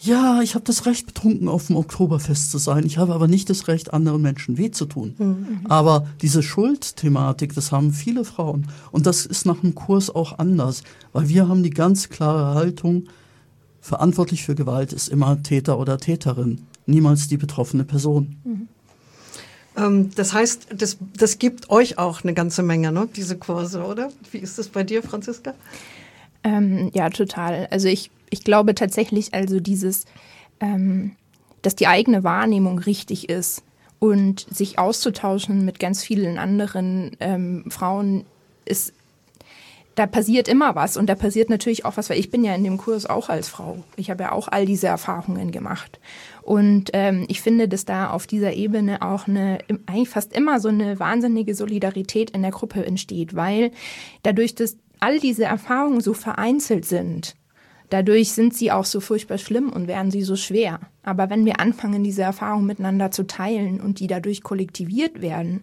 ja, 0.00 0.40
ich 0.42 0.54
habe 0.54 0.64
das 0.64 0.84
Recht, 0.84 1.06
betrunken 1.06 1.48
auf 1.48 1.68
dem 1.68 1.76
Oktoberfest 1.76 2.50
zu 2.50 2.58
sein. 2.58 2.84
Ich 2.84 2.98
habe 2.98 3.14
aber 3.14 3.28
nicht 3.28 3.48
das 3.50 3.68
Recht, 3.68 3.94
anderen 3.94 4.20
Menschen 4.20 4.58
weh 4.58 4.70
zu 4.70 4.86
tun. 4.86 5.14
Mhm. 5.16 5.46
Aber 5.68 6.06
diese 6.20 6.42
Schuldthematik, 6.42 7.54
das 7.54 7.72
haben 7.72 7.92
viele 7.92 8.24
Frauen. 8.24 8.66
Und 8.90 9.06
das 9.06 9.24
ist 9.24 9.46
nach 9.46 9.60
dem 9.60 9.74
Kurs 9.74 10.14
auch 10.14 10.38
anders, 10.38 10.82
weil 11.12 11.28
wir 11.28 11.48
haben 11.48 11.62
die 11.62 11.70
ganz 11.70 12.08
klare 12.08 12.54
Haltung, 12.54 13.04
verantwortlich 13.84 14.44
für 14.44 14.54
Gewalt 14.54 14.94
ist 14.94 15.08
immer 15.08 15.42
Täter 15.42 15.78
oder 15.78 15.98
Täterin, 15.98 16.66
niemals 16.86 17.28
die 17.28 17.36
betroffene 17.36 17.84
Person. 17.84 18.36
Mhm. 18.42 18.68
Ähm, 19.76 20.10
das 20.14 20.32
heißt, 20.32 20.68
das, 20.74 20.96
das 21.14 21.38
gibt 21.38 21.68
euch 21.68 21.98
auch 21.98 22.22
eine 22.22 22.32
ganze 22.32 22.62
Menge, 22.62 22.92
ne, 22.92 23.06
diese 23.14 23.36
Kurse, 23.36 23.84
oder? 23.84 24.08
Wie 24.32 24.38
ist 24.38 24.58
das 24.58 24.68
bei 24.68 24.84
dir, 24.84 25.02
Franziska? 25.02 25.52
Ähm, 26.42 26.92
ja, 26.94 27.10
total. 27.10 27.68
Also 27.70 27.88
ich, 27.88 28.10
ich 28.30 28.42
glaube 28.42 28.74
tatsächlich, 28.74 29.34
also 29.34 29.60
dieses, 29.60 30.06
ähm, 30.60 31.14
dass 31.60 31.76
die 31.76 31.86
eigene 31.86 32.24
Wahrnehmung 32.24 32.78
richtig 32.78 33.28
ist 33.28 33.62
und 33.98 34.46
sich 34.50 34.78
auszutauschen 34.78 35.66
mit 35.66 35.78
ganz 35.78 36.02
vielen 36.02 36.38
anderen 36.38 37.18
ähm, 37.20 37.66
Frauen 37.68 38.24
ist 38.64 38.94
da 39.94 40.06
passiert 40.06 40.48
immer 40.48 40.74
was 40.74 40.96
und 40.96 41.06
da 41.06 41.14
passiert 41.14 41.50
natürlich 41.50 41.84
auch 41.84 41.96
was, 41.96 42.10
weil 42.10 42.18
ich 42.18 42.30
bin 42.30 42.44
ja 42.44 42.54
in 42.54 42.64
dem 42.64 42.78
Kurs 42.78 43.06
auch 43.06 43.28
als 43.28 43.48
Frau. 43.48 43.78
Ich 43.96 44.10
habe 44.10 44.24
ja 44.24 44.32
auch 44.32 44.48
all 44.48 44.66
diese 44.66 44.88
Erfahrungen 44.88 45.52
gemacht. 45.52 46.00
Und 46.42 46.90
ähm, 46.92 47.24
ich 47.28 47.40
finde, 47.40 47.68
dass 47.68 47.84
da 47.84 48.10
auf 48.10 48.26
dieser 48.26 48.52
Ebene 48.54 49.02
auch 49.02 49.28
eine, 49.28 49.58
eigentlich 49.86 50.08
fast 50.08 50.32
immer 50.36 50.60
so 50.60 50.68
eine 50.68 50.98
wahnsinnige 50.98 51.54
Solidarität 51.54 52.30
in 52.30 52.42
der 52.42 52.50
Gruppe 52.50 52.84
entsteht, 52.84 53.34
weil 53.34 53.70
dadurch, 54.22 54.54
dass 54.54 54.76
all 55.00 55.18
diese 55.20 55.44
Erfahrungen 55.44 56.00
so 56.00 56.12
vereinzelt 56.12 56.84
sind, 56.84 57.36
dadurch 57.90 58.32
sind 58.32 58.54
sie 58.54 58.72
auch 58.72 58.84
so 58.84 59.00
furchtbar 59.00 59.38
schlimm 59.38 59.70
und 59.70 59.86
werden 59.86 60.10
sie 60.10 60.22
so 60.22 60.36
schwer. 60.36 60.80
Aber 61.02 61.30
wenn 61.30 61.44
wir 61.44 61.60
anfangen, 61.60 62.02
diese 62.02 62.22
Erfahrungen 62.22 62.66
miteinander 62.66 63.10
zu 63.10 63.26
teilen 63.26 63.80
und 63.80 64.00
die 64.00 64.06
dadurch 64.06 64.42
kollektiviert 64.42 65.20
werden, 65.22 65.62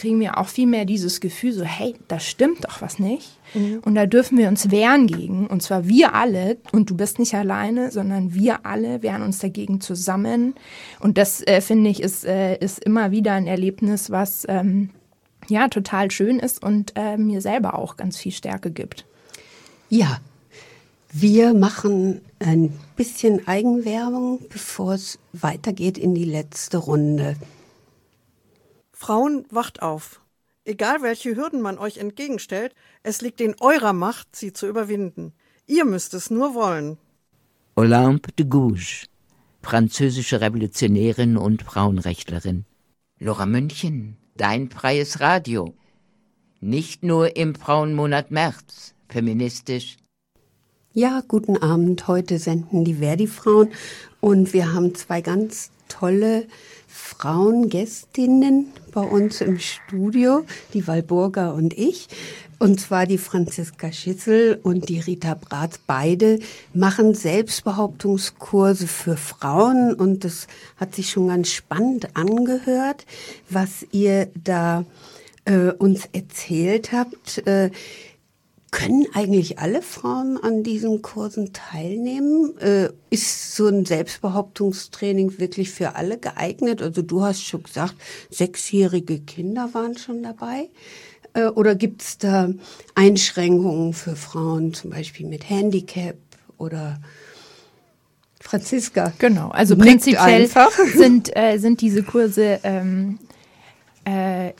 kriegen 0.00 0.18
wir 0.18 0.38
auch 0.38 0.48
viel 0.48 0.66
mehr 0.66 0.86
dieses 0.86 1.20
Gefühl 1.20 1.52
so, 1.52 1.62
hey, 1.62 1.94
da 2.08 2.18
stimmt 2.18 2.64
doch 2.64 2.80
was 2.80 2.98
nicht. 2.98 3.38
Mhm. 3.52 3.80
Und 3.84 3.94
da 3.96 4.06
dürfen 4.06 4.38
wir 4.38 4.48
uns 4.48 4.70
wehren 4.70 5.06
gegen. 5.06 5.46
Und 5.46 5.62
zwar 5.62 5.86
wir 5.86 6.14
alle. 6.14 6.56
Und 6.72 6.88
du 6.88 6.96
bist 6.96 7.18
nicht 7.18 7.34
alleine, 7.34 7.90
sondern 7.90 8.32
wir 8.32 8.64
alle 8.64 9.02
wehren 9.02 9.20
uns 9.20 9.40
dagegen 9.40 9.82
zusammen. 9.82 10.54
Und 11.00 11.18
das, 11.18 11.46
äh, 11.46 11.60
finde 11.60 11.90
ich, 11.90 12.02
ist, 12.02 12.24
äh, 12.24 12.56
ist 12.56 12.82
immer 12.82 13.10
wieder 13.10 13.32
ein 13.32 13.46
Erlebnis, 13.46 14.10
was 14.10 14.46
ähm, 14.48 14.88
ja 15.48 15.68
total 15.68 16.10
schön 16.10 16.38
ist 16.38 16.62
und 16.64 16.94
äh, 16.96 17.18
mir 17.18 17.42
selber 17.42 17.74
auch 17.74 17.98
ganz 17.98 18.16
viel 18.16 18.32
Stärke 18.32 18.70
gibt. 18.70 19.04
Ja, 19.90 20.18
wir 21.12 21.52
machen 21.52 22.22
ein 22.38 22.72
bisschen 22.96 23.46
Eigenwerbung, 23.46 24.40
bevor 24.48 24.94
es 24.94 25.18
weitergeht 25.34 25.98
in 25.98 26.14
die 26.14 26.24
letzte 26.24 26.78
Runde. 26.78 27.36
Frauen, 29.00 29.46
wacht 29.48 29.80
auf. 29.80 30.20
Egal 30.66 31.00
welche 31.00 31.34
Hürden 31.34 31.62
man 31.62 31.78
euch 31.78 31.96
entgegenstellt, 31.96 32.74
es 33.02 33.22
liegt 33.22 33.40
in 33.40 33.56
eurer 33.58 33.94
Macht, 33.94 34.36
sie 34.36 34.52
zu 34.52 34.68
überwinden. 34.68 35.32
Ihr 35.66 35.86
müsst 35.86 36.12
es 36.12 36.30
nur 36.30 36.54
wollen. 36.54 36.98
Olympe 37.76 38.30
de 38.32 38.44
Gouges, 38.44 39.06
französische 39.62 40.42
Revolutionärin 40.42 41.38
und 41.38 41.62
Frauenrechtlerin. 41.62 42.66
Laura 43.18 43.46
München, 43.46 44.18
dein 44.36 44.68
freies 44.68 45.20
Radio. 45.20 45.72
Nicht 46.60 47.02
nur 47.02 47.38
im 47.38 47.54
Frauenmonat 47.54 48.30
März, 48.30 48.92
feministisch. 49.08 49.96
Ja, 50.92 51.22
guten 51.26 51.56
Abend. 51.56 52.06
Heute 52.06 52.38
senden 52.38 52.84
die 52.84 52.96
Verdi-Frauen 52.96 53.70
und 54.20 54.52
wir 54.52 54.74
haben 54.74 54.94
zwei 54.94 55.22
ganz 55.22 55.70
tolle 55.88 56.46
Frauengästinnen 57.00 58.72
bei 58.92 59.00
uns 59.00 59.40
im 59.40 59.58
Studio, 59.58 60.44
die 60.74 60.86
Walburga 60.86 61.50
und 61.50 61.76
ich. 61.76 62.08
Und 62.58 62.78
zwar 62.78 63.06
die 63.06 63.18
Franziska 63.18 63.90
Schitzel 63.90 64.60
und 64.62 64.90
die 64.90 65.00
Rita 65.00 65.34
Bratz. 65.34 65.80
Beide 65.86 66.38
machen 66.74 67.14
Selbstbehauptungskurse 67.14 68.86
für 68.86 69.16
Frauen 69.16 69.94
und 69.94 70.24
das 70.24 70.46
hat 70.76 70.94
sich 70.94 71.10
schon 71.10 71.28
ganz 71.28 71.50
spannend 71.50 72.16
angehört, 72.16 73.06
was 73.48 73.86
ihr 73.92 74.28
da 74.34 74.84
äh, 75.46 75.72
uns 75.72 76.06
erzählt 76.12 76.92
habt. 76.92 77.46
Äh, 77.46 77.70
können 78.70 79.06
eigentlich 79.14 79.58
alle 79.58 79.82
Frauen 79.82 80.38
an 80.42 80.62
diesen 80.62 81.02
Kursen 81.02 81.52
teilnehmen? 81.52 82.56
Äh, 82.58 82.90
ist 83.10 83.56
so 83.56 83.66
ein 83.66 83.84
Selbstbehauptungstraining 83.84 85.38
wirklich 85.38 85.70
für 85.70 85.96
alle 85.96 86.18
geeignet? 86.18 86.80
Also 86.82 87.02
du 87.02 87.22
hast 87.22 87.42
schon 87.42 87.62
gesagt, 87.62 87.94
sechsjährige 88.30 89.20
Kinder 89.20 89.70
waren 89.72 89.96
schon 89.96 90.22
dabei. 90.22 90.68
Äh, 91.34 91.46
oder 91.46 91.74
gibt 91.74 92.02
es 92.02 92.18
da 92.18 92.50
Einschränkungen 92.94 93.92
für 93.92 94.16
Frauen, 94.16 94.74
zum 94.74 94.90
Beispiel 94.90 95.26
mit 95.26 95.48
Handicap 95.48 96.16
oder 96.58 97.00
Franziska? 98.40 99.12
Genau, 99.18 99.50
also 99.50 99.76
prinzipiell 99.76 100.48
sind, 100.94 101.36
äh, 101.36 101.58
sind 101.58 101.80
diese 101.80 102.02
Kurse 102.02 102.60
ähm, 102.62 103.18
äh, 104.04 104.52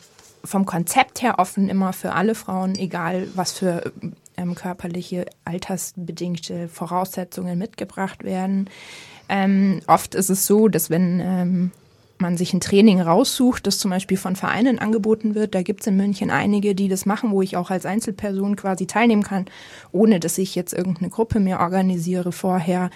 vom 0.44 0.66
Konzept 0.66 1.22
her 1.22 1.38
offen 1.38 1.68
immer 1.68 1.92
für 1.92 2.12
alle 2.12 2.35
Frauen, 2.35 2.74
egal 2.76 3.29
was 3.35 3.53
für 3.53 3.92
ähm, 4.37 4.55
körperliche, 4.55 5.26
altersbedingte 5.44 6.68
Voraussetzungen 6.68 7.59
mitgebracht 7.59 8.24
werden. 8.24 8.68
Ähm, 9.29 9.81
oft 9.87 10.14
ist 10.14 10.31
es 10.31 10.46
so, 10.46 10.68
dass 10.68 10.90
wenn 10.90 11.20
ähm, 11.20 11.70
man 12.20 12.37
sich 12.37 12.53
ein 12.53 12.61
Training 12.61 13.00
raussucht, 13.00 13.66
das 13.66 13.79
zum 13.79 13.90
Beispiel 13.90 14.16
von 14.16 14.37
Vereinen 14.37 14.79
angeboten 14.79 15.35
wird. 15.35 15.55
Da 15.55 15.62
gibt 15.62 15.81
es 15.81 15.87
in 15.87 15.96
München 15.96 16.31
einige, 16.31 16.74
die 16.74 16.88
das 16.88 17.07
machen, 17.07 17.31
wo 17.31 17.42
ich 17.42 17.57
auch 17.57 17.70
als 17.70 17.87
Einzelperson 17.87 18.57
quasi 18.57 18.87
teilnehmen 18.87 19.22
kann, 19.22 19.46
ohne 19.92 20.20
dass 20.20 20.38
ich 20.38 20.55
jetzt 20.55 20.72
irgendeine 20.72 21.11
Gruppe 21.11 21.40
mir 21.40 21.61
organisiere 21.61 22.33
vorher. 22.33 22.90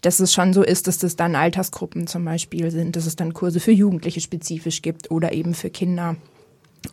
Dass 0.00 0.20
es 0.20 0.32
schon 0.32 0.52
so 0.52 0.62
ist, 0.62 0.86
dass 0.86 0.98
das 0.98 1.16
dann 1.16 1.34
Altersgruppen 1.34 2.06
zum 2.06 2.24
Beispiel 2.24 2.70
sind, 2.70 2.96
dass 2.96 3.06
es 3.06 3.16
dann 3.16 3.34
Kurse 3.34 3.60
für 3.60 3.72
Jugendliche 3.72 4.20
spezifisch 4.20 4.82
gibt 4.82 5.10
oder 5.10 5.32
eben 5.32 5.54
für 5.54 5.70
Kinder 5.70 6.16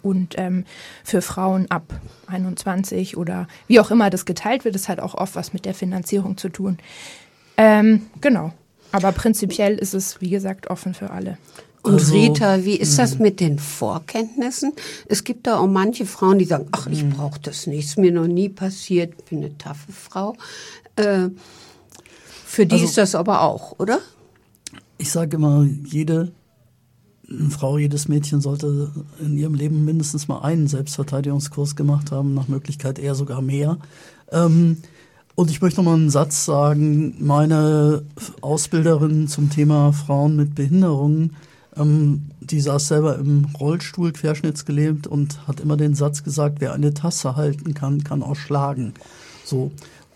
und 0.02 0.36
ähm, 0.38 0.66
für 1.04 1.22
Frauen 1.22 1.70
ab 1.70 2.00
21 2.28 3.18
oder 3.18 3.48
wie 3.68 3.80
auch 3.80 3.92
immer 3.92 4.10
das 4.10 4.26
geteilt 4.26 4.66
wird, 4.66 4.76
das 4.76 4.90
hat 4.90 5.00
auch 5.00 5.16
oft 5.16 5.36
was 5.36 5.54
mit 5.54 5.66
der 5.66 5.74
Finanzierung 5.74 6.38
zu 6.38 6.50
tun. 6.50 6.78
Ähm, 7.58 8.08
genau. 8.22 8.54
Aber 8.92 9.12
prinzipiell 9.12 9.78
ist 9.78 9.94
es, 9.94 10.22
wie 10.22 10.30
gesagt, 10.30 10.70
offen 10.70 10.94
für 10.94 11.10
alle. 11.10 11.38
Und 11.82 11.96
also, 11.96 12.14
Rita, 12.14 12.66
wie 12.66 12.78
ist 12.78 12.98
das 12.98 13.14
hm. 13.14 13.22
mit 13.22 13.40
den 13.40 13.60
Vorkenntnissen? 13.60 14.74
Es 15.08 15.24
gibt 15.24 15.46
da 15.46 15.60
auch 15.60 15.68
manche 15.68 16.06
Frauen, 16.06 16.40
die 16.40 16.46
sagen, 16.46 16.68
ach, 16.72 16.88
ich 16.88 17.02
hm. 17.02 17.12
brauche 17.12 17.40
das 17.40 17.68
nicht, 17.68 17.86
ist 17.86 17.98
mir 17.98 18.12
noch 18.12 18.28
nie 18.28 18.50
passiert, 18.50 19.14
ich 19.20 19.26
bin 19.26 19.40
eine 19.40 19.56
taffe 19.58 19.92
Frau. 19.92 20.36
Äh, 20.96 21.30
für 22.46 22.66
die 22.66 22.74
also, 22.76 22.86
ist 22.86 22.98
das 22.98 23.14
aber 23.14 23.42
auch, 23.42 23.78
oder? 23.80 24.00
Ich 24.98 25.12
sage 25.12 25.36
immer, 25.36 25.68
jede 25.84 26.32
eine 27.30 27.50
Frau, 27.50 27.78
jedes 27.78 28.08
Mädchen 28.08 28.42
sollte 28.42 28.92
in 29.20 29.38
ihrem 29.38 29.56
Leben 29.56 29.86
mindestens 29.86 30.28
mal 30.28 30.42
einen 30.42 30.68
Selbstverteidigungskurs 30.68 31.76
gemacht 31.76 32.12
haben, 32.12 32.34
nach 32.34 32.48
Möglichkeit 32.48 33.00
eher 33.00 33.16
sogar 33.16 33.42
mehr. 33.42 33.78
Ähm, 34.32 34.78
und 35.36 35.50
ich 35.50 35.62
möchte 35.62 35.82
noch 35.82 35.92
mal 35.92 35.98
einen 35.98 36.10
Satz 36.10 36.46
sagen. 36.46 37.16
Meine 37.20 38.04
Ausbilderin 38.42 39.28
zum 39.28 39.50
Thema 39.50 39.92
Frauen 39.92 40.36
mit 40.36 40.56
Behinderungen, 40.56 41.36
ähm, 41.76 42.30
die 42.40 42.62
saß 42.62 42.88
selber 42.88 43.18
im 43.18 43.46
Rollstuhl, 43.60 44.14
querschnittsgelähmt 44.14 45.08
und 45.08 45.48
hat 45.48 45.60
immer 45.60 45.78
den 45.78 45.96
Satz 45.96 46.24
gesagt, 46.24 46.62
wer 46.62 46.74
eine 46.74 46.94
Tasse 46.94 47.36
halten 47.36 47.74
kann, 47.74 48.04
kann 48.04 48.24
auch 48.24 48.36
schlagen. 48.36 48.94
So. 49.44 49.72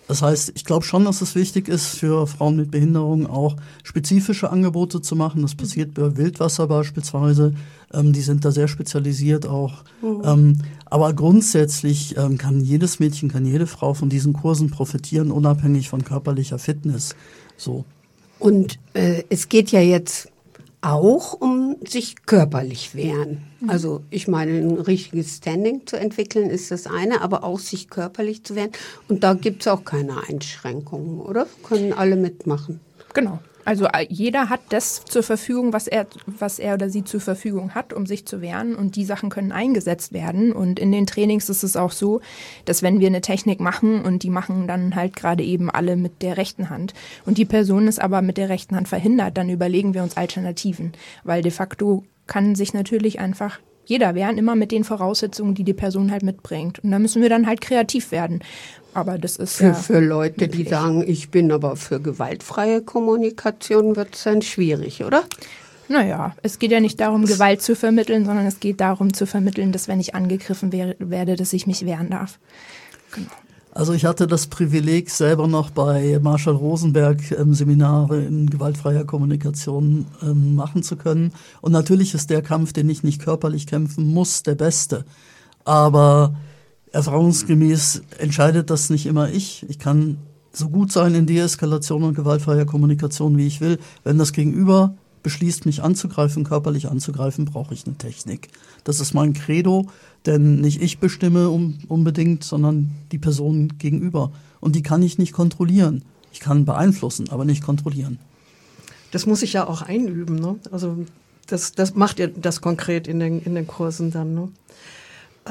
Das 0.10 0.24
heißt, 0.24 0.54
ich 0.56 0.65
glaube 0.65 0.84
schon, 0.84 1.06
dass 1.06 1.22
es 1.22 1.36
wichtig 1.36 1.67
ist, 1.67 1.89
für 1.89 2.26
Frauen 2.26 2.56
mit 2.56 2.72
Behinderung 2.72 3.28
auch 3.28 3.56
spezifische 3.84 4.50
Angebote 4.50 5.04
zu 5.04 5.15
machen. 5.15 5.43
Das 5.43 5.54
passiert 5.54 5.93
bei 5.93 6.17
Wildwasser 6.17 6.65
beispielsweise. 6.65 7.54
Ähm, 7.93 8.12
die 8.12 8.22
sind 8.22 8.43
da 8.43 8.50
sehr 8.50 8.67
spezialisiert 8.67 9.45
auch. 9.45 9.84
Mhm. 10.02 10.22
Ähm, 10.26 10.58
aber 10.86 11.13
grundsätzlich 11.13 12.17
ähm, 12.17 12.39
kann 12.39 12.60
jedes 12.60 13.00
Mädchen, 13.00 13.30
kann 13.30 13.45
jede 13.45 13.67
Frau 13.67 13.93
von 13.93 14.10
diesen 14.10 14.34
Kursen 14.34 14.72
profitieren, 14.72 15.30
unabhängig 15.30 15.89
von 15.89 16.04
körperlicher 16.04 16.58
Fitness. 16.58 17.15
So. 17.56 17.86
Und 18.39 18.80
äh, 18.95 19.26
es 19.30 19.48
geht 19.48 19.69
ja 19.69 19.80
jetzt 19.80 20.30
auch 20.82 21.34
um 21.34 21.76
sich 21.86 22.26
körperlich 22.26 22.96
wehren. 22.96 23.44
Mhm. 23.60 23.70
Also 23.70 24.02
ich 24.10 24.28
meine, 24.28 24.58
ein 24.58 24.80
richtiges 24.80 25.38
Standing 25.38 25.86
zu 25.86 25.98
entwickeln 25.98 26.50
ist 26.50 26.72
das 26.72 26.88
eine, 26.88 27.22
aber 27.22 27.44
auch 27.44 27.60
sich 27.60 27.89
körperlich 27.89 28.44
zu 28.44 28.56
wehren. 28.56 28.72
Und 29.08 29.24
da 29.24 29.34
gibt 29.34 29.62
es 29.62 29.68
auch 29.68 29.84
keine 29.84 30.24
Einschränkungen, 30.28 31.20
oder? 31.20 31.48
Können 31.63 31.94
alle 31.94 32.15
mitmachen. 32.15 32.80
Genau. 33.13 33.39
Also 33.65 33.86
äh, 33.86 34.06
jeder 34.10 34.50
hat 34.50 34.62
das 34.69 35.06
zur 35.06 35.24
Verfügung, 35.24 35.74
was 35.74 35.88
er, 35.88 36.08
was 36.26 36.60
er 36.60 36.76
oder 36.76 36.89
sie 36.89 37.04
zur 37.04 37.22
Verfügung 37.22 37.76
hat, 37.76 37.93
um 37.93 38.06
sich 38.06 38.26
zu 38.26 38.41
wehren. 38.41 38.76
Und 38.76 38.95
die 38.95 39.06
Sachen 39.06 39.30
können 39.30 39.52
eingesetzt 39.52 40.13
werden. 40.13 40.52
Und 40.52 40.80
in 40.80 40.91
den 40.91 41.06
Trainings 41.06 41.50
ist 41.50 41.63
es 41.63 41.76
auch 41.76 41.91
so, 41.91 42.22
dass 42.65 42.82
wenn 42.82 43.00
wir 43.00 43.08
eine 43.08 43.22
Technik 43.22 43.60
machen 43.60 44.04
und 44.04 44.24
die 44.24 44.30
machen 44.30 44.67
dann 44.67 44.95
halt 44.95 45.15
gerade 45.15 45.43
eben 45.43 45.69
alle 45.69 45.95
mit 45.95 46.22
der 46.22 46.38
rechten 46.38 46.69
Hand 46.69 46.93
und 47.26 47.38
die 47.38 47.45
Person 47.45 47.88
ist 47.88 48.02
aber 48.02 48.22
mit 48.22 48.38
der 48.38 48.50
rechten 48.50 48.76
Hand 48.76 48.88
verhindert, 48.88 49.38
dann 49.38 49.50
überlegen 49.50 49.93
wir 49.93 50.04
uns 50.04 50.17
Alternativen. 50.17 50.93
Weil 51.24 51.41
de 51.41 51.52
facto 51.52 52.04
kann 52.28 52.56
sich 52.56 52.74
natürlich 52.74 53.19
einfach 53.19 53.60
jeder 53.89 54.13
wehren, 54.13 54.38
immer 54.38 54.56
mit 54.56 54.72
den 54.72 54.84
Voraussetzungen, 54.84 55.56
die 55.56 55.63
die 55.63 55.74
Person 55.74 56.12
halt 56.12 56.22
mitbringt. 56.22 56.80
Und 56.80 56.91
da 56.91 57.00
müssen 57.00 57.24
wir 57.24 57.30
dann 57.30 57.48
halt 57.48 57.60
kreativ 57.60 58.12
werden. 58.12 58.41
Aber 58.93 59.17
das 59.17 59.36
ist 59.36 59.58
für, 59.58 59.65
ja 59.65 59.73
für 59.73 59.99
Leute, 59.99 60.47
die 60.47 60.63
sagen, 60.63 61.04
ich 61.06 61.30
bin 61.30 61.52
aber 61.52 61.75
für 61.75 61.99
gewaltfrei 61.99 62.82
Kommunikation, 62.82 63.95
wird 63.95 64.15
es 64.15 64.23
dann 64.23 64.41
schwierig, 64.41 65.04
oder? 65.04 65.23
Naja, 65.88 66.36
es 66.43 66.60
geht 66.60 66.71
ja 66.71 66.80
nicht 66.80 66.99
darum, 66.99 67.25
Gewalt 67.25 67.62
zu 67.62 67.75
vermitteln, 67.75 68.25
sondern 68.25 68.45
es 68.45 68.60
geht 68.60 68.80
darum 68.80 69.13
zu 69.13 69.25
vermitteln, 69.25 69.71
dass 69.71 69.88
wenn 69.88 69.99
ich 69.99 70.13
angegriffen 70.13 70.71
werde, 70.71 71.36
dass 71.36 71.52
ich 71.54 71.65
mich 71.65 71.86
wehren 71.86 72.12
darf. 72.12 72.39
Genau. 73.12 73.32
Also 73.71 73.93
ich 73.93 74.06
hatte 74.06 74.28
das 74.28 74.47
Privileg, 74.47 75.10
selber 75.10 75.47
noch 75.47 75.69
bei 75.69 76.19
Marshall 76.21 76.56
Rosenberg 76.56 77.32
ähm, 77.32 77.54
Seminare 77.54 78.23
in 78.23 78.49
gewaltfreier 78.49 79.06
Kommunikation 79.06 80.06
ähm, 80.21 80.56
machen 80.56 80.84
zu 80.84 80.95
können. 80.95 81.34
Und 81.62 81.71
natürlich 81.71 82.13
ist 82.13 82.30
der 82.30 82.41
Kampf, 82.41 82.73
den 82.73 82.89
ich 82.89 83.04
nicht 83.04 83.21
körperlich 83.21 83.67
kämpfen 83.67 84.12
muss, 84.12 84.43
der 84.43 84.56
beste. 84.56 85.06
Aber 85.65 86.36
erfahrungsgemäß 86.91 88.04
entscheidet 88.17 88.69
das 88.69 88.89
nicht 88.89 89.06
immer 89.06 89.30
ich. 89.30 89.65
Ich 89.69 89.80
kann 89.80 90.17
so 90.52 90.69
gut 90.69 90.91
sein 90.91 91.13
in 91.15 91.25
Deeskalation 91.25 92.04
und 92.04 92.15
gewaltfreier 92.15 92.65
Kommunikation, 92.65 93.38
wie 93.38 93.47
ich 93.47 93.62
will. 93.62 93.80
Wenn 94.04 94.17
das 94.17 94.34
Gegenüber 94.34 94.95
beschließt, 95.21 95.65
mich 95.65 95.84
anzugreifen, 95.84 96.43
körperlich 96.43 96.88
anzugreifen, 96.88 97.45
brauche 97.45 97.73
ich 97.73 97.86
eine 97.86 97.97
Technik. 97.97 98.49
Das 98.84 98.99
ist 98.99 99.13
mein 99.13 99.34
Credo, 99.34 99.88
denn 100.25 100.62
nicht 100.62 100.82
ich 100.82 100.99
bestimme 100.99 101.49
um, 101.49 101.78
unbedingt, 101.88 102.43
sondern 102.43 102.91
die 103.12 103.19
Person 103.19 103.78
gegenüber. 103.78 104.32
Und 104.60 104.75
die 104.75 104.84
kann 104.84 105.04
ich 105.04 105.17
nicht 105.17 105.34
kontrollieren. 105.34 106.04
Ich 106.32 106.39
kann 106.39 106.65
beeinflussen, 106.65 107.30
aber 107.30 107.45
nicht 107.45 107.63
kontrollieren. 107.63 108.19
Das 109.12 109.25
muss 109.25 109.41
ich 109.41 109.54
ja 109.54 109.67
auch 109.67 109.82
einüben. 109.82 110.36
Ne? 110.36 110.56
Also 110.71 110.97
das, 111.47 111.73
das 111.73 111.95
macht 111.95 112.19
ihr 112.19 112.28
das 112.28 112.62
konkret 112.62 113.08
in 113.08 113.19
den, 113.19 113.41
in 113.41 113.56
den 113.56 113.67
Kursen 113.67 114.12
dann. 114.12 114.34
Ne? 114.34 114.49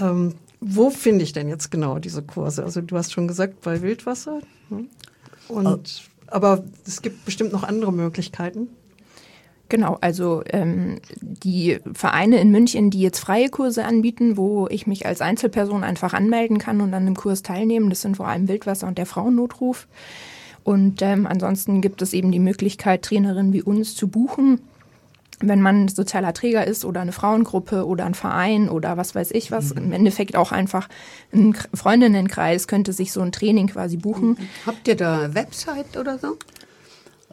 Ähm, 0.00 0.34
wo 0.60 0.90
finde 0.90 1.24
ich 1.24 1.32
denn 1.32 1.48
jetzt 1.48 1.70
genau 1.70 1.98
diese 1.98 2.22
Kurse? 2.22 2.64
Also 2.64 2.80
du 2.80 2.96
hast 2.96 3.12
schon 3.12 3.28
gesagt, 3.28 3.60
bei 3.62 3.82
Wildwasser. 3.82 4.40
Ne? 4.70 4.86
Und, 5.48 6.02
aber 6.26 6.64
es 6.86 7.02
gibt 7.02 7.24
bestimmt 7.24 7.52
noch 7.52 7.62
andere 7.62 7.92
Möglichkeiten. 7.92 8.68
Genau, 9.70 9.98
also 10.00 10.42
ähm, 10.46 10.98
die 11.20 11.78
Vereine 11.92 12.40
in 12.40 12.50
München, 12.50 12.90
die 12.90 13.02
jetzt 13.02 13.18
freie 13.18 13.50
Kurse 13.50 13.84
anbieten, 13.84 14.38
wo 14.38 14.66
ich 14.70 14.86
mich 14.86 15.04
als 15.04 15.20
Einzelperson 15.20 15.84
einfach 15.84 16.14
anmelden 16.14 16.58
kann 16.58 16.80
und 16.80 16.94
an 16.94 17.04
dem 17.04 17.14
Kurs 17.14 17.42
teilnehmen, 17.42 17.90
das 17.90 18.00
sind 18.00 18.16
vor 18.16 18.28
allem 18.28 18.48
Wildwasser 18.48 18.86
und 18.86 18.96
der 18.96 19.04
Frauennotruf. 19.04 19.86
Und 20.64 21.02
ähm, 21.02 21.26
ansonsten 21.26 21.82
gibt 21.82 22.00
es 22.00 22.14
eben 22.14 22.32
die 22.32 22.38
Möglichkeit, 22.38 23.02
Trainerinnen 23.02 23.52
wie 23.52 23.62
uns 23.62 23.94
zu 23.94 24.08
buchen, 24.08 24.60
wenn 25.40 25.60
man 25.60 25.88
sozialer 25.88 26.34
Träger 26.34 26.66
ist 26.66 26.84
oder 26.84 27.00
eine 27.00 27.12
Frauengruppe 27.12 27.86
oder 27.86 28.04
ein 28.04 28.14
Verein 28.14 28.68
oder 28.68 28.96
was 28.96 29.14
weiß 29.14 29.30
ich 29.32 29.50
was. 29.50 29.74
Mhm. 29.74 29.84
Im 29.84 29.92
Endeffekt 29.92 30.36
auch 30.36 30.52
einfach 30.52 30.88
ein 31.32 31.54
Freundinnenkreis 31.74 32.66
könnte 32.66 32.92
sich 32.92 33.12
so 33.12 33.20
ein 33.20 33.32
Training 33.32 33.68
quasi 33.68 33.96
buchen. 33.96 34.36
Habt 34.66 34.88
ihr 34.88 34.96
da 34.96 35.34
Website 35.34 35.96
oder 35.96 36.18
so? 36.18 36.36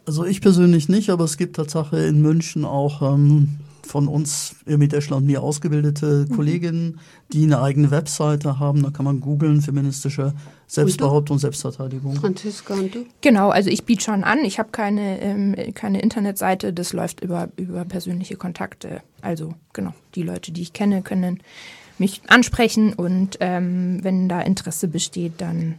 Also 0.06 0.24
ich 0.26 0.42
persönlich 0.42 0.88
nicht, 0.88 1.10
aber 1.10 1.24
es 1.24 1.38
gibt 1.38 1.56
Tatsache 1.56 1.98
in 1.98 2.22
München 2.22 2.64
auch 2.64 3.02
ähm, 3.02 3.58
von 3.86 4.08
uns 4.08 4.56
mit 4.66 4.94
Eschler 4.94 5.18
und 5.18 5.26
mir 5.26 5.42
ausgebildete 5.42 6.28
mhm. 6.30 6.36
Kolleginnen, 6.36 7.00
die 7.34 7.44
eine 7.44 7.62
eigene 7.62 7.90
Webseite 7.90 8.60
haben. 8.60 8.84
Da 8.84 8.92
kann 8.92 9.06
man 9.06 9.20
googeln, 9.20 9.62
feministische 9.62 10.34
Selbstbehauptung, 10.68 11.38
Selbstverteidigung. 11.38 12.16
Franziska 12.16 12.74
und 12.74 12.94
du? 12.94 13.06
Genau, 13.22 13.50
also 13.50 13.70
ich 13.70 13.86
biete 13.86 14.04
schon 14.04 14.24
an. 14.24 14.44
Ich 14.44 14.60
habe 14.60 14.70
keine, 14.72 15.22
ähm, 15.22 15.56
keine 15.74 16.02
Internetseite. 16.02 16.74
Das 16.74 16.94
läuft 16.94 17.22
über, 17.22 17.50
über 17.58 17.86
persönliche 17.86 18.36
Kontakte. 18.36 19.02
Also 19.22 19.54
genau, 19.74 19.94
die 20.16 20.24
Leute, 20.24 20.52
die 20.52 20.62
ich 20.62 20.74
kenne, 20.74 21.02
können 21.02 21.42
mich 21.98 22.22
ansprechen 22.28 22.94
und 22.94 23.38
ähm, 23.40 24.04
wenn 24.04 24.28
da 24.28 24.42
Interesse 24.42 24.88
besteht, 24.88 25.34
dann 25.38 25.76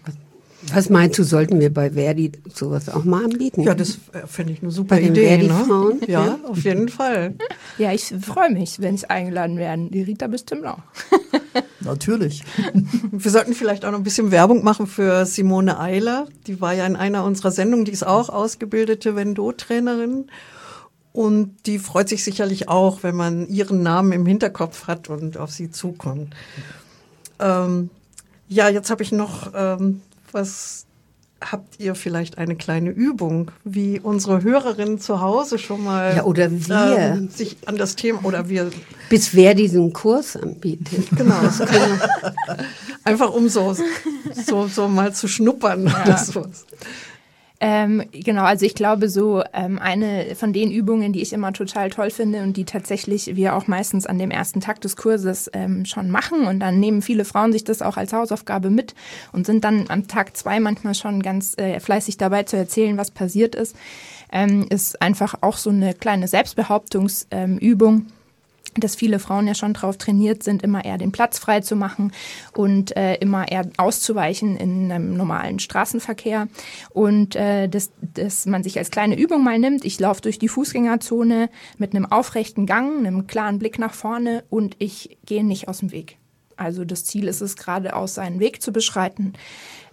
was 0.73 0.91
meinst 0.91 1.19
du, 1.19 1.23
sollten 1.23 1.61
wir 1.61 1.73
bei 1.73 1.93
Verdi 1.93 2.33
sowas 2.53 2.89
auch 2.89 3.05
mal 3.05 3.25
anbieten? 3.25 3.63
Ja, 3.63 3.75
das 3.75 3.99
finde 4.27 4.53
ich 4.53 4.63
eine 4.63 4.71
super 4.71 4.97
bei 4.97 5.03
Idee. 5.03 5.37
Den 5.37 5.49
Verdi-Frauen? 5.49 6.01
Ne? 6.01 6.09
Ja, 6.09 6.39
auf 6.45 6.65
jeden 6.65 6.89
Fall. 6.89 7.35
Ja, 7.79 7.93
ich 7.93 8.15
freue 8.21 8.51
mich, 8.51 8.81
wenn 8.81 8.95
ich 8.95 9.11
eingeladen 9.11 9.59
werde. 9.59 9.89
Die 9.91 10.03
Rita 10.03 10.27
bestimmt 10.27 10.67
auch. 10.67 10.79
Natürlich. 11.81 12.43
Wir 13.13 13.31
sollten 13.31 13.55
vielleicht 13.55 13.85
auch 13.85 13.93
noch 13.93 13.99
ein 13.99 14.05
bisschen 14.05 14.31
Werbung 14.31 14.65
machen 14.65 14.87
für 14.87 15.25
Simone 15.25 15.79
Eiler. 15.79 16.27
Die 16.47 16.61
war 16.61 16.75
ja 16.75 16.87
in 16.87 16.97
einer 16.97 17.25
unserer 17.25 17.53
Sendungen, 17.53 17.85
die 17.85 17.93
ist 17.93 18.07
auch 18.07 18.29
ausgebildete 18.29 19.15
Vendo-Trainerin. 19.15 20.27
Und 21.13 21.55
die 21.65 21.79
freut 21.79 22.09
sich 22.09 22.25
sicherlich 22.25 22.69
auch, 22.69 23.03
wenn 23.03 23.17
man 23.17 23.49
ihren 23.49 23.83
Namen 23.83 24.13
im 24.13 24.27
Hinterkopf 24.27 24.87
hat 24.87 25.09
und 25.09 25.39
auf 25.39 25.51
sie 25.51 25.71
zukommt. 25.71 26.35
Ähm, 27.39 27.91
ja, 28.49 28.69
jetzt 28.69 28.91
habe 28.91 29.03
ich 29.03 29.13
noch 29.13 29.53
ähm, 29.55 30.03
was 30.33 30.87
habt 31.41 31.79
ihr 31.79 31.95
vielleicht 31.95 32.39
eine 32.39 32.57
kleine 32.57 32.91
Übung, 32.91 33.51
wie 33.65 34.01
unsere 34.01 34.43
Hörerinnen 34.43 34.99
zu 34.99 35.21
Hause 35.21 35.59
schon 35.59 35.85
mal 35.85 36.17
ja, 36.17 36.25
oder 36.25 36.51
wir. 36.51 36.99
Ähm, 36.99 37.29
sich 37.29 37.57
an 37.67 37.77
das 37.77 37.95
Thema 37.97 38.25
oder 38.25 38.49
wir 38.49 38.71
bis 39.11 39.35
wer 39.35 39.55
diesen 39.55 39.93
Kurs 39.93 40.37
anbietet. 40.37 41.09
Genau. 41.17 41.35
Einfach 43.05 43.31
um 43.31 43.49
so, 43.49 43.77
so, 44.47 44.67
so 44.67 44.89
mal 44.89 45.13
zu 45.15 45.29
schnuppern 45.29 45.87
ja. 45.87 46.03
oder 46.03 46.19
sowas. 46.19 46.65
Ähm, 47.59 48.03
genau, 48.13 48.45
also 48.45 48.67
ich 48.67 48.75
glaube, 48.75 49.09
so 49.09 49.43
ähm, 49.55 49.79
eine 49.79 50.35
von 50.35 50.53
den 50.53 50.71
Übungen, 50.71 51.15
die 51.15 51.23
ich 51.23 51.33
immer 51.33 51.55
total 51.55 51.89
toll 51.89 52.11
finde 52.11 52.43
und 52.43 52.57
die 52.57 52.65
tatsächlich 52.65 53.35
wir 53.35 53.55
auch 53.55 53.67
meistens 53.67 54.07
an 54.07 54.19
dem 54.19 54.31
ersten 54.31 54.61
Tag 54.61 54.83
des 54.83 54.97
Kurses 54.97 55.51
ähm, 55.55 55.87
schon 55.87 56.11
machen 56.11 56.47
und 56.47 56.61
dann 56.61 56.79
nehmen 56.81 57.01
viele 57.01 57.25
Frauen 57.25 57.53
sich 57.53 57.65
das 57.65 57.81
auch 57.81 57.97
als 57.97 58.13
Hausaufgabe 58.13 58.69
mit 58.69 58.95
und 59.33 59.47
sind 59.47 59.65
dann 59.65 59.87
am 59.89 60.07
Tag 60.07 60.37
zwei 60.37 60.61
manchmal 60.61 60.95
schon 60.95 61.23
ganz 61.23 61.57
äh, 61.57 61.81
fleißig 61.81 62.19
dabei 62.19 62.43
zu 62.43 62.59
erzählen, 62.59 62.99
was 62.99 63.11
passiert 63.11 63.55
ist, 63.55 63.75
ähm, 64.31 64.67
ist 64.69 65.01
einfach 65.01 65.37
auch 65.41 65.57
so 65.57 65.71
eine 65.71 65.95
kleine 65.95 66.29
Selbstbehauptungsübung 66.29 68.07
dass 68.79 68.97
viele 68.97 69.19
Frauen 69.19 69.47
ja 69.47 69.55
schon 69.55 69.73
darauf 69.73 69.97
trainiert 69.97 70.43
sind, 70.43 70.63
immer 70.63 70.85
eher 70.85 70.99
den 70.99 71.13
Platz 71.13 71.39
frei 71.39 71.61
zu 71.61 71.77
machen 71.77 72.13
und 72.53 72.97
äh, 72.97 73.15
immer 73.17 73.51
eher 73.51 73.69
auszuweichen 73.77 74.57
in 74.57 74.91
einem 74.91 75.17
normalen 75.17 75.59
Straßenverkehr. 75.59 76.49
Und 76.91 77.37
äh, 77.37 77.69
dass, 77.69 77.91
dass 78.01 78.47
man 78.47 78.63
sich 78.63 78.79
als 78.79 78.91
kleine 78.91 79.19
Übung 79.19 79.45
mal 79.45 79.59
nimmt, 79.59 79.85
ich 79.85 79.99
laufe 80.01 80.23
durch 80.23 80.39
die 80.39 80.49
Fußgängerzone 80.49 81.51
mit 81.79 81.95
einem 81.95 82.07
aufrechten 82.07 82.67
Gang, 82.67 82.99
einem 82.99 83.27
klaren 83.27 83.59
Blick 83.59 83.79
nach 83.79 83.95
vorne 83.95 84.45
und 84.51 84.77
ich 84.79 85.19
gehe 85.27 85.45
nicht 85.45 85.69
aus 85.69 85.79
dem 85.79 85.93
Weg. 85.93 86.19
Also 86.57 86.85
das 86.85 87.05
Ziel 87.05 87.29
ist 87.29 87.43
es, 87.43 87.57
geradeaus 87.57 88.15
seinen 88.15 88.41
Weg 88.41 88.63
zu 88.63 88.73
beschreiten 88.73 89.35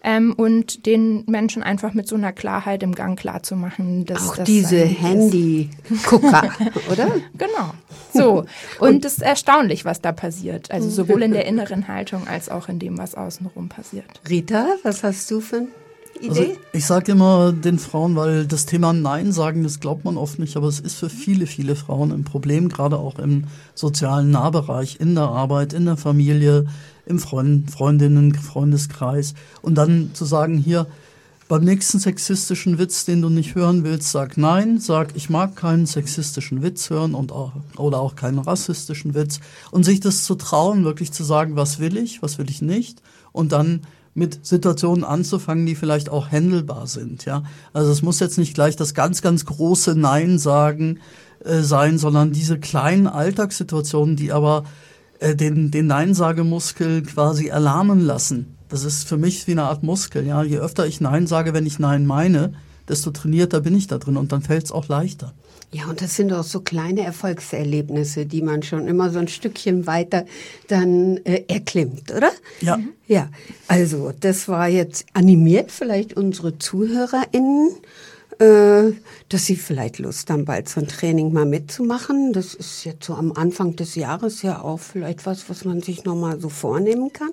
ähm, 0.04 0.34
und 0.34 0.86
den 0.86 1.24
Menschen 1.28 1.64
einfach 1.64 1.94
mit 1.94 2.08
so 2.08 2.16
einer 2.16 2.34
Klarheit 2.34 2.84
im 2.84 2.94
Gang 2.94 3.18
klar 3.18 3.42
zu 3.42 3.56
machen. 3.56 4.06
Dass 4.06 4.30
Auch 4.30 4.36
das 4.38 4.46
diese 4.46 4.80
Handy-Gucker, 4.80 6.52
oder? 6.92 7.08
Genau. 7.38 7.74
So. 8.14 8.46
Und 8.80 9.06
es 9.06 9.14
ist 9.14 9.24
erstaunlich, 9.24 9.86
was 9.86 10.02
da 10.02 10.12
passiert. 10.12 10.72
Also 10.72 10.90
sowohl 10.90 11.24
in 11.24 11.32
der 11.32 11.46
inneren 11.46 11.88
Haltung 11.88 12.28
als 12.28 12.50
auch 12.50 12.68
in 12.68 12.80
dem, 12.80 12.98
was 12.98 13.16
außenrum 13.16 13.70
passiert. 13.70 14.06
Rita, 14.30 14.68
was 14.84 15.04
hast 15.04 15.32
du 15.32 15.40
für 15.40 15.58
ein 15.58 15.68
also 16.22 16.42
Idee? 16.42 16.50
Also 16.50 16.62
ich 16.74 16.86
sage 16.86 17.12
immer 17.14 17.54
den 17.54 17.80
Frauen, 17.80 18.16
weil 18.16 18.46
das 18.46 18.66
Thema 18.66 18.92
Nein 18.92 19.32
sagen, 19.32 19.64
das 19.64 19.80
glaubt 19.80 20.04
man 20.04 20.18
oft 20.18 20.38
nicht, 20.38 20.58
aber 20.58 20.68
es 20.68 20.80
ist 20.80 20.96
für 20.96 21.10
viele, 21.10 21.48
viele 21.48 21.76
Frauen 21.76 22.12
ein 22.12 22.24
Problem, 22.24 22.70
gerade 22.70 22.98
auch 22.98 23.20
im 23.20 23.46
sozialen 23.74 24.32
Nahbereich, 24.32 24.98
in 25.00 25.16
der 25.16 25.26
Arbeit, 25.26 25.74
in 25.74 25.86
der 25.86 25.98
Familie, 25.98 26.66
im 27.06 27.20
Freund, 27.20 27.70
Freundinnen, 27.70 28.34
Freundeskreis. 28.34 29.34
Und 29.62 29.76
dann 29.76 30.12
zu 30.14 30.26
sagen, 30.26 30.58
hier, 30.58 30.88
beim 31.48 31.64
nächsten 31.64 32.00
sexistischen 32.00 32.80
Witz, 32.80 33.06
den 33.06 33.22
du 33.22 33.30
nicht 33.30 33.56
hören 33.56 33.84
willst, 33.84 34.12
sag 34.12 34.38
nein, 34.38 34.80
sag, 34.80 35.16
ich 35.16 35.30
mag 35.30 35.56
keinen 35.56 35.86
sexistischen 35.86 36.64
Witz 36.64 36.90
hören 36.90 37.14
und 37.14 37.32
auch, 37.32 37.52
oder 37.78 38.00
auch 38.00 38.16
keinen 38.16 38.40
rassistischen 38.40 39.14
Witz. 39.14 39.40
Und 39.70 39.84
sich 39.84 40.00
das 40.00 40.24
zu 40.24 40.36
trauen, 40.36 40.84
wirklich 40.84 41.12
zu 41.12 41.24
sagen, 41.24 41.56
was 41.56 41.80
will 41.80 41.98
ich, 41.98 42.22
was 42.22 42.38
will 42.38 42.50
ich 42.50 42.62
nicht. 42.62 43.02
Und 43.34 43.52
dann 43.52 43.82
mit 44.16 44.46
Situationen 44.46 45.04
anzufangen, 45.04 45.66
die 45.66 45.76
vielleicht 45.76 46.10
auch 46.10 46.32
händelbar 46.32 46.88
sind. 46.88 47.26
Ja, 47.26 47.44
also 47.74 47.92
es 47.92 48.02
muss 48.02 48.20
jetzt 48.20 48.38
nicht 48.38 48.54
gleich 48.54 48.76
das 48.76 48.94
ganz, 48.94 49.22
ganz 49.22 49.46
große 49.46 49.96
Nein 49.96 50.38
sagen 50.38 51.00
äh, 51.44 51.62
sein, 51.62 51.98
sondern 51.98 52.32
diese 52.32 52.60
kleinen 52.60 53.08
Alltagssituationen, 53.08 54.16
die 54.16 54.32
aber 54.32 54.64
äh, 55.24 55.36
den 55.36 55.72
den 55.72 55.88
Nein-Sagemuskel 55.88 57.04
quasi 57.04 57.48
erlahmen 57.48 58.02
lassen. 58.02 58.58
Das 58.70 58.84
ist 58.84 59.08
für 59.08 59.18
mich 59.18 59.48
wie 59.48 59.52
eine 59.52 59.64
Art 59.64 59.84
Muskel. 59.84 60.26
Ja, 60.26 60.44
je 60.44 60.58
öfter 60.58 60.86
ich 60.86 61.00
Nein 61.00 61.28
sage, 61.28 61.54
wenn 61.54 61.66
ich 61.66 61.80
Nein 61.80 62.06
meine, 62.06 62.54
desto 62.90 63.12
trainierter 63.12 63.62
bin 63.62 63.76
ich 63.76 63.88
da 63.88 63.98
drin 63.98 64.18
und 64.18 64.32
dann 64.32 64.42
fällt 64.42 64.66
es 64.66 64.72
auch 64.72 64.88
leichter. 64.88 65.34
Ja, 65.72 65.86
und 65.88 66.02
das 66.02 66.16
sind 66.16 66.32
auch 66.34 66.44
so 66.44 66.60
kleine 66.60 67.02
Erfolgserlebnisse, 67.02 68.28
die 68.28 68.44
man 68.44 68.62
schon 68.62 68.88
immer 68.88 69.10
so 69.10 69.18
ein 69.18 69.28
Stückchen 69.28 69.88
weiter 69.88 70.26
dann 70.68 71.18
äh, 71.24 71.44
erklimmt, 71.48 72.12
oder? 72.12 72.32
Ja. 72.62 72.80
Ja, 73.08 73.30
also 73.68 74.12
das 74.20 74.48
war 74.48 74.68
jetzt 74.68 75.06
animiert 75.14 75.72
vielleicht 75.72 76.16
unsere 76.16 76.58
ZuhörerInnen, 76.60 77.72
dass 78.38 79.46
sie 79.46 79.56
vielleicht 79.56 80.00
Lust 80.00 80.30
haben, 80.30 80.46
bald 80.46 80.70
so 80.70 80.82
ein 80.82 80.88
Training 80.88 81.34
mal 81.34 81.46
mitzumachen. 81.46 82.34
Das 82.34 82.54
ist 82.54 82.84
jetzt 82.84 83.06
so 83.06 83.14
am 83.14 83.32
Anfang 83.34 83.76
des 83.76 83.96
Jahres 83.96 84.42
ja 84.42 84.62
auch 84.62 84.80
vielleicht 84.80 85.26
was, 85.26 85.50
was 85.50 85.66
man 85.66 85.82
sich 85.82 86.04
nochmal 86.04 86.40
so 86.40 86.50
vornehmen 86.50 87.12
kann. 87.14 87.32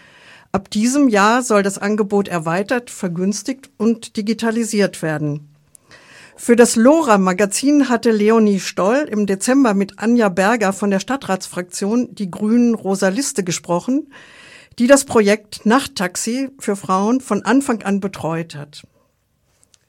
Ab 0.51 0.69
diesem 0.71 1.09
Jahr 1.09 1.43
soll 1.43 1.61
das 1.61 1.77
Angebot 1.77 2.27
erweitert, 2.27 2.89
vergünstigt 2.89 3.69
und 3.77 4.17
digitalisiert 4.17 5.03
werden. 5.03 5.49
Für 6.35 6.55
das 6.55 6.75
LoRa-Magazin 6.75 7.89
hatte 7.89 8.11
Leonie 8.11 8.59
Stoll 8.59 9.07
im 9.11 9.27
Dezember 9.27 9.73
mit 9.73 9.99
Anja 9.99 10.29
Berger 10.29 10.73
von 10.73 10.89
der 10.89 10.99
Stadtratsfraktion 10.99 12.15
die 12.15 12.31
Grünen 12.31 12.73
Rosa 12.73 13.09
Liste 13.09 13.43
gesprochen, 13.43 14.11
die 14.79 14.87
das 14.87 15.05
Projekt 15.05 15.65
Nachttaxi 15.65 16.49
für 16.57 16.75
Frauen 16.77 17.19
von 17.19 17.43
Anfang 17.43 17.83
an 17.83 17.99
betreut 17.99 18.55
hat. 18.55 18.83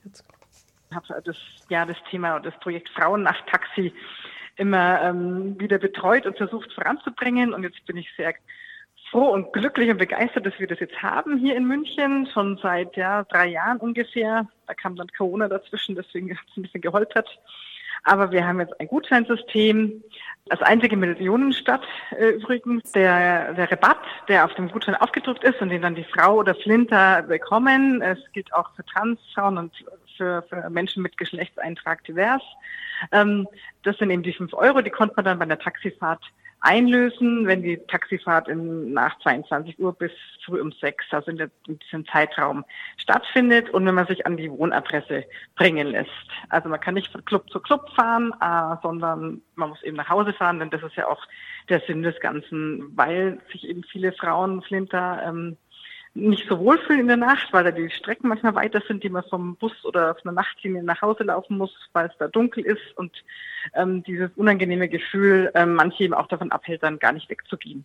Ich 0.04 0.96
habe 0.96 1.22
das, 1.24 1.36
ja, 1.68 1.86
das 1.86 1.96
Thema 2.10 2.34
und 2.34 2.44
das 2.44 2.58
Projekt 2.58 2.88
Frauen 2.90 3.22
Nachttaxi 3.22 3.94
immer 4.56 5.00
ähm, 5.02 5.58
wieder 5.58 5.78
betreut 5.78 6.26
und 6.26 6.36
versucht 6.36 6.72
voranzubringen. 6.72 7.54
Und 7.54 7.62
jetzt 7.62 7.86
bin 7.86 7.96
ich 7.96 8.08
sehr 8.16 8.34
froh 9.10 9.30
und 9.30 9.52
glücklich 9.52 9.90
und 9.90 9.98
begeistert, 9.98 10.46
dass 10.46 10.58
wir 10.58 10.66
das 10.66 10.80
jetzt 10.80 11.02
haben 11.02 11.38
hier 11.38 11.56
in 11.56 11.66
München, 11.66 12.28
schon 12.32 12.58
seit 12.62 12.96
ja, 12.96 13.24
drei 13.24 13.48
Jahren 13.48 13.78
ungefähr. 13.78 14.46
Da 14.66 14.74
kam 14.74 14.96
dann 14.96 15.08
Corona 15.08 15.48
dazwischen, 15.48 15.96
deswegen 15.96 16.30
hat 16.36 16.46
es 16.50 16.56
ein 16.56 16.62
bisschen 16.62 16.80
geholpert. 16.80 17.28
Aber 18.02 18.30
wir 18.30 18.46
haben 18.46 18.60
jetzt 18.60 18.80
ein 18.80 18.88
Gutscheinsystem, 18.88 20.02
als 20.48 20.62
einzige 20.62 20.96
Millionenstadt 20.96 21.86
äh, 22.18 22.30
übrigens. 22.30 22.92
Der, 22.92 23.52
der 23.52 23.70
Rabatt, 23.70 24.00
der 24.26 24.46
auf 24.46 24.54
dem 24.54 24.70
Gutschein 24.70 24.94
aufgedruckt 24.94 25.44
ist 25.44 25.60
und 25.60 25.68
den 25.68 25.82
dann 25.82 25.94
die 25.94 26.04
Frau 26.04 26.36
oder 26.36 26.54
Flinter 26.54 27.22
bekommen, 27.22 28.00
es 28.00 28.18
gilt 28.32 28.52
auch 28.54 28.74
für 28.74 28.84
Transfrauen 28.86 29.58
und 29.58 29.72
für, 30.16 30.42
für 30.48 30.70
Menschen 30.70 31.02
mit 31.02 31.18
Geschlechtseintrag 31.18 32.02
divers. 32.04 32.42
Ähm, 33.12 33.46
das 33.82 33.98
sind 33.98 34.10
eben 34.10 34.22
die 34.22 34.32
fünf 34.32 34.54
Euro, 34.54 34.80
die 34.80 34.90
konnte 34.90 35.16
man 35.16 35.24
dann 35.24 35.38
bei 35.38 35.44
der 35.46 35.58
Taxifahrt 35.58 36.24
einlösen, 36.60 37.46
wenn 37.46 37.62
die 37.62 37.78
Taxifahrt 37.88 38.48
in, 38.48 38.92
nach 38.92 39.18
22 39.20 39.78
Uhr 39.78 39.94
bis 39.94 40.12
früh 40.44 40.60
um 40.60 40.72
sechs, 40.72 41.06
also 41.10 41.30
in, 41.30 41.38
der, 41.38 41.50
in, 41.66 41.78
diesem 41.78 42.06
Zeitraum 42.06 42.64
stattfindet 42.96 43.70
und 43.70 43.86
wenn 43.86 43.94
man 43.94 44.06
sich 44.06 44.26
an 44.26 44.36
die 44.36 44.50
Wohnadresse 44.50 45.24
bringen 45.56 45.86
lässt. 45.86 46.10
Also 46.50 46.68
man 46.68 46.80
kann 46.80 46.94
nicht 46.94 47.10
von 47.10 47.24
Club 47.24 47.48
zu 47.50 47.60
Club 47.60 47.88
fahren, 47.94 48.32
äh, 48.40 48.76
sondern 48.82 49.40
man 49.54 49.70
muss 49.70 49.82
eben 49.82 49.96
nach 49.96 50.10
Hause 50.10 50.32
fahren, 50.32 50.58
denn 50.58 50.70
das 50.70 50.82
ist 50.82 50.96
ja 50.96 51.08
auch 51.08 51.22
der 51.68 51.80
Sinn 51.86 52.02
des 52.02 52.18
Ganzen, 52.20 52.96
weil 52.96 53.40
sich 53.52 53.66
eben 53.66 53.82
viele 53.84 54.12
Frauen, 54.12 54.60
Flinter, 54.62 55.22
ähm, 55.26 55.56
nicht 56.14 56.48
so 56.48 56.58
wohlfühlen 56.58 57.02
in 57.02 57.08
der 57.08 57.16
Nacht, 57.16 57.52
weil 57.52 57.64
da 57.64 57.70
die 57.70 57.90
Strecken 57.90 58.28
manchmal 58.28 58.54
weiter 58.54 58.82
sind, 58.86 59.04
die 59.04 59.08
man 59.08 59.22
vom 59.24 59.56
Bus 59.56 59.72
oder 59.84 60.10
auf 60.10 60.24
einer 60.24 60.32
Nachtlinie 60.32 60.82
nach 60.82 61.02
Hause 61.02 61.24
laufen 61.24 61.56
muss, 61.56 61.72
weil 61.92 62.08
es 62.08 62.16
da 62.18 62.28
dunkel 62.28 62.64
ist 62.64 62.96
und 62.96 63.12
ähm, 63.74 64.02
dieses 64.02 64.30
unangenehme 64.36 64.88
Gefühl 64.88 65.50
ähm, 65.54 65.74
manche 65.74 66.04
eben 66.04 66.14
auch 66.14 66.26
davon 66.26 66.50
abhält, 66.50 66.82
dann 66.82 66.98
gar 66.98 67.12
nicht 67.12 67.30
wegzugehen. 67.30 67.84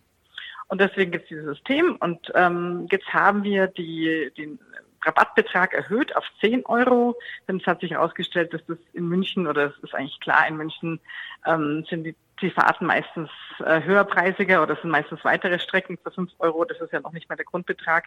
Und 0.68 0.80
deswegen 0.80 1.12
gibt 1.12 1.24
es 1.24 1.28
dieses 1.28 1.44
System 1.44 1.96
und 2.00 2.32
ähm, 2.34 2.88
jetzt 2.90 3.12
haben 3.12 3.44
wir 3.44 3.68
die, 3.68 4.32
den 4.36 4.58
Rabattbetrag 5.04 5.72
erhöht 5.72 6.16
auf 6.16 6.24
10 6.40 6.66
Euro, 6.66 7.16
denn 7.46 7.58
es 7.58 7.66
hat 7.66 7.80
sich 7.80 7.92
herausgestellt, 7.92 8.52
dass 8.52 8.64
das 8.66 8.78
in 8.92 9.08
München, 9.08 9.46
oder 9.46 9.66
es 9.66 9.84
ist 9.84 9.94
eigentlich 9.94 10.18
klar, 10.18 10.48
in 10.48 10.56
München 10.56 10.98
ähm, 11.46 11.84
sind 11.88 12.02
die 12.02 12.16
die 12.40 12.50
Fahrten 12.50 12.86
meistens 12.86 13.30
äh, 13.64 13.82
höherpreisiger 13.82 14.62
oder 14.62 14.76
sind 14.76 14.90
meistens 14.90 15.24
weitere 15.24 15.58
Strecken 15.58 15.98
für 16.02 16.10
fünf 16.10 16.30
Euro. 16.38 16.64
Das 16.64 16.80
ist 16.80 16.92
ja 16.92 17.00
noch 17.00 17.12
nicht 17.12 17.28
mal 17.28 17.36
der 17.36 17.44
Grundbetrag, 17.44 18.04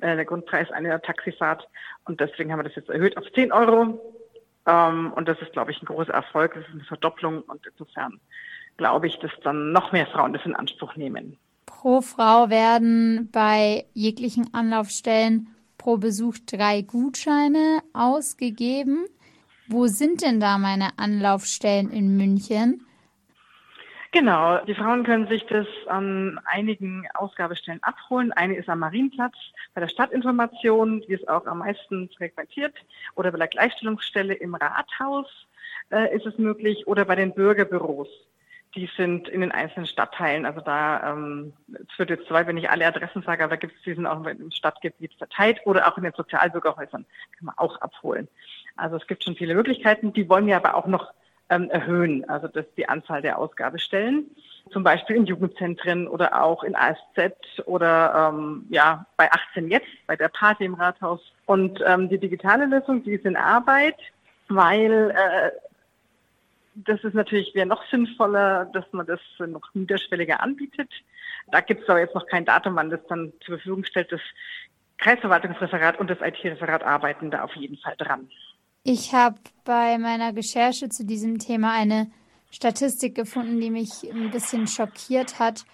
äh, 0.00 0.16
der 0.16 0.24
Grundpreis 0.24 0.70
einer 0.70 1.00
Taxifahrt. 1.02 1.68
Und 2.04 2.20
deswegen 2.20 2.52
haben 2.52 2.60
wir 2.60 2.64
das 2.64 2.74
jetzt 2.74 2.88
erhöht 2.88 3.16
auf 3.16 3.24
zehn 3.34 3.52
Euro. 3.52 4.00
Ähm, 4.66 5.12
und 5.12 5.28
das 5.28 5.40
ist, 5.40 5.52
glaube 5.52 5.70
ich, 5.70 5.82
ein 5.82 5.86
großer 5.86 6.12
Erfolg. 6.12 6.54
Das 6.54 6.64
ist 6.64 6.72
eine 6.72 6.84
Verdopplung. 6.84 7.42
Und 7.42 7.66
insofern 7.66 8.20
glaube 8.76 9.06
ich, 9.06 9.18
dass 9.18 9.32
dann 9.42 9.72
noch 9.72 9.92
mehr 9.92 10.06
Frauen 10.06 10.32
das 10.32 10.44
in 10.44 10.54
Anspruch 10.56 10.96
nehmen. 10.96 11.38
Pro 11.66 12.00
Frau 12.00 12.48
werden 12.48 13.28
bei 13.32 13.86
jeglichen 13.92 14.54
Anlaufstellen 14.54 15.48
pro 15.78 15.98
Besuch 15.98 16.36
drei 16.46 16.82
Gutscheine 16.82 17.80
ausgegeben. 17.92 19.06
Wo 19.68 19.86
sind 19.88 20.22
denn 20.22 20.40
da 20.40 20.58
meine 20.58 20.98
Anlaufstellen 20.98 21.90
in 21.90 22.16
München? 22.16 22.85
Genau, 24.18 24.64
die 24.64 24.74
Frauen 24.74 25.04
können 25.04 25.28
sich 25.28 25.44
das 25.44 25.66
an 25.88 26.40
einigen 26.46 27.06
Ausgabestellen 27.12 27.82
abholen. 27.82 28.32
Eine 28.32 28.56
ist 28.56 28.66
am 28.66 28.78
Marienplatz 28.78 29.34
bei 29.74 29.82
der 29.82 29.88
Stadtinformation, 29.88 31.02
die 31.02 31.12
ist 31.12 31.28
auch 31.28 31.44
am 31.44 31.58
meisten 31.58 32.08
frequentiert, 32.16 32.72
oder 33.14 33.30
bei 33.30 33.36
der 33.36 33.48
Gleichstellungsstelle 33.48 34.32
im 34.32 34.54
Rathaus 34.54 35.26
äh, 35.92 36.16
ist 36.16 36.24
es 36.24 36.38
möglich, 36.38 36.86
oder 36.86 37.04
bei 37.04 37.14
den 37.14 37.34
Bürgerbüros. 37.34 38.08
Die 38.74 38.88
sind 38.96 39.28
in 39.28 39.42
den 39.42 39.52
einzelnen 39.52 39.86
Stadtteilen. 39.86 40.46
Also 40.46 40.62
da, 40.62 41.12
ähm, 41.12 41.52
es 41.68 41.98
wird 41.98 42.08
jetzt 42.08 42.26
zwei, 42.26 42.46
wenn 42.46 42.56
ich 42.56 42.70
alle 42.70 42.86
Adressen 42.86 43.20
sage, 43.20 43.44
aber 43.44 43.56
da 43.56 43.60
gibt 43.60 43.76
es 43.76 43.82
diesen 43.82 44.06
auch 44.06 44.24
im 44.24 44.50
Stadtgebiet 44.50 45.12
verteilt 45.18 45.60
oder 45.66 45.88
auch 45.88 45.98
in 45.98 46.04
den 46.04 46.14
Sozialbürgerhäusern 46.16 47.04
kann 47.36 47.44
man 47.44 47.58
auch 47.58 47.78
abholen. 47.82 48.28
Also 48.76 48.96
es 48.96 49.06
gibt 49.06 49.24
schon 49.24 49.36
viele 49.36 49.54
Möglichkeiten. 49.54 50.14
Die 50.14 50.26
wollen 50.30 50.46
wir 50.46 50.56
aber 50.56 50.74
auch 50.74 50.86
noch 50.86 51.12
ähm, 51.50 51.70
erhöhen, 51.70 52.28
also 52.28 52.48
das 52.48 52.64
die 52.76 52.88
Anzahl 52.88 53.22
der 53.22 53.38
Ausgabestellen, 53.38 54.30
zum 54.72 54.82
Beispiel 54.82 55.16
in 55.16 55.26
Jugendzentren 55.26 56.08
oder 56.08 56.42
auch 56.42 56.64
in 56.64 56.74
ASZ 56.74 57.32
oder 57.66 58.32
ähm, 58.34 58.66
ja 58.68 59.06
bei 59.16 59.30
18 59.30 59.70
jetzt, 59.70 59.86
bei 60.06 60.16
der 60.16 60.28
Party 60.28 60.64
im 60.64 60.74
Rathaus. 60.74 61.20
Und 61.46 61.80
ähm, 61.86 62.08
die 62.08 62.18
digitale 62.18 62.66
Lösung, 62.66 63.04
die 63.04 63.12
ist 63.12 63.24
in 63.24 63.36
Arbeit, 63.36 63.96
weil 64.48 65.10
äh, 65.10 65.50
das 66.74 67.02
ist 67.04 67.14
natürlich 67.14 67.54
wäre 67.54 67.66
noch 67.66 67.84
sinnvoller, 67.90 68.66
dass 68.66 68.84
man 68.92 69.06
das 69.06 69.20
noch 69.38 69.72
niederschwelliger 69.74 70.40
anbietet. 70.40 70.90
Da 71.50 71.60
gibt 71.60 71.82
es 71.82 71.88
aber 71.88 72.00
jetzt 72.00 72.14
noch 72.14 72.26
kein 72.26 72.44
Datum, 72.44 72.76
wann 72.76 72.90
das 72.90 73.00
dann 73.08 73.32
zur 73.40 73.56
Verfügung 73.56 73.84
stellt. 73.84 74.12
Das 74.12 74.20
Kreisverwaltungsreferat 74.98 75.98
und 75.98 76.10
das 76.10 76.20
IT-Referat 76.20 76.82
arbeiten 76.82 77.30
da 77.30 77.44
auf 77.44 77.54
jeden 77.54 77.78
Fall 77.78 77.94
dran. 77.96 78.28
Ich 78.88 79.12
habe 79.12 79.34
bei 79.64 79.98
meiner 79.98 80.36
Recherche 80.36 80.88
zu 80.88 81.04
diesem 81.04 81.40
Thema 81.40 81.72
eine 81.72 82.08
Statistik 82.52 83.16
gefunden, 83.16 83.58
die 83.58 83.70
mich 83.70 84.08
ein 84.08 84.30
bisschen 84.30 84.68
schockiert 84.68 85.40
hat. 85.40 85.64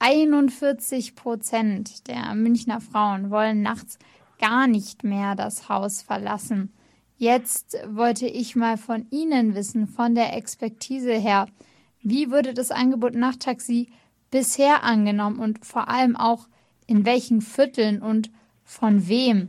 41 0.00 1.14
Prozent 1.14 2.08
der 2.08 2.34
Münchner 2.34 2.82
Frauen 2.82 3.30
wollen 3.30 3.62
nachts 3.62 3.98
gar 4.38 4.66
nicht 4.66 5.02
mehr 5.02 5.34
das 5.34 5.70
Haus 5.70 6.02
verlassen. 6.02 6.70
Jetzt 7.16 7.78
wollte 7.88 8.26
ich 8.26 8.54
mal 8.54 8.76
von 8.76 9.06
Ihnen 9.08 9.54
wissen, 9.54 9.86
von 9.86 10.14
der 10.14 10.36
Expertise 10.36 11.14
her, 11.14 11.46
wie 12.02 12.30
wurde 12.30 12.52
das 12.52 12.70
Angebot 12.70 13.14
Nachttaxi 13.14 13.88
bisher 14.30 14.82
angenommen 14.82 15.38
und 15.38 15.64
vor 15.64 15.88
allem 15.88 16.16
auch 16.16 16.48
in 16.86 17.06
welchen 17.06 17.40
Vierteln 17.40 18.02
und 18.02 18.30
von 18.62 19.08
wem? 19.08 19.48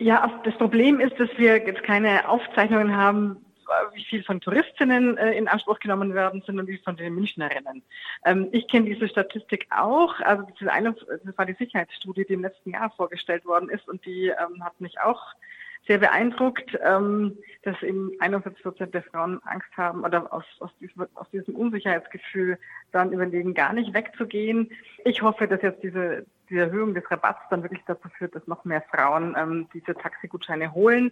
Ja, 0.00 0.40
das 0.44 0.54
Problem 0.56 1.00
ist, 1.00 1.18
dass 1.18 1.28
wir 1.36 1.56
jetzt 1.58 1.82
keine 1.82 2.28
Aufzeichnungen 2.28 2.96
haben, 2.96 3.44
wie 3.94 4.04
viel 4.04 4.22
von 4.22 4.40
Touristinnen 4.40 5.18
äh, 5.18 5.32
in 5.32 5.48
Anspruch 5.48 5.78
genommen 5.78 6.14
werden 6.14 6.42
und 6.46 6.66
wie 6.68 6.78
von 6.78 6.96
den 6.96 7.14
Münchnerinnen. 7.14 7.82
Ähm, 8.24 8.48
ich 8.52 8.66
kenne 8.68 8.86
diese 8.86 9.08
Statistik 9.08 9.66
auch. 9.70 10.20
Also 10.20 10.44
diese 10.58 10.72
eine, 10.72 10.94
das 10.94 11.36
war 11.36 11.46
die 11.46 11.54
Sicherheitsstudie, 11.54 12.24
die 12.24 12.34
im 12.34 12.42
letzten 12.42 12.70
Jahr 12.70 12.90
vorgestellt 12.90 13.44
worden 13.44 13.68
ist 13.68 13.88
und 13.88 14.04
die 14.06 14.28
ähm, 14.28 14.64
hat 14.64 14.80
mich 14.80 15.00
auch 15.00 15.20
sehr 15.86 15.98
beeindruckt, 15.98 16.78
ähm, 16.82 17.38
dass 17.62 17.82
eben 17.82 18.12
41 18.20 18.62
Prozent 18.62 18.94
der 18.94 19.02
Frauen 19.02 19.40
Angst 19.44 19.70
haben 19.76 20.04
oder 20.04 20.32
aus, 20.32 20.44
aus, 20.60 20.70
diesem, 20.80 21.06
aus 21.14 21.30
diesem 21.30 21.54
Unsicherheitsgefühl 21.54 22.58
dann 22.92 23.12
überlegen, 23.12 23.54
gar 23.54 23.72
nicht 23.72 23.94
wegzugehen. 23.94 24.70
Ich 25.04 25.22
hoffe, 25.22 25.48
dass 25.48 25.62
jetzt 25.62 25.82
diese, 25.82 26.26
die 26.50 26.58
Erhöhung 26.58 26.94
des 26.94 27.10
Rabatts 27.10 27.42
dann 27.50 27.62
wirklich 27.62 27.82
dazu 27.86 28.08
führt, 28.08 28.34
dass 28.34 28.46
noch 28.46 28.64
mehr 28.64 28.82
Frauen 28.90 29.36
ähm, 29.38 29.68
diese 29.72 29.94
Taxigutscheine 29.94 30.72
holen. 30.72 31.10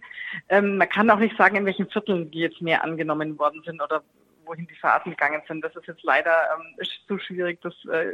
Ähm, 0.49 0.77
man 0.77 0.89
kann 0.89 1.09
auch 1.09 1.19
nicht 1.19 1.37
sagen, 1.37 1.55
in 1.55 1.65
welchen 1.65 1.89
Vierteln 1.89 2.31
die 2.31 2.39
jetzt 2.39 2.61
mehr 2.61 2.83
angenommen 2.83 3.37
worden 3.37 3.61
sind 3.65 3.81
oder 3.81 4.03
wohin 4.45 4.67
die 4.67 4.75
Fahrten 4.75 5.11
gegangen 5.11 5.41
sind. 5.47 5.63
Das 5.63 5.75
ist 5.75 5.87
jetzt 5.87 6.03
leider 6.03 6.31
ähm, 6.55 6.87
zu 7.07 7.19
schwierig, 7.19 7.61
das 7.61 7.73
äh, 7.85 8.13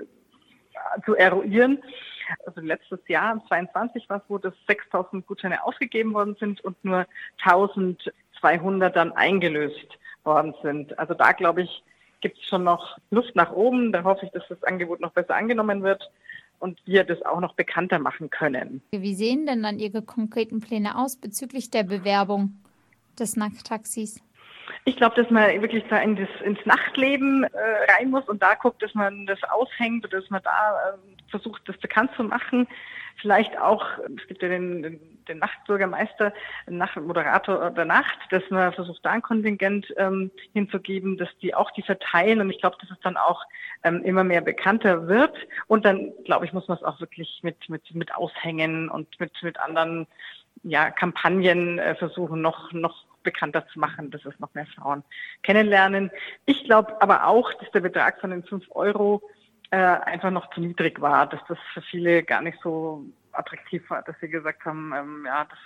zu 1.05 1.15
eruieren. 1.15 1.81
Also 2.45 2.61
letztes 2.61 2.99
Jahr, 3.07 3.43
22 3.47 4.09
war 4.09 4.17
es, 4.17 4.23
wo 4.27 4.37
das 4.37 4.53
6000 4.67 5.25
Gutscheine 5.27 5.63
ausgegeben 5.63 6.13
worden 6.13 6.35
sind 6.39 6.61
und 6.61 6.83
nur 6.83 7.05
1200 7.43 8.95
dann 8.95 9.11
eingelöst 9.11 9.99
worden 10.23 10.55
sind. 10.63 10.97
Also 10.97 11.13
da 11.13 11.33
glaube 11.33 11.63
ich, 11.63 11.83
gibt 12.21 12.37
es 12.37 12.45
schon 12.45 12.63
noch 12.63 12.97
Luft 13.11 13.35
nach 13.35 13.51
oben. 13.51 13.91
Da 13.91 14.03
hoffe 14.03 14.25
ich, 14.25 14.31
dass 14.31 14.47
das 14.47 14.63
Angebot 14.63 15.01
noch 15.01 15.11
besser 15.11 15.35
angenommen 15.35 15.83
wird 15.83 16.09
und 16.63 16.79
wir 16.85 17.03
das 17.03 17.21
auch 17.23 17.41
noch 17.41 17.55
bekannter 17.55 17.99
machen 17.99 18.29
können. 18.29 18.81
Wie 18.91 19.15
sehen 19.15 19.45
denn 19.45 19.61
dann 19.61 19.79
Ihre 19.79 20.01
konkreten 20.01 20.61
Pläne 20.61 20.97
aus 20.97 21.17
bezüglich 21.17 21.69
der 21.69 21.83
Bewerbung 21.83 22.57
des 23.19 23.35
Nackttaxis? 23.35 24.21
Ich 24.85 24.97
glaube, 24.97 25.15
dass 25.15 25.29
man 25.29 25.61
wirklich 25.61 25.83
da 25.89 25.97
in 25.99 26.15
das, 26.15 26.29
ins 26.43 26.65
Nachtleben 26.65 27.43
äh, 27.43 27.91
rein 27.93 28.09
muss 28.09 28.27
und 28.27 28.41
da 28.41 28.55
guckt, 28.55 28.81
dass 28.81 28.93
man 28.93 29.25
das 29.25 29.41
aushängt 29.43 30.05
oder 30.05 30.19
dass 30.19 30.29
man 30.29 30.41
da 30.43 30.91
äh, 30.91 31.29
versucht, 31.29 31.61
das 31.67 31.77
bekannt 31.77 32.11
zu 32.15 32.23
machen. 32.23 32.67
Vielleicht 33.21 33.57
auch, 33.57 33.85
es 34.17 34.27
gibt 34.27 34.41
ja 34.41 34.49
den, 34.49 34.99
den, 35.27 35.37
Nachtbürgermeister, 35.39 36.33
den 36.67 36.77
Nachtmoderator 36.77 37.69
der 37.69 37.85
Nacht, 37.85 38.17
dass 38.31 38.43
man 38.49 38.73
versucht, 38.73 39.05
da 39.05 39.11
ein 39.11 39.21
Kontingent 39.21 39.93
ähm, 39.97 40.31
hinzugeben, 40.51 41.17
dass 41.17 41.29
die 41.41 41.53
auch 41.53 41.71
die 41.71 41.83
verteilen 41.83 42.41
und 42.41 42.49
ich 42.49 42.59
glaube, 42.59 42.77
dass 42.81 42.89
es 42.89 42.99
dann 43.01 43.15
auch 43.15 43.43
ähm, 43.83 44.03
immer 44.03 44.23
mehr 44.23 44.41
bekannter 44.41 45.07
wird 45.07 45.35
und 45.67 45.85
dann, 45.85 46.11
glaube 46.25 46.45
ich, 46.45 46.53
muss 46.53 46.67
man 46.67 46.77
es 46.77 46.83
auch 46.83 46.99
wirklich 46.99 47.39
mit, 47.43 47.69
mit, 47.69 47.93
mit 47.93 48.13
aushängen 48.15 48.89
und 48.89 49.07
mit, 49.19 49.31
mit 49.43 49.59
anderen 49.59 50.07
ja, 50.63 50.91
Kampagnen 50.91 51.79
äh, 51.79 51.95
versuchen, 51.95 52.41
noch, 52.41 52.71
noch 52.73 53.05
bekannter 53.23 53.65
zu 53.67 53.79
machen, 53.79 54.11
dass 54.11 54.25
es 54.25 54.39
noch 54.39 54.53
mehr 54.53 54.67
Frauen 54.67 55.03
kennenlernen. 55.41 56.11
Ich 56.45 56.63
glaube 56.65 57.01
aber 57.01 57.27
auch, 57.27 57.53
dass 57.55 57.71
der 57.71 57.81
Betrag 57.81 58.19
von 58.19 58.29
den 58.29 58.43
fünf 58.43 58.65
Euro 58.71 59.21
äh, 59.71 59.77
einfach 59.77 60.31
noch 60.31 60.49
zu 60.51 60.61
niedrig 60.61 61.01
war, 61.01 61.27
dass 61.27 61.41
das 61.47 61.57
für 61.73 61.81
viele 61.81 62.23
gar 62.23 62.41
nicht 62.41 62.59
so 62.61 63.03
attraktiv 63.31 63.89
war, 63.89 64.03
dass 64.03 64.15
sie 64.21 64.29
gesagt 64.29 64.65
haben, 64.65 64.93
ähm, 64.95 65.23
ja, 65.25 65.45
das 65.45 65.59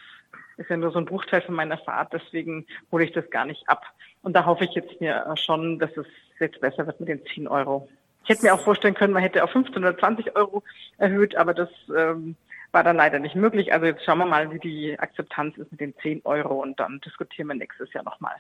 ist 0.58 0.70
ja 0.70 0.78
nur 0.78 0.92
so 0.92 1.00
ein 1.00 1.06
Bruchteil 1.06 1.42
von 1.42 1.56
meiner 1.56 1.78
Fahrt, 1.78 2.14
deswegen 2.14 2.66
hole 2.92 3.04
ich 3.04 3.12
das 3.12 3.30
gar 3.30 3.46
nicht 3.46 3.68
ab. 3.68 3.86
Und 4.24 4.34
da 4.34 4.46
hoffe 4.46 4.64
ich 4.64 4.72
jetzt 4.72 5.00
mir 5.00 5.26
schon, 5.36 5.80
dass 5.80 5.96
es 5.98 6.08
jetzt 6.40 6.60
besser 6.62 6.86
wird 6.88 7.00
mit 7.00 7.10
den 7.10 7.26
10 7.26 7.48
Euro. 7.48 7.90
Ich 8.24 8.30
hätte 8.30 8.44
mir 8.44 8.54
auch 8.54 8.60
vorstellen 8.60 8.94
können, 8.94 9.14
man 9.14 9.24
hätte 9.24 9.44
auf 9.44 9.52
15 9.52 9.78
oder 9.78 9.98
20 9.98 10.36
Euro 10.36 10.64
erhöht, 10.98 11.36
aber 11.36 11.54
das 11.54 11.70
ähm, 11.96 12.36
war 12.78 12.84
dann 12.84 12.98
leider 12.98 13.18
nicht 13.18 13.34
möglich. 13.34 13.74
Also 13.74 13.88
jetzt 13.88 14.06
schauen 14.06 14.20
wir 14.20 14.28
mal, 14.28 14.52
wie 14.52 14.60
die 14.60 15.00
Akzeptanz 15.00 15.58
ist 15.58 15.72
mit 15.72 15.82
den 15.82 15.96
10 16.04 16.22
Euro 16.26 16.62
und 16.62 16.80
dann 16.80 17.02
diskutieren 17.04 17.48
wir 17.48 17.56
nächstes 17.56 17.92
Jahr 17.92 18.04
nochmal. 18.04 18.36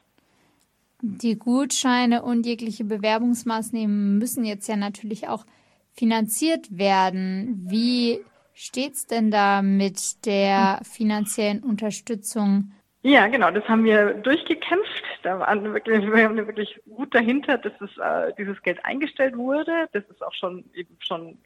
Die 1.01 1.39
Gutscheine 1.39 2.21
und 2.21 2.45
jegliche 2.45 2.83
Bewerbungsmaßnahmen 2.83 4.19
müssen 4.19 4.45
jetzt 4.45 4.67
ja 4.67 4.75
natürlich 4.75 5.27
auch 5.27 5.43
finanziert 5.91 6.67
werden. 6.69 7.65
Wie 7.67 8.23
steht 8.53 8.93
es 8.93 9.07
denn 9.07 9.31
da 9.31 9.63
mit 9.63 10.23
der 10.27 10.81
finanziellen 10.83 11.63
Unterstützung? 11.63 12.73
Ja, 13.01 13.25
genau, 13.25 13.49
das 13.49 13.67
haben 13.67 13.85
wir 13.85 14.13
durchgekämpft. 14.13 15.03
Da 15.23 15.39
waren 15.39 15.63
wir 15.63 15.73
wirklich, 15.73 16.05
wir 16.05 16.13
waren 16.13 16.37
wirklich 16.37 16.79
gut 16.87 17.15
dahinter, 17.15 17.57
dass 17.57 17.73
es, 17.81 17.97
äh, 17.97 18.33
dieses 18.37 18.61
Geld 18.61 18.85
eingestellt 18.85 19.35
wurde. 19.35 19.87
Das 19.93 20.03
ist 20.11 20.23
auch 20.23 20.33
schon 20.35 20.63
eben 20.75 20.95
schon 20.99 21.39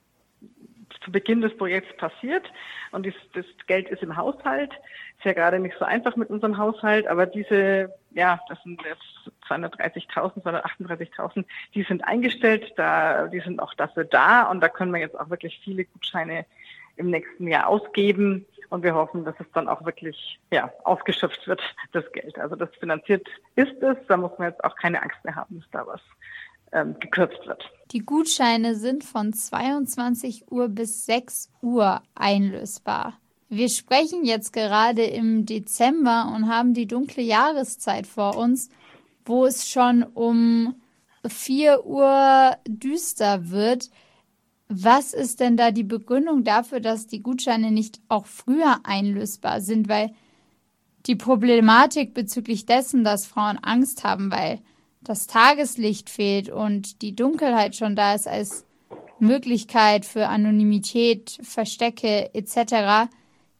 zu 1.00 1.12
Beginn 1.12 1.42
des 1.42 1.56
Projekts 1.58 1.96
passiert. 1.98 2.44
Und 2.92 3.06
das, 3.06 3.14
das 3.34 3.46
Geld 3.68 3.90
ist 3.90 4.04
im 4.04 4.16
Haushalt. 4.16 4.72
Ist 5.18 5.26
ja 5.26 5.34
gerade 5.34 5.60
nicht 5.60 5.78
so 5.78 5.86
einfach 5.86 6.16
mit 6.16 6.30
unserem 6.30 6.58
Haushalt, 6.58 7.08
aber 7.08 7.26
diese, 7.26 7.94
ja, 8.12 8.40
das 8.50 8.62
sind 8.64 8.82
jetzt 8.84 9.32
230.000, 9.48 10.44
238.000, 10.44 11.46
die 11.74 11.84
sind 11.84 12.04
eingestellt, 12.04 12.74
da, 12.76 13.28
die 13.28 13.40
sind 13.40 13.60
auch 13.60 13.74
dafür 13.74 14.04
da. 14.04 14.50
Und 14.50 14.62
da 14.62 14.70
können 14.70 14.94
wir 14.94 15.00
jetzt 15.00 15.20
auch 15.20 15.30
wirklich 15.30 15.60
viele 15.64 15.86
Gutscheine 15.86 16.46
im 16.98 17.10
nächsten 17.10 17.48
Jahr 17.48 17.68
ausgeben. 17.68 18.46
Und 18.70 18.84
wir 18.84 18.96
hoffen, 18.96 19.26
dass 19.26 19.36
es 19.40 19.52
dann 19.54 19.68
auch 19.68 19.84
wirklich 19.86 20.40
ja, 20.52 20.72
ausgeschöpft 20.86 21.46
wird, 21.46 21.62
das 21.92 22.10
Geld. 22.14 22.40
Also 22.40 22.56
das 22.56 22.74
finanziert 22.78 23.28
ist 23.56 23.84
es, 23.84 23.98
da 24.08 24.16
muss 24.16 24.32
man 24.38 24.50
jetzt 24.50 24.64
auch 24.64 24.76
keine 24.78 25.02
Angst 25.02 25.18
mehr 25.24 25.36
haben, 25.36 25.60
dass 25.60 25.70
da 25.72 25.86
was 25.86 26.02
ähm, 26.72 26.96
gekürzt 27.00 27.46
wird. 27.46 27.64
Die 27.92 28.00
Gutscheine 28.00 28.76
sind 28.76 29.04
von 29.04 29.34
22 29.34 30.52
Uhr 30.52 30.70
bis 30.70 31.06
6 31.06 31.50
Uhr 31.62 32.02
einlösbar. 32.16 33.18
Wir 33.50 33.68
sprechen 33.68 34.24
jetzt 34.24 34.54
gerade 34.54 35.04
im 35.04 35.46
Dezember 35.46 36.32
und 36.34 36.48
haben 36.48 36.74
die 36.74 36.88
dunkle 36.88 37.22
Jahreszeit 37.22 38.08
vor 38.08 38.38
uns, 38.38 38.70
wo 39.26 39.46
es 39.46 39.70
schon 39.70 40.04
um 40.04 40.76
4 41.28 41.86
Uhr 41.86 42.56
düster 42.66 43.50
wird. 43.50 43.90
Was 44.70 45.14
ist 45.14 45.42
denn 45.42 45.58
da 45.58 45.72
die 45.72 45.84
Begründung 45.84 46.46
dafür, 46.46 46.80
dass 46.80 47.08
die 47.08 47.22
Gutscheine 47.22 47.72
nicht 47.72 48.00
auch 48.08 48.26
früher 48.26 48.80
einlösbar 48.84 49.60
sind? 49.60 49.90
Weil 49.90 50.14
die 51.08 51.18
Problematik 51.18 52.14
bezüglich 52.14 52.66
dessen, 52.66 53.04
dass 53.04 53.26
Frauen 53.26 53.58
Angst 53.62 54.06
haben, 54.06 54.32
weil 54.32 54.62
das 55.04 55.28
Tageslicht 55.28 56.10
fehlt 56.10 56.50
und 56.50 57.02
die 57.02 57.16
Dunkelheit 57.16 57.76
schon 57.76 57.96
da 57.96 58.14
ist 58.14 58.28
als 58.28 58.66
Möglichkeit 59.20 60.06
für 60.06 60.28
Anonymität, 60.28 61.38
Verstecke 61.42 62.34
etc. 62.34 63.10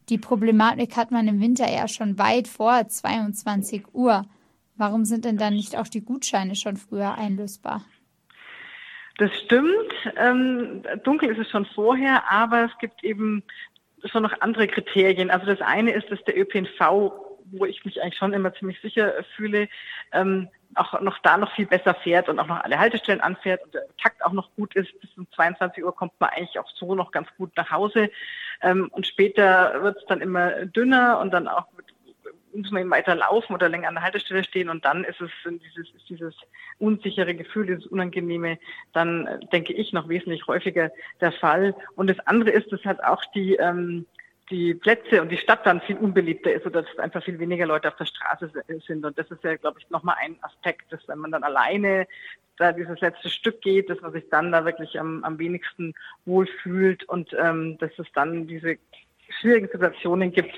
Die 0.08 0.18
Problematik 0.18 0.96
hat 0.96 1.10
man 1.10 1.28
im 1.28 1.40
Winter 1.40 1.70
ja 1.70 1.88
schon 1.88 2.18
weit 2.18 2.48
vor 2.48 2.86
22 2.86 3.94
Uhr. 3.94 4.26
Warum 4.76 5.04
sind 5.04 5.24
denn 5.24 5.36
dann 5.36 5.54
nicht 5.54 5.76
auch 5.76 5.88
die 5.88 6.04
Gutscheine 6.04 6.56
schon 6.56 6.76
früher 6.76 7.16
einlösbar? 7.16 7.84
Das 9.18 9.30
stimmt. 9.44 9.92
Ähm, 10.16 10.82
dunkel 11.04 11.30
ist 11.30 11.38
es 11.38 11.50
schon 11.50 11.66
vorher, 11.66 12.30
aber 12.30 12.64
es 12.64 12.78
gibt 12.78 13.04
eben 13.04 13.44
schon 14.04 14.22
noch 14.22 14.40
andere 14.40 14.66
Kriterien. 14.66 15.30
Also 15.30 15.46
das 15.46 15.60
eine 15.60 15.92
ist, 15.92 16.10
dass 16.10 16.22
der 16.24 16.36
ÖPNV, 16.36 17.12
wo 17.52 17.64
ich 17.66 17.84
mich 17.84 18.02
eigentlich 18.02 18.16
schon 18.16 18.32
immer 18.32 18.54
ziemlich 18.54 18.80
sicher 18.80 19.12
fühle, 19.36 19.68
ähm, 20.12 20.48
auch 20.74 21.00
noch 21.00 21.18
da 21.18 21.36
noch 21.36 21.52
viel 21.54 21.66
besser 21.66 21.94
fährt 21.94 22.28
und 22.28 22.38
auch 22.38 22.46
noch 22.46 22.62
alle 22.62 22.78
Haltestellen 22.78 23.20
anfährt 23.20 23.62
und 23.64 23.74
der 23.74 23.84
Takt 23.98 24.24
auch 24.24 24.32
noch 24.32 24.54
gut 24.56 24.74
ist. 24.74 24.98
Bis 25.00 25.10
um 25.16 25.26
22 25.32 25.84
Uhr 25.84 25.94
kommt 25.94 26.12
man 26.18 26.30
eigentlich 26.30 26.58
auch 26.58 26.70
so 26.74 26.94
noch 26.94 27.10
ganz 27.10 27.28
gut 27.36 27.52
nach 27.56 27.70
Hause. 27.70 28.10
Ähm, 28.62 28.88
und 28.92 29.06
später 29.06 29.82
wird 29.82 29.98
es 29.98 30.06
dann 30.06 30.20
immer 30.20 30.66
dünner 30.66 31.18
und 31.20 31.32
dann 31.32 31.48
auch 31.48 31.66
mit, 31.76 31.86
muss 32.54 32.70
man 32.70 32.82
eben 32.82 32.90
weiter 32.90 33.14
laufen 33.14 33.54
oder 33.54 33.68
länger 33.68 33.88
an 33.88 33.94
der 33.94 34.04
Haltestelle 34.04 34.44
stehen 34.44 34.68
und 34.68 34.84
dann 34.84 35.04
ist 35.04 35.20
es 35.20 35.30
dieses, 35.44 35.88
dieses 36.08 36.34
unsichere 36.78 37.34
Gefühl, 37.34 37.66
dieses 37.66 37.86
Unangenehme, 37.86 38.58
dann 38.92 39.26
äh, 39.26 39.38
denke 39.52 39.72
ich 39.72 39.92
noch 39.92 40.08
wesentlich 40.08 40.46
häufiger 40.46 40.90
der 41.20 41.32
Fall. 41.32 41.74
Und 41.96 42.08
das 42.08 42.18
andere 42.26 42.50
ist, 42.50 42.70
dass 42.72 42.84
halt 42.84 43.02
auch 43.02 43.24
die 43.34 43.54
ähm, 43.56 44.06
die 44.52 44.74
Plätze 44.74 45.22
und 45.22 45.30
die 45.30 45.38
Stadt 45.38 45.66
dann 45.66 45.80
viel 45.80 45.96
unbeliebter 45.96 46.52
ist 46.52 46.66
oder 46.66 46.82
dass 46.82 46.98
einfach 46.98 47.24
viel 47.24 47.38
weniger 47.38 47.66
Leute 47.66 47.88
auf 47.88 47.96
der 47.96 48.04
Straße 48.04 48.52
sind. 48.86 49.04
Und 49.04 49.18
das 49.18 49.30
ist 49.30 49.42
ja, 49.42 49.56
glaube 49.56 49.80
ich, 49.80 49.90
nochmal 49.90 50.16
ein 50.20 50.36
Aspekt, 50.42 50.92
dass 50.92 51.00
wenn 51.08 51.18
man 51.18 51.32
dann 51.32 51.42
alleine 51.42 52.06
da 52.58 52.70
dieses 52.70 53.00
letzte 53.00 53.30
Stück 53.30 53.62
geht, 53.62 53.88
dass 53.88 54.00
man 54.02 54.12
sich 54.12 54.28
dann 54.30 54.52
da 54.52 54.64
wirklich 54.64 55.00
am, 55.00 55.24
am 55.24 55.38
wenigsten 55.38 55.94
wohlfühlt 56.26 57.02
und 57.04 57.34
ähm, 57.38 57.78
dass 57.78 57.90
es 57.98 58.06
dann 58.14 58.46
diese 58.46 58.76
schwierigen 59.40 59.68
Situationen 59.72 60.30
gibt. 60.30 60.54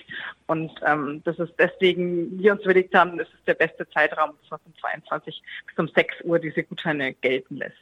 Und 0.49 0.73
ähm, 0.85 1.23
das 1.25 1.39
ist 1.39 1.55
deswegen, 1.57 2.37
wir 2.39 2.53
uns 2.53 2.63
überlegt 2.63 2.95
haben, 2.95 3.17
das 3.17 3.29
ist 3.29 3.47
der 3.47 3.55
beste 3.55 3.89
Zeitraum, 3.91 4.33
dass 4.43 4.51
man 4.51 4.61
von 4.61 4.75
22 4.81 5.43
bis 5.67 5.79
um 5.79 5.89
6 5.89 6.23
Uhr 6.25 6.41
diese 6.41 6.65
Gutscheine 6.65 7.15
gelten 7.15 7.59
lässt. 7.59 7.77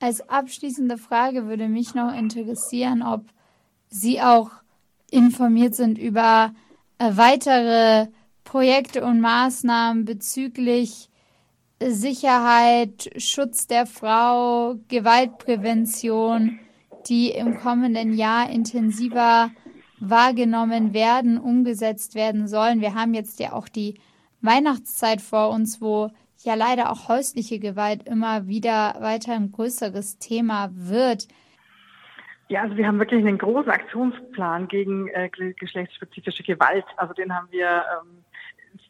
Als 0.00 0.26
abschließende 0.28 0.96
Frage 0.96 1.48
würde 1.48 1.66
mich 1.66 1.94
noch 1.96 2.16
interessieren, 2.16 3.02
ob 3.02 3.24
Sie 3.88 4.20
auch 4.20 4.50
informiert 5.10 5.74
sind 5.74 5.98
über 5.98 6.52
äh, 6.98 7.10
weitere 7.14 8.08
Projekte 8.44 9.04
und 9.04 9.20
Maßnahmen 9.20 10.04
bezüglich 10.04 11.08
Sicherheit, 11.80 13.10
Schutz 13.16 13.66
der 13.66 13.86
Frau, 13.86 14.76
Gewaltprävention, 14.88 16.58
die 17.08 17.30
im 17.30 17.58
kommenden 17.58 18.14
Jahr 18.14 18.50
intensiver 18.50 19.50
wahrgenommen 20.00 20.92
werden, 20.92 21.38
umgesetzt 21.38 22.14
werden 22.14 22.48
sollen. 22.48 22.80
Wir 22.80 22.94
haben 22.94 23.14
jetzt 23.14 23.38
ja 23.38 23.52
auch 23.52 23.68
die 23.68 23.94
Weihnachtszeit 24.40 25.20
vor 25.20 25.50
uns, 25.50 25.80
wo 25.80 26.10
ja 26.42 26.54
leider 26.54 26.90
auch 26.90 27.08
häusliche 27.08 27.58
Gewalt 27.58 28.04
immer 28.04 28.46
wieder 28.46 28.96
weiter 29.00 29.34
ein 29.34 29.50
größeres 29.50 30.18
Thema 30.18 30.70
wird. 30.72 31.28
Ja, 32.48 32.62
also 32.62 32.76
wir 32.76 32.86
haben 32.86 32.98
wirklich 32.98 33.24
einen 33.24 33.38
großen 33.38 33.70
Aktionsplan 33.70 34.68
gegen 34.68 35.08
äh, 35.08 35.28
geschlechtsspezifische 35.28 36.42
Gewalt. 36.42 36.86
Also 36.96 37.12
den 37.12 37.34
haben 37.34 37.48
wir 37.50 37.66
ähm, 37.66 38.24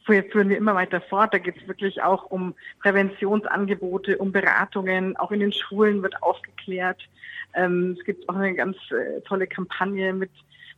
führen 0.04 0.48
wir 0.48 0.56
immer 0.56 0.74
weiter 0.74 1.00
fort. 1.00 1.34
Da 1.34 1.38
geht 1.38 1.56
es 1.56 1.68
wirklich 1.68 2.02
auch 2.02 2.30
um 2.30 2.54
Präventionsangebote, 2.80 4.18
um 4.18 4.32
Beratungen. 4.32 5.16
Auch 5.16 5.32
in 5.32 5.40
den 5.40 5.52
Schulen 5.52 6.02
wird 6.02 6.22
aufgeklärt. 6.22 7.08
Ähm, 7.54 7.96
es 7.98 8.04
gibt 8.04 8.28
auch 8.28 8.36
eine 8.36 8.54
ganz 8.54 8.76
äh, 8.90 9.20
tolle 9.22 9.46
Kampagne 9.46 10.12
mit 10.12 10.30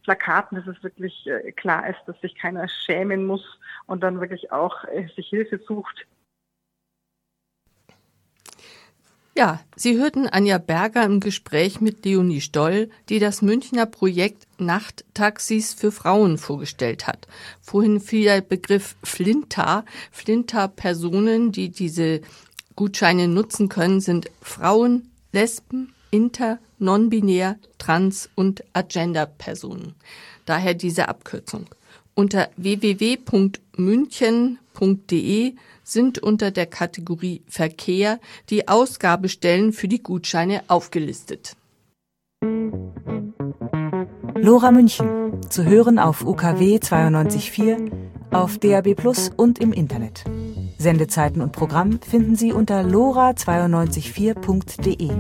Plakaten, 0.04 0.56
dass 0.56 0.66
es 0.66 0.82
wirklich 0.82 1.26
äh, 1.26 1.52
klar 1.52 1.88
ist, 1.88 2.00
dass 2.06 2.20
sich 2.20 2.34
keiner 2.34 2.68
schämen 2.68 3.26
muss 3.26 3.58
und 3.86 4.02
dann 4.02 4.20
wirklich 4.20 4.50
auch 4.50 4.84
äh, 4.84 5.06
sich 5.14 5.28
Hilfe 5.28 5.58
sucht. 5.58 6.06
Ja, 9.36 9.60
Sie 9.76 9.96
hörten 9.96 10.26
Anja 10.26 10.58
Berger 10.58 11.04
im 11.04 11.20
Gespräch 11.20 11.80
mit 11.80 12.04
Leonie 12.04 12.40
Stoll, 12.40 12.90
die 13.08 13.20
das 13.20 13.42
Münchner 13.42 13.86
Projekt 13.86 14.46
Nachttaxis 14.58 15.72
für 15.72 15.92
Frauen 15.92 16.36
vorgestellt 16.36 17.06
hat. 17.06 17.28
Vorhin 17.62 18.00
fiel 18.00 18.24
der 18.24 18.40
Begriff 18.40 18.96
Flinter. 19.04 19.84
Flinter-Personen, 20.10 21.52
die 21.52 21.68
diese 21.68 22.22
Gutscheine 22.74 23.28
nutzen 23.28 23.68
können, 23.68 24.00
sind 24.00 24.28
Frauen, 24.42 25.10
Lesben, 25.32 25.94
Inter, 26.10 26.58
Non-binär, 26.78 27.56
Trans- 27.78 28.28
und 28.34 28.64
Agender-Personen. 28.72 29.94
Daher 30.44 30.74
diese 30.74 31.08
Abkürzung. 31.08 31.66
Unter 32.14 32.50
www.münchen.de 32.56 33.14
sind 35.90 36.18
unter 36.18 36.50
der 36.50 36.66
Kategorie 36.66 37.42
Verkehr 37.48 38.20
die 38.48 38.68
Ausgabestellen 38.68 39.72
für 39.72 39.88
die 39.88 40.02
Gutscheine 40.02 40.62
aufgelistet. 40.68 41.56
Lora 44.36 44.70
München. 44.70 45.08
Zu 45.50 45.64
hören 45.64 45.98
auf 45.98 46.24
UKW 46.24 46.76
92.4, 46.76 47.90
auf 48.30 48.56
DAB 48.58 48.94
Plus 48.94 49.30
und 49.36 49.58
im 49.58 49.72
Internet. 49.72 50.22
Sendezeiten 50.78 51.42
und 51.42 51.50
Programm 51.52 52.00
finden 52.00 52.36
Sie 52.36 52.52
unter 52.52 52.82
lora924.de. 52.82 55.10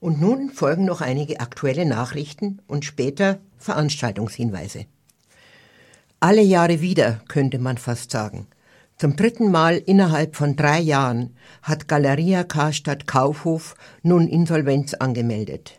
Und 0.00 0.20
nun 0.20 0.50
folgen 0.50 0.84
noch 0.86 1.00
einige 1.02 1.40
aktuelle 1.40 1.86
Nachrichten 1.86 2.60
und 2.66 2.84
später 2.84 3.38
Veranstaltungshinweise. 3.58 4.86
Alle 6.22 6.42
Jahre 6.42 6.80
wieder, 6.80 7.20
könnte 7.26 7.58
man 7.58 7.78
fast 7.78 8.12
sagen. 8.12 8.46
Zum 8.96 9.16
dritten 9.16 9.50
Mal 9.50 9.78
innerhalb 9.78 10.36
von 10.36 10.54
drei 10.54 10.78
Jahren 10.78 11.34
hat 11.62 11.88
Galeria 11.88 12.44
Karstadt 12.44 13.08
Kaufhof 13.08 13.74
nun 14.04 14.28
Insolvenz 14.28 14.94
angemeldet. 14.94 15.78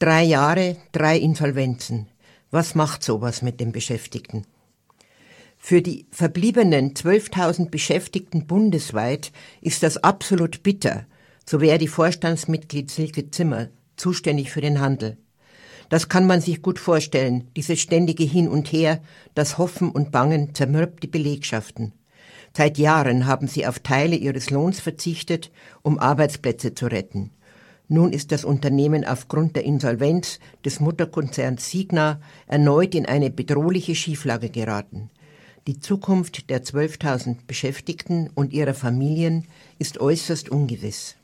Drei 0.00 0.24
Jahre, 0.24 0.76
drei 0.90 1.18
Insolvenzen. 1.18 2.08
Was 2.50 2.74
macht 2.74 3.04
sowas 3.04 3.42
mit 3.42 3.60
den 3.60 3.70
Beschäftigten? 3.70 4.44
Für 5.56 5.82
die 5.82 6.06
verbliebenen 6.10 6.94
12.000 6.94 7.70
Beschäftigten 7.70 8.48
bundesweit 8.48 9.30
ist 9.60 9.84
das 9.84 9.98
absolut 9.98 10.64
bitter, 10.64 11.06
so 11.48 11.60
wäre 11.60 11.78
die 11.78 11.86
Vorstandsmitglied 11.86 12.90
Silke 12.90 13.30
Zimmer, 13.30 13.68
zuständig 13.96 14.50
für 14.50 14.62
den 14.62 14.80
Handel. 14.80 15.16
Das 15.90 16.08
kann 16.08 16.26
man 16.26 16.40
sich 16.40 16.62
gut 16.62 16.78
vorstellen, 16.78 17.48
dieses 17.56 17.80
ständige 17.80 18.22
Hin 18.24 18.48
und 18.48 18.72
Her, 18.72 19.02
das 19.34 19.58
Hoffen 19.58 19.90
und 19.90 20.12
Bangen 20.12 20.54
zermürbt 20.54 21.02
die 21.02 21.08
Belegschaften. 21.08 21.92
Seit 22.56 22.78
Jahren 22.78 23.26
haben 23.26 23.48
sie 23.48 23.66
auf 23.66 23.80
Teile 23.80 24.16
ihres 24.16 24.50
Lohns 24.50 24.80
verzichtet, 24.80 25.50
um 25.82 25.98
Arbeitsplätze 25.98 26.74
zu 26.74 26.86
retten. 26.86 27.30
Nun 27.88 28.12
ist 28.12 28.30
das 28.30 28.44
Unternehmen 28.44 29.04
aufgrund 29.04 29.56
der 29.56 29.64
Insolvenz 29.64 30.38
des 30.64 30.78
Mutterkonzerns 30.78 31.68
Signa 31.68 32.20
erneut 32.46 32.94
in 32.94 33.04
eine 33.04 33.30
bedrohliche 33.30 33.96
Schieflage 33.96 34.48
geraten. 34.48 35.10
Die 35.66 35.80
Zukunft 35.80 36.50
der 36.50 36.62
12.000 36.62 37.38
Beschäftigten 37.48 38.30
und 38.32 38.52
ihrer 38.52 38.74
Familien 38.74 39.44
ist 39.80 40.00
äußerst 40.00 40.50
ungewiss. 40.50 41.16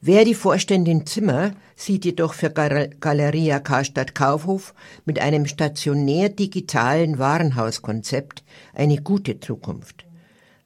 Wer 0.00 0.24
die 0.24 0.34
Vorständin 0.34 1.06
Zimmer 1.06 1.50
sieht 1.74 2.04
jedoch 2.04 2.32
für 2.32 2.50
Galeria 2.50 3.58
Karstadt 3.58 4.14
Kaufhof 4.14 4.72
mit 5.04 5.18
einem 5.18 5.46
stationär 5.46 6.28
digitalen 6.28 7.18
Warenhauskonzept 7.18 8.44
eine 8.74 9.02
gute 9.02 9.40
Zukunft. 9.40 10.06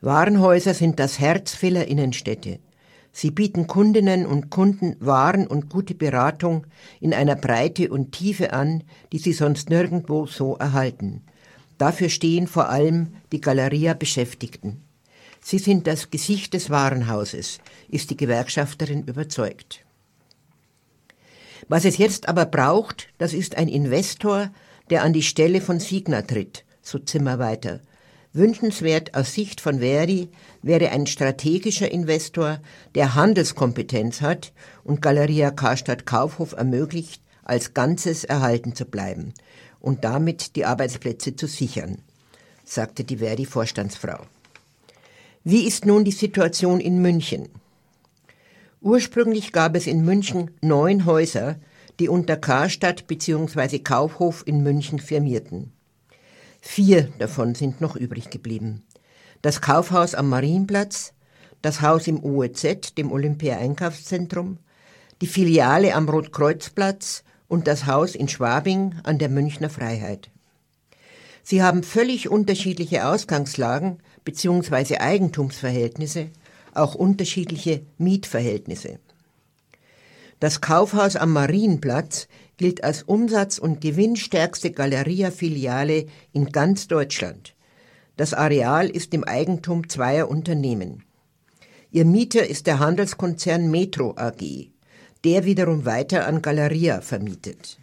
Warenhäuser 0.03 0.75
sind 0.75 1.01
das 1.01 1.19
Herz 1.19 1.55
vieler 1.55 1.89
Innenstädte. 1.89 2.59
Sie 3.11 3.31
bieten 3.31 3.67
Kundinnen 3.67 4.27
und 4.27 4.51
Kunden 4.51 4.97
Waren 5.01 5.47
und 5.47 5.71
gute 5.71 5.95
Beratung 5.95 6.67
in 7.01 7.15
einer 7.15 7.37
Breite 7.37 7.89
und 7.89 8.13
Tiefe 8.13 8.53
an, 8.53 8.85
die 9.13 9.19
sie 9.19 9.33
sonst 9.33 9.71
nirgendwo 9.71 10.27
so 10.27 10.57
erhalten. 10.57 11.23
Dafür 11.79 12.11
stehen 12.11 12.47
vor 12.47 12.69
allem 12.69 13.15
die 13.33 13.41
Galeria 13.41 13.95
Beschäftigten. 13.95 14.83
Sie 15.41 15.59
sind 15.59 15.87
das 15.87 16.11
Gesicht 16.11 16.55
des 16.55 16.71
Warenhauses, 16.71 17.59
ist 17.93 18.11
die 18.11 18.17
Gewerkschafterin 18.17 19.05
überzeugt. 19.05 19.85
Was 21.69 21.85
es 21.85 21.99
jetzt 21.99 22.29
aber 22.29 22.47
braucht, 22.47 23.09
das 23.19 23.33
ist 23.33 23.57
ein 23.57 23.69
Investor, 23.69 24.51
der 24.91 25.05
an 25.05 25.13
die 25.13 25.23
Stelle 25.23 25.61
von 25.61 25.79
Signa 25.79 26.23
tritt, 26.23 26.65
so 26.83 26.99
Zimmer 26.99 27.39
weiter. 27.39 27.81
Wünschenswert 28.33 29.15
aus 29.15 29.35
Sicht 29.35 29.61
von 29.61 29.81
Verdi 29.81 30.29
wäre 30.63 30.91
ein 30.91 31.07
strategischer 31.07 31.91
Investor, 31.93 32.61
der 32.95 33.15
Handelskompetenz 33.15 34.23
hat 34.23 34.53
und 34.85 35.03
Galeria 35.03 35.51
Karstadt 35.51 36.07
Kaufhof 36.07 36.53
ermöglicht, 36.53 37.23
als 37.45 37.75
Ganzes 37.75 38.25
erhalten 38.25 38.75
zu 38.75 38.87
bleiben 38.87 39.35
und 39.81 40.05
damit 40.05 40.57
die 40.57 40.65
Arbeitsplätze 40.65 41.37
zu 41.37 41.47
sichern, 41.47 41.99
sagte 42.65 43.05
die 43.05 43.19
Verdi-Vorstandsfrau. 43.19 44.25
Wie 45.45 45.67
ist 45.67 45.85
nun 45.85 46.05
die 46.05 46.13
Situation 46.13 46.81
in 46.81 47.03
München? 47.03 47.49
Ursprünglich 48.83 49.53
gab 49.53 49.77
es 49.77 49.87
in 49.87 50.05
München 50.05 50.51
neun 50.61 51.07
Häuser, 51.07 51.57
die 52.01 52.09
unter 52.09 52.37
Karstadt 52.37 53.07
bzw. 53.07 53.79
Kaufhof 53.79 54.43
in 54.45 54.65
München 54.65 54.99
firmierten. 54.99 55.73
Vier 56.61 57.09
davon 57.21 57.55
sind 57.55 57.81
noch 57.81 57.95
übrig 57.95 58.31
geblieben. 58.31 58.83
Das 59.41 59.61
Kaufhaus 59.61 60.17
am 60.17 60.29
Marienplatz, 60.29 61.13
das 61.63 61.81
Haus 61.81 62.09
im 62.09 62.25
OEZ, 62.25 62.95
dem 62.97 63.13
Olympia-Einkaufszentrum, 63.13 64.59
die 65.21 65.29
Filiale 65.29 65.95
am 65.95 66.09
Rotkreuzplatz 66.09 67.23
und 67.47 67.69
das 67.69 67.87
Haus 67.87 68.17
in 68.17 68.27
Schwabing 68.27 68.97
an 69.05 69.19
der 69.19 69.29
Münchner 69.29 69.71
Freiheit. 69.71 70.31
Sie 71.45 71.63
haben 71.63 71.85
völlig 71.85 72.29
unterschiedliche 72.29 73.07
Ausgangslagen 73.07 73.99
bzw. 74.25 74.99
Eigentumsverhältnisse, 74.99 76.31
auch 76.73 76.95
unterschiedliche 76.95 77.83
Mietverhältnisse. 77.99 78.99
Das 80.41 80.61
Kaufhaus 80.61 81.15
am 81.17 81.33
Marienplatz 81.33 82.27
gilt 82.57 82.83
als 82.83 83.05
umsatz- 83.05 83.59
und 83.59 83.81
gewinnstärkste 83.81 84.73
Galeria-Filiale 84.73 86.07
in 86.33 86.47
ganz 86.47 86.89
Deutschland. 86.89 87.55
Das 88.17 88.35
Areal 88.35 88.89
ist 88.89 89.15
im 89.15 89.25
Eigentum 89.25 89.89
zweier 89.89 90.29
Unternehmen. 90.29 91.05
Ihr 91.91 92.05
Mieter 92.05 92.47
ist 92.47 92.67
der 92.67 92.79
Handelskonzern 92.79 93.71
Metro 93.71 94.15
AG, 94.17 94.71
der 95.25 95.45
wiederum 95.45 95.85
weiter 95.85 96.27
an 96.27 96.43
Galeria 96.43 97.01
vermietet. 97.01 97.79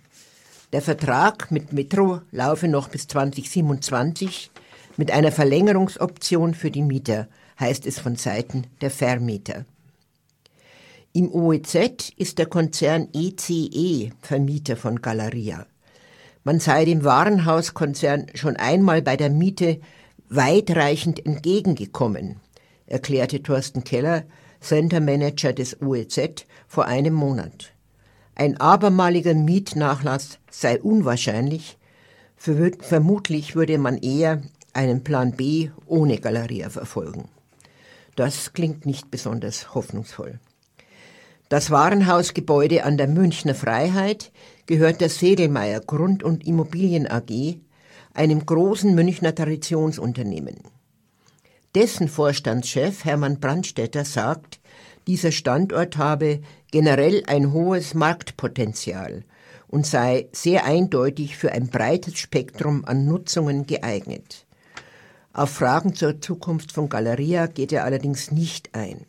Der 0.73 0.81
Vertrag 0.81 1.51
mit 1.51 1.73
Metro 1.73 2.21
laufe 2.31 2.67
noch 2.67 2.89
bis 2.89 3.07
2027 3.07 4.51
mit 4.97 5.11
einer 5.11 5.31
Verlängerungsoption 5.31 6.53
für 6.53 6.71
die 6.71 6.81
Mieter, 6.81 7.27
heißt 7.59 7.85
es 7.85 7.99
von 7.99 8.15
Seiten 8.15 8.67
der 8.81 8.91
Vermieter. 8.91 9.65
Im 11.11 11.31
OEZ 11.33 12.13
ist 12.17 12.37
der 12.37 12.45
Konzern 12.45 13.09
ECE 13.13 14.11
Vermieter 14.21 14.77
von 14.77 15.01
Galeria. 15.01 15.65
Man 16.43 16.59
sei 16.59 16.85
dem 16.85 17.03
Warenhauskonzern 17.03 18.27
schon 18.35 18.55
einmal 18.55 19.01
bei 19.01 19.17
der 19.17 19.29
Miete 19.29 19.79
weitreichend 20.29 21.25
entgegengekommen, 21.25 22.37
erklärte 22.85 23.41
Thorsten 23.41 23.83
Keller, 23.83 24.23
Center 24.61 24.99
Manager 24.99 25.51
des 25.51 25.81
OEZ, 25.81 26.45
vor 26.67 26.85
einem 26.85 27.13
Monat. 27.13 27.73
Ein 28.35 28.57
abermaliger 28.57 29.33
Mietnachlass 29.33 30.37
sei 30.49 30.79
unwahrscheinlich, 30.79 31.77
vermutlich 32.37 33.55
würde 33.55 33.77
man 33.77 33.97
eher 33.97 34.43
einen 34.73 35.03
Plan 35.03 35.33
B 35.33 35.71
ohne 35.87 36.19
Galeria 36.19 36.69
verfolgen. 36.69 37.27
Das 38.19 38.51
klingt 38.51 38.85
nicht 38.85 39.09
besonders 39.11 39.73
hoffnungsvoll. 39.73 40.41
Das 41.47 41.71
Warenhausgebäude 41.71 42.83
an 42.83 42.97
der 42.97 43.07
Münchner 43.07 43.55
Freiheit 43.55 44.33
gehört 44.65 44.99
der 44.99 45.07
Segelmeier 45.07 45.79
Grund- 45.79 46.21
und 46.21 46.45
Immobilien 46.45 47.09
AG, 47.09 47.61
einem 48.13 48.45
großen 48.45 48.93
Münchner 48.93 49.33
Traditionsunternehmen. 49.33 50.57
Dessen 51.75 52.09
Vorstandschef 52.09 53.05
Hermann 53.05 53.39
Brandstetter 53.39 54.03
sagt, 54.03 54.59
dieser 55.07 55.31
Standort 55.31 55.95
habe 55.95 56.41
generell 56.71 57.23
ein 57.25 57.53
hohes 57.53 57.93
Marktpotenzial 57.93 59.23
und 59.69 59.87
sei 59.87 60.27
sehr 60.33 60.65
eindeutig 60.65 61.37
für 61.37 61.53
ein 61.53 61.69
breites 61.69 62.17
Spektrum 62.17 62.83
an 62.83 63.05
Nutzungen 63.05 63.65
geeignet. 63.65 64.45
Auf 65.31 65.51
Fragen 65.51 65.93
zur 65.93 66.19
Zukunft 66.19 66.71
von 66.71 66.89
Galeria 66.89 67.45
geht 67.45 67.71
er 67.71 67.83
allerdings 67.83 68.31
nicht 68.31 68.73
ein. 68.73 69.05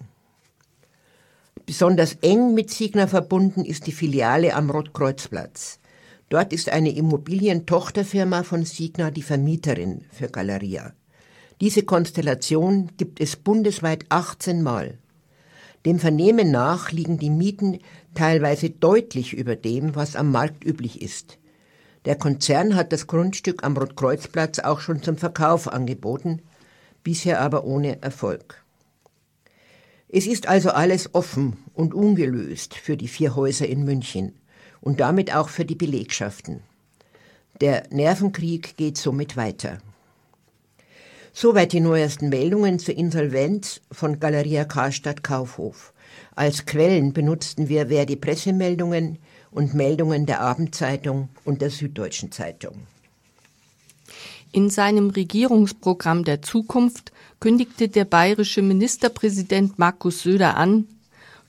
Besonders 1.64 2.18
eng 2.20 2.52
mit 2.52 2.70
Signa 2.70 3.06
verbunden 3.06 3.64
ist 3.64 3.86
die 3.86 3.92
Filiale 3.92 4.54
am 4.54 4.68
Rotkreuzplatz. 4.68 5.78
Dort 6.28 6.52
ist 6.52 6.68
eine 6.68 6.90
Immobilientochterfirma 6.90 8.42
von 8.42 8.64
Signa 8.64 9.10
die 9.10 9.22
Vermieterin 9.22 10.04
für 10.12 10.28
Galeria. 10.28 10.92
Diese 11.60 11.84
Konstellation 11.84 12.90
gibt 12.98 13.18
es 13.18 13.36
bundesweit 13.36 14.04
18 14.10 14.62
Mal. 14.62 14.98
Dem 15.86 15.98
Vernehmen 15.98 16.50
nach 16.50 16.92
liegen 16.92 17.18
die 17.18 17.30
Mieten 17.30 17.78
teilweise 18.14 18.68
deutlich 18.68 19.32
über 19.32 19.56
dem, 19.56 19.94
was 19.94 20.16
am 20.16 20.30
Markt 20.30 20.64
üblich 20.64 21.00
ist. 21.00 21.38
Der 22.06 22.16
Konzern 22.16 22.76
hat 22.76 22.92
das 22.92 23.06
Grundstück 23.06 23.62
am 23.62 23.76
Rotkreuzplatz 23.76 24.58
auch 24.58 24.80
schon 24.80 25.02
zum 25.02 25.16
Verkauf 25.16 25.68
angeboten, 25.68 26.40
bisher 27.02 27.40
aber 27.40 27.64
ohne 27.64 28.00
Erfolg. 28.02 28.64
Es 30.08 30.26
ist 30.26 30.48
also 30.48 30.70
alles 30.70 31.14
offen 31.14 31.58
und 31.74 31.94
ungelöst 31.94 32.74
für 32.74 32.96
die 32.96 33.08
vier 33.08 33.36
Häuser 33.36 33.68
in 33.68 33.84
München 33.84 34.34
und 34.80 34.98
damit 34.98 35.34
auch 35.34 35.48
für 35.48 35.64
die 35.64 35.74
Belegschaften. 35.74 36.62
Der 37.60 37.84
Nervenkrieg 37.90 38.76
geht 38.76 38.96
somit 38.96 39.36
weiter. 39.36 39.78
Soweit 41.32 41.72
die 41.72 41.80
neuesten 41.80 42.28
Meldungen 42.28 42.78
zur 42.78 42.96
Insolvenz 42.96 43.82
von 43.92 44.18
Galeria 44.18 44.64
Karstadt 44.64 45.22
Kaufhof. 45.22 45.92
Als 46.34 46.66
Quellen 46.66 47.12
benutzten 47.12 47.68
wir 47.68 47.86
Verdi 47.86 48.16
Pressemeldungen 48.16 49.18
und 49.50 49.74
Meldungen 49.74 50.26
der 50.26 50.40
Abendzeitung 50.40 51.28
und 51.44 51.60
der 51.60 51.70
Süddeutschen 51.70 52.32
Zeitung. 52.32 52.74
In 54.52 54.70
seinem 54.70 55.10
Regierungsprogramm 55.10 56.24
der 56.24 56.42
Zukunft 56.42 57.12
kündigte 57.38 57.88
der 57.88 58.04
bayerische 58.04 58.62
Ministerpräsident 58.62 59.78
Markus 59.78 60.22
Söder 60.22 60.56
an, 60.56 60.86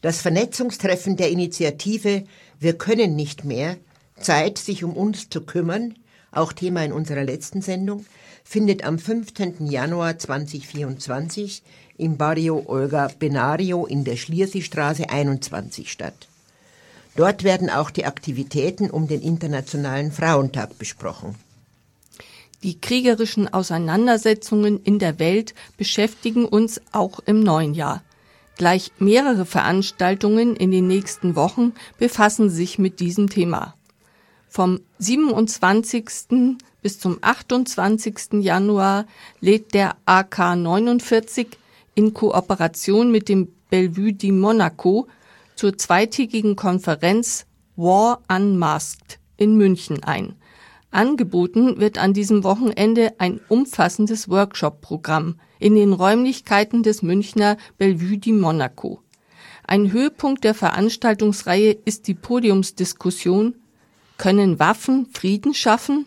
Das 0.00 0.20
Vernetzungstreffen 0.20 1.16
der 1.16 1.30
Initiative 1.30 2.24
Wir 2.60 2.78
können 2.78 3.16
nicht 3.16 3.44
mehr, 3.44 3.76
Zeit, 4.20 4.58
sich 4.58 4.84
um 4.84 4.96
uns 4.96 5.28
zu 5.28 5.42
kümmern, 5.42 5.94
auch 6.30 6.52
Thema 6.52 6.84
in 6.84 6.92
unserer 6.92 7.24
letzten 7.24 7.62
Sendung, 7.62 8.06
findet 8.44 8.84
am 8.84 8.98
15. 8.98 9.66
Januar 9.66 10.18
2024 10.18 11.62
im 11.98 12.16
Barrio 12.16 12.62
Olga 12.66 13.10
Benario 13.18 13.84
in 13.86 14.04
der 14.04 14.16
Schliersee-Straße 14.16 15.10
21 15.10 15.90
statt. 15.90 16.28
Dort 17.16 17.42
werden 17.42 17.68
auch 17.68 17.90
die 17.90 18.04
Aktivitäten 18.04 18.90
um 18.90 19.08
den 19.08 19.20
Internationalen 19.20 20.12
Frauentag 20.12 20.78
besprochen. 20.78 21.34
Die 22.62 22.80
kriegerischen 22.80 23.52
Auseinandersetzungen 23.52 24.82
in 24.82 24.98
der 24.98 25.18
Welt 25.18 25.54
beschäftigen 25.76 26.44
uns 26.44 26.80
auch 26.92 27.20
im 27.20 27.40
neuen 27.40 27.74
Jahr. 27.74 28.02
Gleich 28.56 28.90
mehrere 28.98 29.46
Veranstaltungen 29.46 30.56
in 30.56 30.72
den 30.72 30.88
nächsten 30.88 31.36
Wochen 31.36 31.72
befassen 31.98 32.50
sich 32.50 32.78
mit 32.78 32.98
diesem 32.98 33.30
Thema. 33.30 33.74
Vom 34.48 34.80
27. 34.98 36.56
bis 36.82 36.98
zum 36.98 37.18
28. 37.20 38.40
Januar 38.40 39.06
lädt 39.40 39.74
der 39.74 39.96
AK 40.06 40.56
49 40.56 41.46
in 41.94 42.12
Kooperation 42.14 43.12
mit 43.12 43.28
dem 43.28 43.52
Bellevue 43.70 44.14
di 44.14 44.32
Monaco 44.32 45.06
zur 45.54 45.78
zweitägigen 45.78 46.56
Konferenz 46.56 47.46
War 47.76 48.20
Unmasked 48.28 49.20
in 49.36 49.56
München 49.56 50.02
ein. 50.02 50.34
Angeboten 50.90 51.80
wird 51.80 51.98
an 51.98 52.14
diesem 52.14 52.44
Wochenende 52.44 53.14
ein 53.18 53.40
umfassendes 53.48 54.28
Workshop-Programm 54.28 55.38
in 55.58 55.74
den 55.74 55.92
Räumlichkeiten 55.92 56.82
des 56.82 57.02
Münchner 57.02 57.56
Bellevue 57.76 58.18
di 58.18 58.32
Monaco. 58.32 59.02
Ein 59.66 59.92
Höhepunkt 59.92 60.44
der 60.44 60.54
Veranstaltungsreihe 60.54 61.72
ist 61.84 62.06
die 62.06 62.14
Podiumsdiskussion 62.14 63.56
Können 64.16 64.58
Waffen 64.58 65.06
Frieden 65.12 65.54
schaffen? 65.54 66.06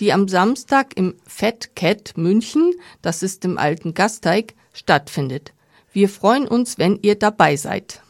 die 0.00 0.12
am 0.12 0.28
Samstag 0.28 0.96
im 0.96 1.14
Fat 1.26 1.76
Cat 1.76 2.14
München, 2.16 2.72
das 3.02 3.22
ist 3.22 3.44
im 3.44 3.58
alten 3.58 3.94
Gasteig, 3.94 4.54
stattfindet. 4.72 5.52
Wir 5.92 6.08
freuen 6.08 6.48
uns, 6.48 6.78
wenn 6.78 6.98
ihr 7.02 7.16
dabei 7.16 7.56
seid. 7.56 8.02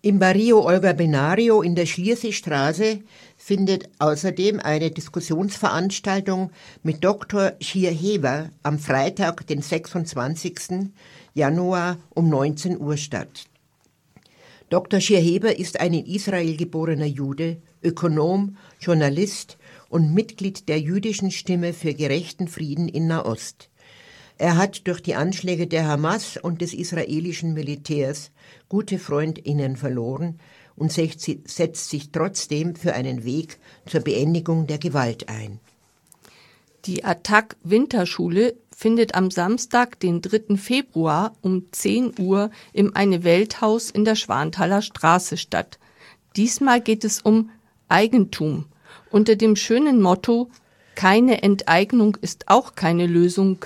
Im 0.00 0.20
Barrio 0.20 0.64
Olga 0.64 0.92
Benario 0.92 1.60
in 1.60 1.74
der 1.74 1.84
Schlierseestraße 1.84 3.00
findet 3.36 3.90
außerdem 3.98 4.60
eine 4.60 4.92
Diskussionsveranstaltung 4.92 6.52
mit 6.84 7.02
Dr. 7.02 7.54
Schier 7.60 7.90
Heber 7.90 8.50
am 8.62 8.78
Freitag, 8.78 9.48
den 9.48 9.60
26. 9.60 10.90
Januar 11.34 11.98
um 12.10 12.28
19 12.28 12.78
Uhr 12.80 12.96
statt. 12.96 13.46
Dr. 14.70 15.00
Schier 15.00 15.18
Heber 15.18 15.58
ist 15.58 15.80
ein 15.80 15.92
in 15.92 16.06
Israel 16.06 16.56
geborener 16.56 17.06
Jude, 17.06 17.56
Ökonom, 17.82 18.56
Journalist 18.78 19.58
und 19.88 20.14
Mitglied 20.14 20.68
der 20.68 20.78
jüdischen 20.78 21.32
Stimme 21.32 21.72
für 21.72 21.94
gerechten 21.94 22.46
Frieden 22.46 22.88
in 22.88 23.08
Nahost. 23.08 23.67
Er 24.38 24.56
hat 24.56 24.86
durch 24.86 25.02
die 25.02 25.14
Anschläge 25.14 25.66
der 25.66 25.86
Hamas 25.86 26.36
und 26.36 26.60
des 26.60 26.72
israelischen 26.72 27.54
Militärs 27.54 28.30
gute 28.68 28.98
Freundinnen 28.98 29.76
verloren 29.76 30.38
und 30.76 30.92
setzt 30.92 31.90
sich 31.90 32.10
trotzdem 32.12 32.76
für 32.76 32.94
einen 32.94 33.24
Weg 33.24 33.58
zur 33.86 34.00
Beendigung 34.00 34.66
der 34.68 34.78
Gewalt 34.78 35.28
ein. 35.28 35.58
Die 36.84 37.04
Attac 37.04 37.56
Winterschule 37.64 38.54
findet 38.74 39.16
am 39.16 39.32
Samstag, 39.32 39.98
den 39.98 40.22
3. 40.22 40.56
Februar 40.56 41.34
um 41.42 41.66
10 41.72 42.20
Uhr 42.20 42.50
im 42.72 42.94
Eine 42.94 43.24
Welthaus 43.24 43.90
in 43.90 44.04
der 44.04 44.14
Schwanthaler 44.14 44.82
Straße 44.82 45.36
statt. 45.36 45.80
Diesmal 46.36 46.80
geht 46.80 47.04
es 47.04 47.20
um 47.20 47.50
Eigentum 47.88 48.66
unter 49.10 49.36
dem 49.36 49.56
schönen 49.56 50.00
Motto 50.00 50.50
Keine 50.94 51.42
Enteignung 51.42 52.16
ist 52.20 52.48
auch 52.48 52.74
keine 52.74 53.06
Lösung. 53.06 53.64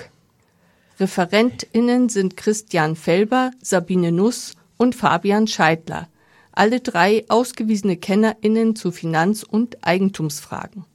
ReferentInnen 0.99 2.09
sind 2.09 2.37
Christian 2.37 2.95
Felber, 2.95 3.51
Sabine 3.61 4.11
Nuss 4.11 4.55
und 4.77 4.95
Fabian 4.95 5.47
Scheidler. 5.47 6.07
Alle 6.51 6.81
drei 6.81 7.25
ausgewiesene 7.29 7.97
KennerInnen 7.97 8.75
zu 8.75 8.91
Finanz- 8.91 9.43
und 9.43 9.85
Eigentumsfragen. 9.85 10.85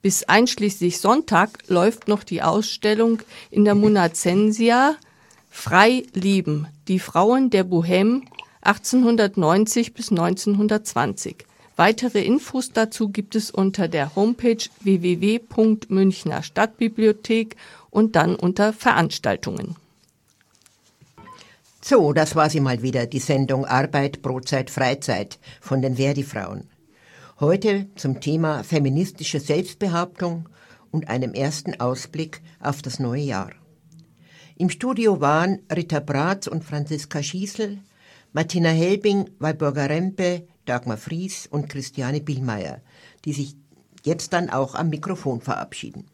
Bis 0.00 0.24
einschließlich 0.24 0.98
Sonntag 0.98 1.58
läuft 1.68 2.08
noch 2.08 2.22
die 2.22 2.42
Ausstellung 2.42 3.20
in 3.50 3.64
der 3.64 3.74
Monacensia 3.74 4.96
Frei 5.50 6.04
lieben, 6.12 6.68
die 6.86 6.98
Frauen 6.98 7.50
der 7.50 7.66
Bohème 7.66 8.22
1890 8.60 9.94
bis 9.94 10.10
1920. 10.10 11.46
Weitere 11.76 12.22
Infos 12.22 12.72
dazu 12.72 13.10
gibt 13.10 13.36
es 13.36 13.50
unter 13.50 13.86
der 13.86 14.16
Homepage 14.16 14.64
www.münchner 14.80 16.42
Stadtbibliothek 16.42 17.56
und 17.90 18.16
dann 18.16 18.34
unter 18.34 18.72
Veranstaltungen. 18.72 19.76
So, 21.82 22.14
das 22.14 22.34
war 22.34 22.48
sie 22.48 22.60
mal 22.60 22.80
wieder, 22.80 23.06
die 23.06 23.18
Sendung 23.18 23.66
Arbeit, 23.66 24.22
Brotzeit, 24.22 24.70
Freizeit 24.70 25.38
von 25.60 25.82
den 25.82 25.96
Verdi-Frauen. 25.96 26.64
Heute 27.40 27.86
zum 27.94 28.20
Thema 28.22 28.64
feministische 28.64 29.38
Selbstbehauptung 29.38 30.48
und 30.90 31.08
einem 31.08 31.34
ersten 31.34 31.78
Ausblick 31.78 32.40
auf 32.58 32.80
das 32.80 32.98
neue 32.98 33.22
Jahr. 33.22 33.50
Im 34.56 34.70
Studio 34.70 35.20
waren 35.20 35.60
Rita 35.70 36.00
Bratz 36.00 36.46
und 36.46 36.64
Franziska 36.64 37.22
Schießel, 37.22 37.78
Martina 38.32 38.70
Helbing, 38.70 39.28
Walburga 39.38 39.84
Rempe, 39.84 40.48
Dagmar 40.66 40.98
Fries 40.98 41.46
und 41.50 41.68
Christiane 41.68 42.20
Billmeier, 42.20 42.82
die 43.24 43.32
sich 43.32 43.56
jetzt 44.04 44.32
dann 44.32 44.50
auch 44.50 44.74
am 44.74 44.90
Mikrofon 44.90 45.40
verabschieden. 45.40 46.06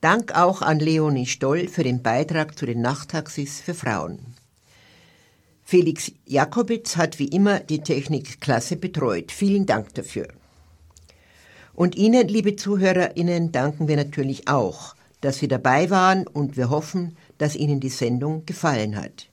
Dank 0.00 0.34
auch 0.34 0.62
an 0.62 0.80
Leonie 0.80 1.26
Stoll 1.26 1.68
für 1.68 1.84
den 1.84 2.02
Beitrag 2.02 2.58
zu 2.58 2.66
den 2.66 2.80
Nachttaxis 2.80 3.60
für 3.60 3.74
Frauen. 3.74 4.34
Felix 5.62 6.10
Jakobitz 6.26 6.96
hat 6.96 7.18
wie 7.18 7.28
immer 7.28 7.60
die 7.60 7.82
Technik 7.82 8.40
klasse 8.40 8.76
betreut. 8.76 9.30
Vielen 9.30 9.64
Dank 9.64 9.94
dafür. 9.94 10.28
Und 11.72 11.94
Ihnen, 11.96 12.28
liebe 12.28 12.56
ZuhörerInnen, 12.56 13.52
danken 13.52 13.88
wir 13.88 13.96
natürlich 13.96 14.48
auch, 14.48 14.94
dass 15.20 15.38
Sie 15.38 15.48
dabei 15.48 15.88
waren 15.88 16.26
und 16.26 16.56
wir 16.56 16.68
hoffen, 16.68 17.16
dass 17.38 17.56
Ihnen 17.56 17.80
die 17.80 17.88
Sendung 17.88 18.44
gefallen 18.44 18.96
hat. 18.96 19.28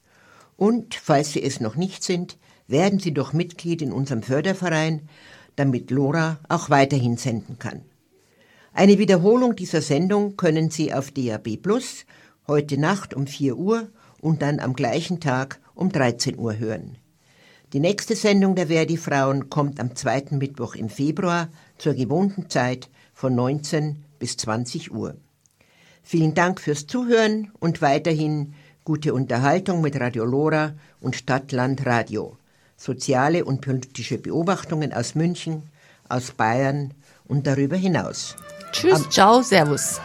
Und, 0.56 0.95
falls 0.95 1.34
Sie 1.34 1.43
es 1.43 1.60
noch 1.60 1.76
nicht 1.76 2.04
sind, 2.04 2.38
werden 2.70 2.99
Sie 2.99 3.13
doch 3.13 3.34
Mitglied 3.34 3.82
in 3.82 3.91
unserem 3.91 4.24
Förderverein, 4.24 5.09
damit 5.55 5.91
Lora 5.91 6.39
auch 6.47 6.70
weiterhin 6.70 7.17
senden 7.17 7.59
kann. 7.59 7.82
Eine 8.74 8.97
Wiederholung 8.97 9.55
dieser 9.55 9.82
Sendung 9.82 10.38
können 10.38 10.70
Sie 10.70 10.93
auf 10.93 11.11
DAB 11.11 11.57
Plus 11.57 12.05
heute 12.47 12.80
Nacht 12.80 13.13
um 13.13 13.28
4 13.28 13.57
Uhr 13.57 13.89
und 14.22 14.41
dann 14.41 14.59
am 14.59 14.74
gleichen 14.74 15.20
Tag 15.20 15.59
um 15.76 15.91
13 15.91 16.38
Uhr 16.38 16.57
hören. 16.57 16.97
Die 17.74 17.80
nächste 17.80 18.15
Sendung 18.15 18.55
der 18.55 18.67
Verdi 18.67 18.97
Frauen 18.97 19.49
kommt 19.49 19.80
am 19.80 19.95
zweiten 19.95 20.39
Mittwoch 20.39 20.76
im 20.76 20.89
Februar 20.89 21.49
zur 21.78 21.93
gewohnten 21.93 22.49
Zeit 22.49 22.89
von 23.13 23.36
19 23.36 24.03
bis 24.17 24.38
20 24.38 24.91
Uhr. 24.91 25.15
Vielen 26.01 26.34
Dank 26.34 26.59
fürs 26.59 26.88
Zuhören 26.88 27.51
und 27.59 27.84
weiterhin 27.84 28.53
gute 28.84 29.13
Unterhaltung 29.13 29.82
mit 29.82 29.99
Radio 29.99 30.26
Lora 30.26 30.74
und 30.99 31.15
Stadtland 31.15 31.86
Radio. 31.86 32.38
Soziale 32.80 33.43
und 33.43 33.59
politische 33.61 34.17
Beobachtungen 34.17 34.93
aus 34.93 35.13
München, 35.13 35.63
aus 36.07 36.32
Bayern 36.32 36.93
und 37.27 37.45
darüber 37.45 37.75
hinaus. 37.75 38.36
Tschüss, 38.71 39.05
Am 39.05 39.11
ciao, 39.11 39.41
servus. 39.41 39.99